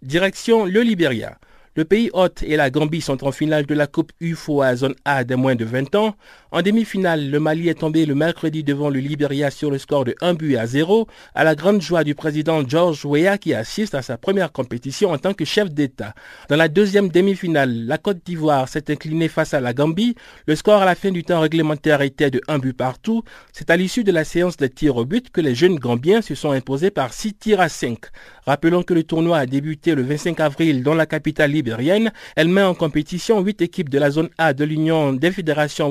Direction 0.00 0.66
le 0.66 0.82
Libéria. 0.82 1.36
Le 1.76 1.84
pays 1.84 2.10
hôte 2.12 2.44
et 2.44 2.56
la 2.56 2.70
Gambie 2.70 3.00
sont 3.00 3.24
en 3.24 3.32
finale 3.32 3.66
de 3.66 3.74
la 3.74 3.88
Coupe 3.88 4.12
UFO 4.20 4.62
à 4.62 4.76
zone 4.76 4.94
A 5.04 5.24
des 5.24 5.34
moins 5.34 5.56
de 5.56 5.64
20 5.64 5.96
ans. 5.96 6.14
En 6.54 6.62
demi-finale, 6.62 7.32
le 7.32 7.40
Mali 7.40 7.68
est 7.68 7.80
tombé 7.80 8.06
le 8.06 8.14
mercredi 8.14 8.62
devant 8.62 8.88
le 8.88 9.00
Libéria 9.00 9.50
sur 9.50 9.72
le 9.72 9.78
score 9.78 10.04
de 10.04 10.14
1 10.20 10.34
but 10.34 10.56
à 10.56 10.68
0, 10.68 11.08
à 11.34 11.42
la 11.42 11.56
grande 11.56 11.82
joie 11.82 12.04
du 12.04 12.14
président 12.14 12.62
George 12.64 13.04
Weah 13.04 13.38
qui 13.38 13.54
assiste 13.54 13.96
à 13.96 14.02
sa 14.02 14.18
première 14.18 14.52
compétition 14.52 15.10
en 15.10 15.18
tant 15.18 15.34
que 15.34 15.44
chef 15.44 15.68
d'État. 15.68 16.14
Dans 16.48 16.54
la 16.54 16.68
deuxième 16.68 17.08
demi-finale, 17.08 17.86
la 17.86 17.98
Côte 17.98 18.24
d'Ivoire 18.24 18.68
s'est 18.68 18.88
inclinée 18.92 19.26
face 19.26 19.52
à 19.52 19.60
la 19.60 19.74
Gambie. 19.74 20.14
Le 20.46 20.54
score 20.54 20.80
à 20.80 20.84
la 20.84 20.94
fin 20.94 21.10
du 21.10 21.24
temps 21.24 21.40
réglementaire 21.40 22.02
était 22.02 22.30
de 22.30 22.40
1 22.46 22.60
but 22.60 22.72
partout. 22.72 23.24
C'est 23.52 23.70
à 23.70 23.76
l'issue 23.76 24.04
de 24.04 24.12
la 24.12 24.22
séance 24.22 24.56
de 24.56 24.68
tirs 24.68 24.96
au 24.96 25.04
but 25.04 25.30
que 25.30 25.40
les 25.40 25.56
jeunes 25.56 25.80
Gambiens 25.80 26.22
se 26.22 26.36
sont 26.36 26.52
imposés 26.52 26.92
par 26.92 27.14
6 27.14 27.34
tirs 27.34 27.60
à 27.60 27.68
5. 27.68 27.98
Rappelons 28.46 28.84
que 28.84 28.94
le 28.94 29.02
tournoi 29.02 29.38
a 29.38 29.46
débuté 29.46 29.96
le 29.96 30.02
25 30.02 30.38
avril 30.38 30.84
dans 30.84 30.94
la 30.94 31.06
capitale 31.06 31.50
libérienne. 31.50 32.12
Elle 32.36 32.46
met 32.46 32.62
en 32.62 32.74
compétition 32.74 33.40
8 33.40 33.60
équipes 33.60 33.88
de 33.88 33.98
la 33.98 34.12
zone 34.12 34.28
A 34.38 34.52
de 34.52 34.64
l'Union 34.64 35.12
des 35.12 35.32
fédérations 35.32 35.90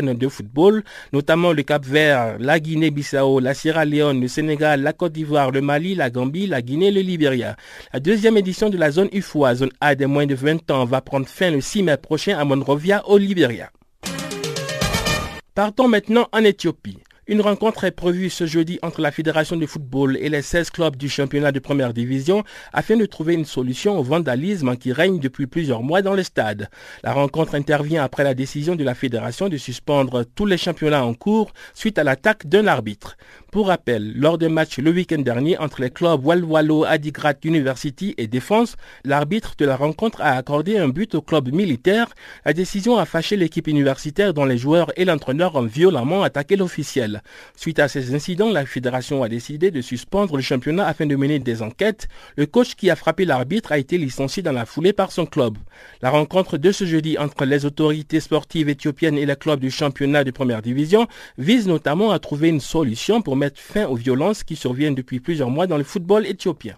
de 0.00 0.28
football, 0.28 0.82
notamment 1.12 1.52
le 1.52 1.62
Cap 1.62 1.84
Vert, 1.84 2.36
la 2.38 2.58
Guinée-Bissau, 2.58 3.40
la 3.40 3.52
Sierra 3.52 3.84
Leone, 3.84 4.20
le 4.20 4.28
Sénégal, 4.28 4.80
la 4.80 4.94
Côte 4.94 5.12
d'Ivoire, 5.12 5.50
le 5.50 5.60
Mali, 5.60 5.94
la 5.94 6.08
Gambie, 6.08 6.46
la 6.46 6.62
Guinée 6.62 6.86
et 6.86 6.92
le 6.92 7.02
Libéria. 7.02 7.56
La 7.92 8.00
deuxième 8.00 8.38
édition 8.38 8.70
de 8.70 8.78
la 8.78 8.90
zone 8.90 9.08
UFOA, 9.12 9.56
zone 9.56 9.70
A 9.80 9.94
des 9.94 10.06
moins 10.06 10.24
de 10.24 10.34
20 10.34 10.70
ans, 10.70 10.86
va 10.86 11.02
prendre 11.02 11.28
fin 11.28 11.50
le 11.50 11.60
6 11.60 11.82
mai 11.82 11.96
prochain 11.98 12.38
à 12.38 12.44
Monrovia, 12.44 13.06
au 13.06 13.18
Libéria. 13.18 13.70
Partons 15.54 15.88
maintenant 15.88 16.28
en 16.32 16.42
Éthiopie. 16.44 16.98
Une 17.28 17.40
rencontre 17.40 17.84
est 17.84 17.92
prévue 17.92 18.30
ce 18.30 18.46
jeudi 18.46 18.80
entre 18.82 19.00
la 19.00 19.12
Fédération 19.12 19.54
de 19.54 19.64
football 19.64 20.16
et 20.16 20.28
les 20.28 20.42
16 20.42 20.70
clubs 20.70 20.96
du 20.96 21.08
championnat 21.08 21.52
de 21.52 21.60
première 21.60 21.94
division 21.94 22.42
afin 22.72 22.96
de 22.96 23.06
trouver 23.06 23.34
une 23.34 23.44
solution 23.44 23.96
au 23.96 24.02
vandalisme 24.02 24.76
qui 24.76 24.92
règne 24.92 25.20
depuis 25.20 25.46
plusieurs 25.46 25.84
mois 25.84 26.02
dans 26.02 26.14
le 26.14 26.24
stade. 26.24 26.68
La 27.04 27.12
rencontre 27.12 27.54
intervient 27.54 28.02
après 28.02 28.24
la 28.24 28.34
décision 28.34 28.74
de 28.74 28.82
la 28.82 28.96
Fédération 28.96 29.48
de 29.48 29.56
suspendre 29.56 30.24
tous 30.24 30.46
les 30.46 30.58
championnats 30.58 31.04
en 31.04 31.14
cours 31.14 31.52
suite 31.74 31.96
à 31.96 32.02
l'attaque 32.02 32.48
d'un 32.48 32.66
arbitre. 32.66 33.16
Pour 33.52 33.66
rappel, 33.66 34.14
lors 34.16 34.38
d'un 34.38 34.48
match 34.48 34.78
le 34.78 34.90
week-end 34.90 35.18
dernier 35.18 35.58
entre 35.58 35.82
les 35.82 35.90
clubs 35.90 36.24
Walwalo, 36.24 36.84
Adigrat 36.84 37.34
University 37.44 38.14
et 38.16 38.26
Défense, 38.26 38.76
l'arbitre 39.04 39.56
de 39.58 39.66
la 39.66 39.76
rencontre 39.76 40.22
a 40.22 40.38
accordé 40.38 40.78
un 40.78 40.88
but 40.88 41.14
au 41.14 41.20
club 41.20 41.52
militaire. 41.52 42.06
La 42.46 42.54
décision 42.54 42.96
a 42.96 43.04
fâché 43.04 43.36
l'équipe 43.36 43.66
universitaire 43.66 44.32
dont 44.32 44.46
les 44.46 44.56
joueurs 44.56 44.90
et 44.96 45.04
l'entraîneur 45.04 45.54
ont 45.56 45.66
violemment 45.66 46.22
attaqué 46.22 46.56
l'officiel. 46.56 47.22
Suite 47.54 47.78
à 47.78 47.88
ces 47.88 48.14
incidents, 48.14 48.50
la 48.50 48.64
fédération 48.64 49.22
a 49.22 49.28
décidé 49.28 49.70
de 49.70 49.82
suspendre 49.82 50.36
le 50.36 50.42
championnat 50.42 50.86
afin 50.86 51.04
de 51.04 51.14
mener 51.14 51.38
des 51.38 51.60
enquêtes. 51.60 52.08
Le 52.36 52.46
coach 52.46 52.74
qui 52.74 52.88
a 52.88 52.96
frappé 52.96 53.26
l'arbitre 53.26 53.72
a 53.72 53.76
été 53.76 53.98
licencié 53.98 54.42
dans 54.42 54.52
la 54.52 54.64
foulée 54.64 54.94
par 54.94 55.12
son 55.12 55.26
club. 55.26 55.58
La 56.00 56.08
rencontre 56.08 56.56
de 56.56 56.72
ce 56.72 56.86
jeudi 56.86 57.18
entre 57.18 57.44
les 57.44 57.66
autorités 57.66 58.20
sportives 58.20 58.70
éthiopiennes 58.70 59.18
et 59.18 59.26
les 59.26 59.36
clubs 59.36 59.60
du 59.60 59.70
championnat 59.70 60.24
de 60.24 60.30
première 60.30 60.62
division 60.62 61.06
vise 61.36 61.68
notamment 61.68 62.12
à 62.12 62.18
trouver 62.18 62.48
une 62.48 62.60
solution 62.60 63.20
pour 63.20 63.36
mettre 63.42 63.60
fin 63.60 63.88
aux 63.88 63.96
violences 63.96 64.44
qui 64.44 64.54
surviennent 64.54 64.94
depuis 64.94 65.18
plusieurs 65.18 65.50
mois 65.50 65.66
dans 65.66 65.76
le 65.76 65.82
football 65.82 66.26
éthiopien. 66.26 66.76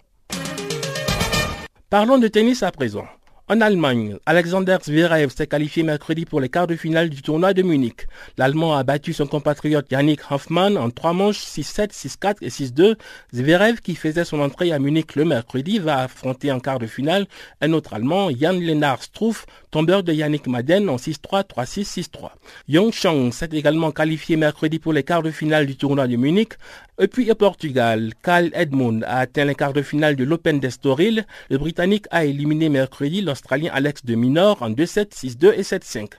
Parlons 1.91 2.17
de 2.17 2.27
tennis 2.27 2.63
à 2.63 2.71
présent. 2.71 3.05
En 3.47 3.61
Allemagne, 3.61 4.17
Alexander 4.25 4.77
Zverev 4.83 5.29
s'est 5.29 5.45
qualifié 5.45 5.83
mercredi 5.83 6.25
pour 6.25 6.41
les 6.41 6.49
quarts 6.49 6.65
de 6.65 6.75
finale 6.75 7.11
du 7.11 7.21
tournoi 7.21 7.53
de 7.53 7.61
Munich. 7.61 8.07
L'Allemand 8.39 8.75
a 8.75 8.81
battu 8.81 9.13
son 9.13 9.27
compatriote 9.27 9.91
Yannick 9.91 10.21
Hoffmann 10.31 10.79
en 10.79 10.89
trois 10.89 11.13
manches 11.13 11.43
6-7, 11.45 11.91
6-4 11.91 12.37
et 12.41 12.49
6-2. 12.49 12.95
Zverev, 13.35 13.81
qui 13.81 13.93
faisait 13.93 14.25
son 14.25 14.39
entrée 14.39 14.71
à 14.71 14.79
Munich 14.79 15.15
le 15.15 15.25
mercredi, 15.25 15.77
va 15.77 15.99
affronter 15.99 16.51
en 16.51 16.59
quart 16.59 16.79
de 16.79 16.87
finale 16.87 17.27
un 17.61 17.71
autre 17.73 17.93
Allemand, 17.93 18.31
Jan 18.31 18.53
Lennart 18.53 19.03
Struff, 19.03 19.45
tombeur 19.69 20.01
de 20.01 20.11
Yannick 20.11 20.47
Madden 20.47 20.89
en 20.89 20.95
6-3, 20.95 21.43
3-6, 21.43 22.01
6-3. 22.01 22.31
Yong 22.67 22.91
Chang 22.91 23.31
s'est 23.31 23.49
également 23.51 23.91
qualifié 23.91 24.37
mercredi 24.37 24.79
pour 24.79 24.91
les 24.91 25.03
quarts 25.03 25.21
de 25.21 25.29
finale 25.29 25.67
du 25.67 25.77
tournoi 25.77 26.07
de 26.07 26.15
Munich. 26.15 26.53
Et 26.97 27.09
puis 27.09 27.29
au 27.29 27.35
Portugal, 27.35 28.13
Carl 28.23 28.51
Edmund 28.53 29.03
a 29.05 29.19
atteint 29.19 29.43
les 29.43 29.55
quarts 29.55 29.73
de 29.73 29.81
finale 29.81 30.15
de 30.15 30.23
l'Open 30.23 30.61
d'Estoril. 30.61 31.25
Le 31.49 31.57
Britannique 31.57 32.05
a 32.09 32.23
éliminé 32.23 32.69
mercredi 32.69 33.21
l'Australien 33.21 33.69
Alex 33.73 34.05
de 34.05 34.15
Minor 34.15 34.61
en 34.61 34.69
2-7, 34.69 35.11
6-2 35.11 35.53
et 35.57 35.61
7-5. 35.61 36.11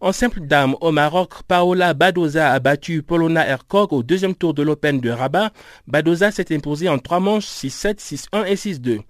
En 0.00 0.10
simple 0.10 0.40
dame, 0.40 0.74
au 0.80 0.90
Maroc, 0.90 1.42
Paola 1.46 1.94
Badoza 1.94 2.52
a 2.52 2.58
battu 2.58 3.04
Polona 3.04 3.46
Erkog 3.46 3.92
au 3.92 4.02
deuxième 4.02 4.34
tour 4.34 4.52
de 4.52 4.62
l'Open 4.62 5.00
de 5.00 5.10
Rabat. 5.10 5.52
Badoza 5.86 6.32
s'est 6.32 6.52
imposé 6.52 6.88
en 6.88 6.98
trois 6.98 7.20
manches 7.20 7.46
6-7, 7.46 8.28
6-1 8.32 8.46
et 8.46 8.54
6-2. 8.56 9.00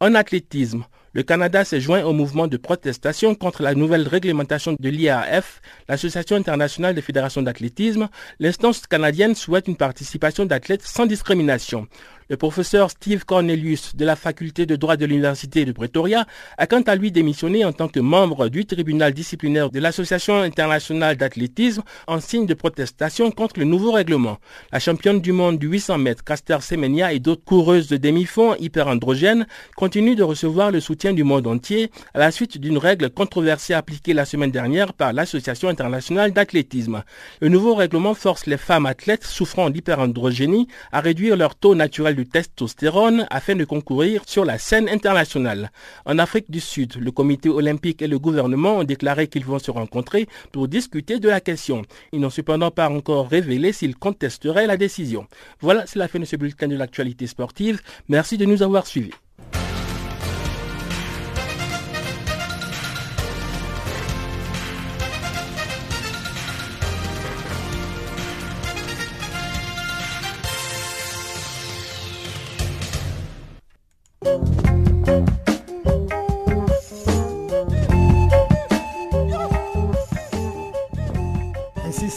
En 0.00 0.14
athlétisme, 0.14 0.84
le 1.14 1.22
Canada 1.22 1.64
s'est 1.64 1.80
joint 1.80 2.02
au 2.04 2.12
mouvement 2.14 2.46
de 2.46 2.56
protestation 2.56 3.34
contre 3.34 3.62
la 3.62 3.74
nouvelle 3.74 4.08
réglementation 4.08 4.76
de 4.78 4.88
l'IAF, 4.88 5.60
l'Association 5.88 6.36
internationale 6.36 6.94
des 6.94 7.02
fédérations 7.02 7.42
d'athlétisme. 7.42 8.08
L'instance 8.40 8.86
canadienne 8.86 9.34
souhaite 9.34 9.68
une 9.68 9.76
participation 9.76 10.46
d'athlètes 10.46 10.82
sans 10.82 11.04
discrimination. 11.04 11.86
Le 12.32 12.38
professeur 12.38 12.90
Steve 12.90 13.26
Cornelius 13.26 13.94
de 13.94 14.06
la 14.06 14.16
faculté 14.16 14.64
de 14.64 14.74
droit 14.74 14.96
de 14.96 15.04
l'Université 15.04 15.66
de 15.66 15.72
Pretoria 15.72 16.24
a 16.56 16.66
quant 16.66 16.80
à 16.80 16.94
lui 16.94 17.12
démissionné 17.12 17.62
en 17.62 17.74
tant 17.74 17.88
que 17.88 18.00
membre 18.00 18.48
du 18.48 18.64
tribunal 18.64 19.12
disciplinaire 19.12 19.68
de 19.68 19.78
l'Association 19.78 20.40
internationale 20.40 21.18
d'athlétisme 21.18 21.82
en 22.06 22.20
signe 22.20 22.46
de 22.46 22.54
protestation 22.54 23.30
contre 23.30 23.60
le 23.60 23.66
nouveau 23.66 23.92
règlement. 23.92 24.38
La 24.72 24.78
championne 24.78 25.20
du 25.20 25.32
monde 25.32 25.58
du 25.58 25.66
800 25.66 25.98
mètres, 25.98 26.24
Caster 26.24 26.56
Semenya 26.62 27.12
et 27.12 27.18
d'autres 27.18 27.44
coureuses 27.44 27.88
de 27.88 27.98
demi-fond 27.98 28.54
hyperandrogènes 28.58 29.46
continuent 29.76 30.16
de 30.16 30.22
recevoir 30.22 30.70
le 30.70 30.80
soutien 30.80 31.12
du 31.12 31.24
monde 31.24 31.46
entier 31.46 31.90
à 32.14 32.18
la 32.18 32.30
suite 32.30 32.56
d'une 32.56 32.78
règle 32.78 33.10
controversée 33.10 33.74
appliquée 33.74 34.14
la 34.14 34.24
semaine 34.24 34.50
dernière 34.50 34.94
par 34.94 35.12
l'Association 35.12 35.68
internationale 35.68 36.32
d'athlétisme. 36.32 37.04
Le 37.42 37.50
nouveau 37.50 37.74
règlement 37.74 38.14
force 38.14 38.46
les 38.46 38.56
femmes 38.56 38.86
athlètes 38.86 39.24
souffrant 39.24 39.68
d'hyperandrogénie 39.68 40.66
à 40.92 41.00
réduire 41.00 41.36
leur 41.36 41.56
taux 41.56 41.74
naturel 41.74 42.16
de 42.16 42.21
testostérone 42.26 43.26
afin 43.30 43.54
de 43.54 43.64
concourir 43.64 44.22
sur 44.26 44.44
la 44.44 44.58
scène 44.58 44.88
internationale. 44.88 45.70
En 46.04 46.18
Afrique 46.18 46.50
du 46.50 46.60
Sud, 46.60 46.96
le 46.96 47.10
comité 47.10 47.48
olympique 47.48 48.02
et 48.02 48.08
le 48.08 48.18
gouvernement 48.18 48.78
ont 48.78 48.84
déclaré 48.84 49.28
qu'ils 49.28 49.44
vont 49.44 49.58
se 49.58 49.70
rencontrer 49.70 50.28
pour 50.52 50.68
discuter 50.68 51.18
de 51.18 51.28
la 51.28 51.40
question. 51.40 51.82
Ils 52.12 52.20
n'ont 52.20 52.30
cependant 52.30 52.70
pas 52.70 52.88
encore 52.88 53.28
révélé 53.28 53.72
s'ils 53.72 53.96
contesteraient 53.96 54.66
la 54.66 54.76
décision. 54.76 55.26
Voilà, 55.60 55.86
c'est 55.86 55.98
la 55.98 56.08
fin 56.08 56.18
de 56.18 56.24
ce 56.24 56.36
bulletin 56.36 56.68
de 56.68 56.76
l'actualité 56.76 57.26
sportive. 57.26 57.80
Merci 58.08 58.36
de 58.36 58.44
nous 58.44 58.62
avoir 58.62 58.86
suivis. 58.86 59.12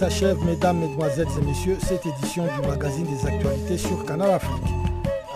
S'achève, 0.09 0.37
mesdames, 0.45 0.77
mesdemoiselles 0.79 1.27
et 1.41 1.45
messieurs, 1.45 1.77
cette 1.81 2.05
édition 2.05 2.43
du 2.43 2.67
magazine 2.67 3.05
des 3.05 3.25
actualités 3.25 3.77
sur 3.77 4.05
Canal 4.05 4.31
Afrique. 4.31 4.63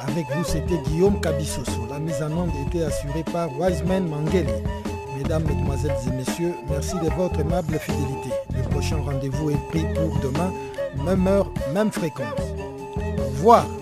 Avec 0.08 0.28
vous, 0.36 0.44
c'était 0.44 0.78
Guillaume 0.88 1.20
Kabissoso. 1.22 1.88
La 1.90 1.98
mise 1.98 2.22
en 2.22 2.32
onde 2.32 2.52
était 2.68 2.84
assurée 2.84 3.24
par 3.32 3.50
Wiseman 3.60 4.08
Mangeli. 4.08 4.52
Mesdames, 5.18 5.44
Mesdemoiselles 5.44 5.96
et 6.08 6.12
Messieurs, 6.12 6.54
merci 6.70 6.94
de 6.96 7.10
votre 7.18 7.40
aimable 7.40 7.80
fidélité. 7.80 8.30
Le 8.56 8.62
prochain 8.70 8.98
rendez-vous 8.98 9.50
est 9.50 9.68
pris 9.70 9.86
pour 9.96 10.20
demain, 10.22 10.54
même 11.04 11.26
heure, 11.26 11.52
même 11.74 11.92
fréquence. 11.92 12.40
Au. 13.44 13.79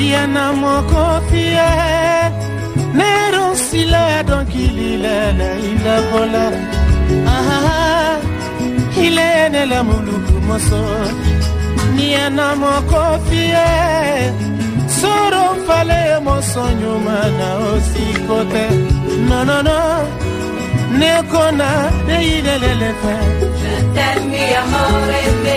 Diye 0.00 0.22
nan 0.34 0.52
mwen 0.60 0.80
konfye 0.90 1.70
nero 2.98 3.44
sile 3.64 4.04
don 4.28 4.44
kilile 4.52 5.16
le 5.38 5.48
ile 5.70 5.96
vole 6.10 6.46
Aha, 7.34 7.60
ile 9.06 9.28
ne 9.52 9.62
le 9.70 9.80
moulupu 9.88 10.36
moso 10.48 10.80
Niye 11.96 12.24
nan 12.38 12.52
mwen 12.60 12.80
konfye 12.90 13.66
Soro 15.00 15.44
fale 15.66 16.00
moso 16.26 16.64
nyuma 16.80 17.18
na 17.38 17.48
osikote. 17.72 18.64
No 19.28 19.38
no 19.48 19.56
no, 19.68 19.78
non 19.78 20.98
Ne 21.00 21.12
kona, 21.30 21.70
ne 22.06 22.16
ile 22.36 22.54
le 22.82 22.90
fe 23.02 23.16
Je 23.60 23.74
t'aime 23.94 24.24
mi 24.30 24.44
amore, 24.62 25.20
me 25.44 25.54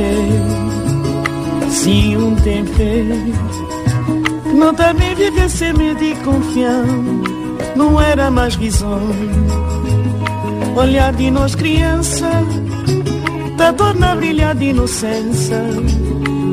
tempero, 0.00 1.70
sim, 1.70 2.16
um 2.16 2.34
tempero. 2.36 3.50
Não 4.54 4.74
tá 4.74 4.88
também 4.88 5.14
viver 5.14 5.48
sem 5.50 5.72
medo 5.74 6.02
e 6.02 6.14
confiança, 6.16 6.92
não 7.76 8.00
era 8.00 8.30
mais 8.30 8.54
visão. 8.54 9.00
Olhar 10.76 11.12
de 11.12 11.30
nós 11.30 11.54
criança, 11.54 12.30
tá 13.56 13.70
da 13.70 13.72
dor 13.72 13.94
na 13.94 14.14
brilha 14.14 14.54
de 14.54 14.66
inocência. 14.66 15.60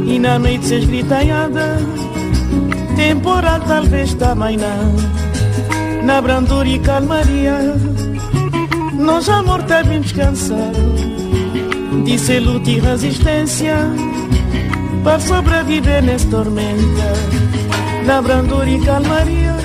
E 0.06 0.20
na 0.20 0.40
noite 0.40 0.66
se 0.66 0.80
gritaiada, 0.80 1.78
tempora 2.96 3.60
talvez 3.60 4.14
tá 4.14 4.28
da 4.28 4.36
mainã. 4.36 4.96
Na 6.04 6.22
brandura 6.22 6.68
e 6.68 6.80
calmaria, 6.80 7.76
nós 8.94 9.28
amor 9.28 9.64
também 9.64 10.02
descansado 10.02 10.97
de 12.08 12.40
luta 12.40 12.70
e 12.70 12.80
resistência 12.80 13.76
Para 15.04 15.20
sobreviver 15.20 16.02
nessa 16.02 16.28
tormenta 16.30 17.14
Na 18.06 18.22
brandura 18.22 18.70
e 18.70 18.80
calmaria 18.80 19.56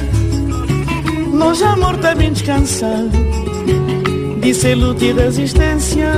Nós 1.33 1.63
amor 1.63 1.97
tá 1.99 2.15
bem 2.15 2.33
descansado 2.33 3.11
de 4.43 4.53
ser 4.53 4.75
luta 4.75 5.05
e 5.05 5.13
resistência 5.13 6.11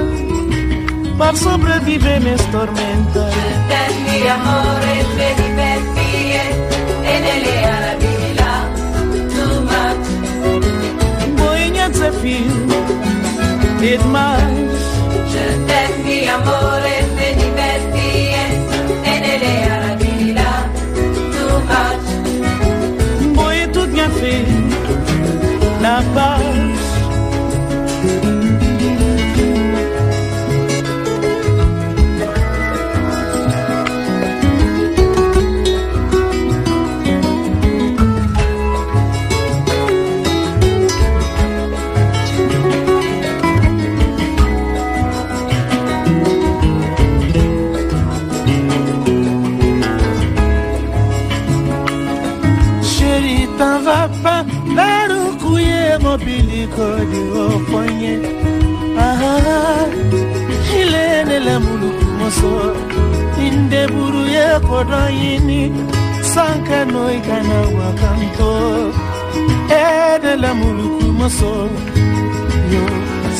para 1.18 1.36
sobreviver 1.36 2.20
nessa 2.22 2.44
tormenta. 2.50 3.28
mi 4.06 4.26
amore 4.26 5.04
te 5.14 5.28
diverti 5.42 6.10
e 7.04 7.20
nelle 7.20 7.64
arabi 7.64 8.16
là 8.38 8.54
much. 9.68 10.04
Boinha 11.36 11.90
desafio 11.90 12.66
e 13.82 13.98
demais. 13.98 14.83
Je 16.24 16.30
t'aime 16.30 17.03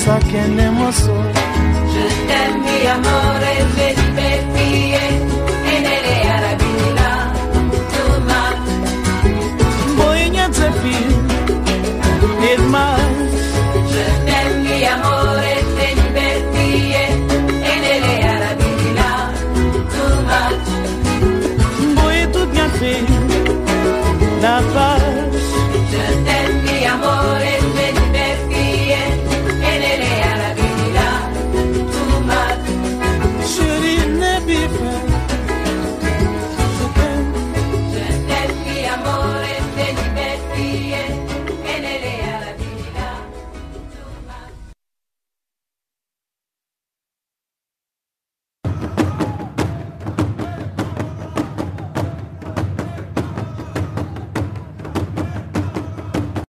ça 0.04 0.18
qu'elle 0.30 0.52
mi 2.64 2.86
amor. 2.86 3.33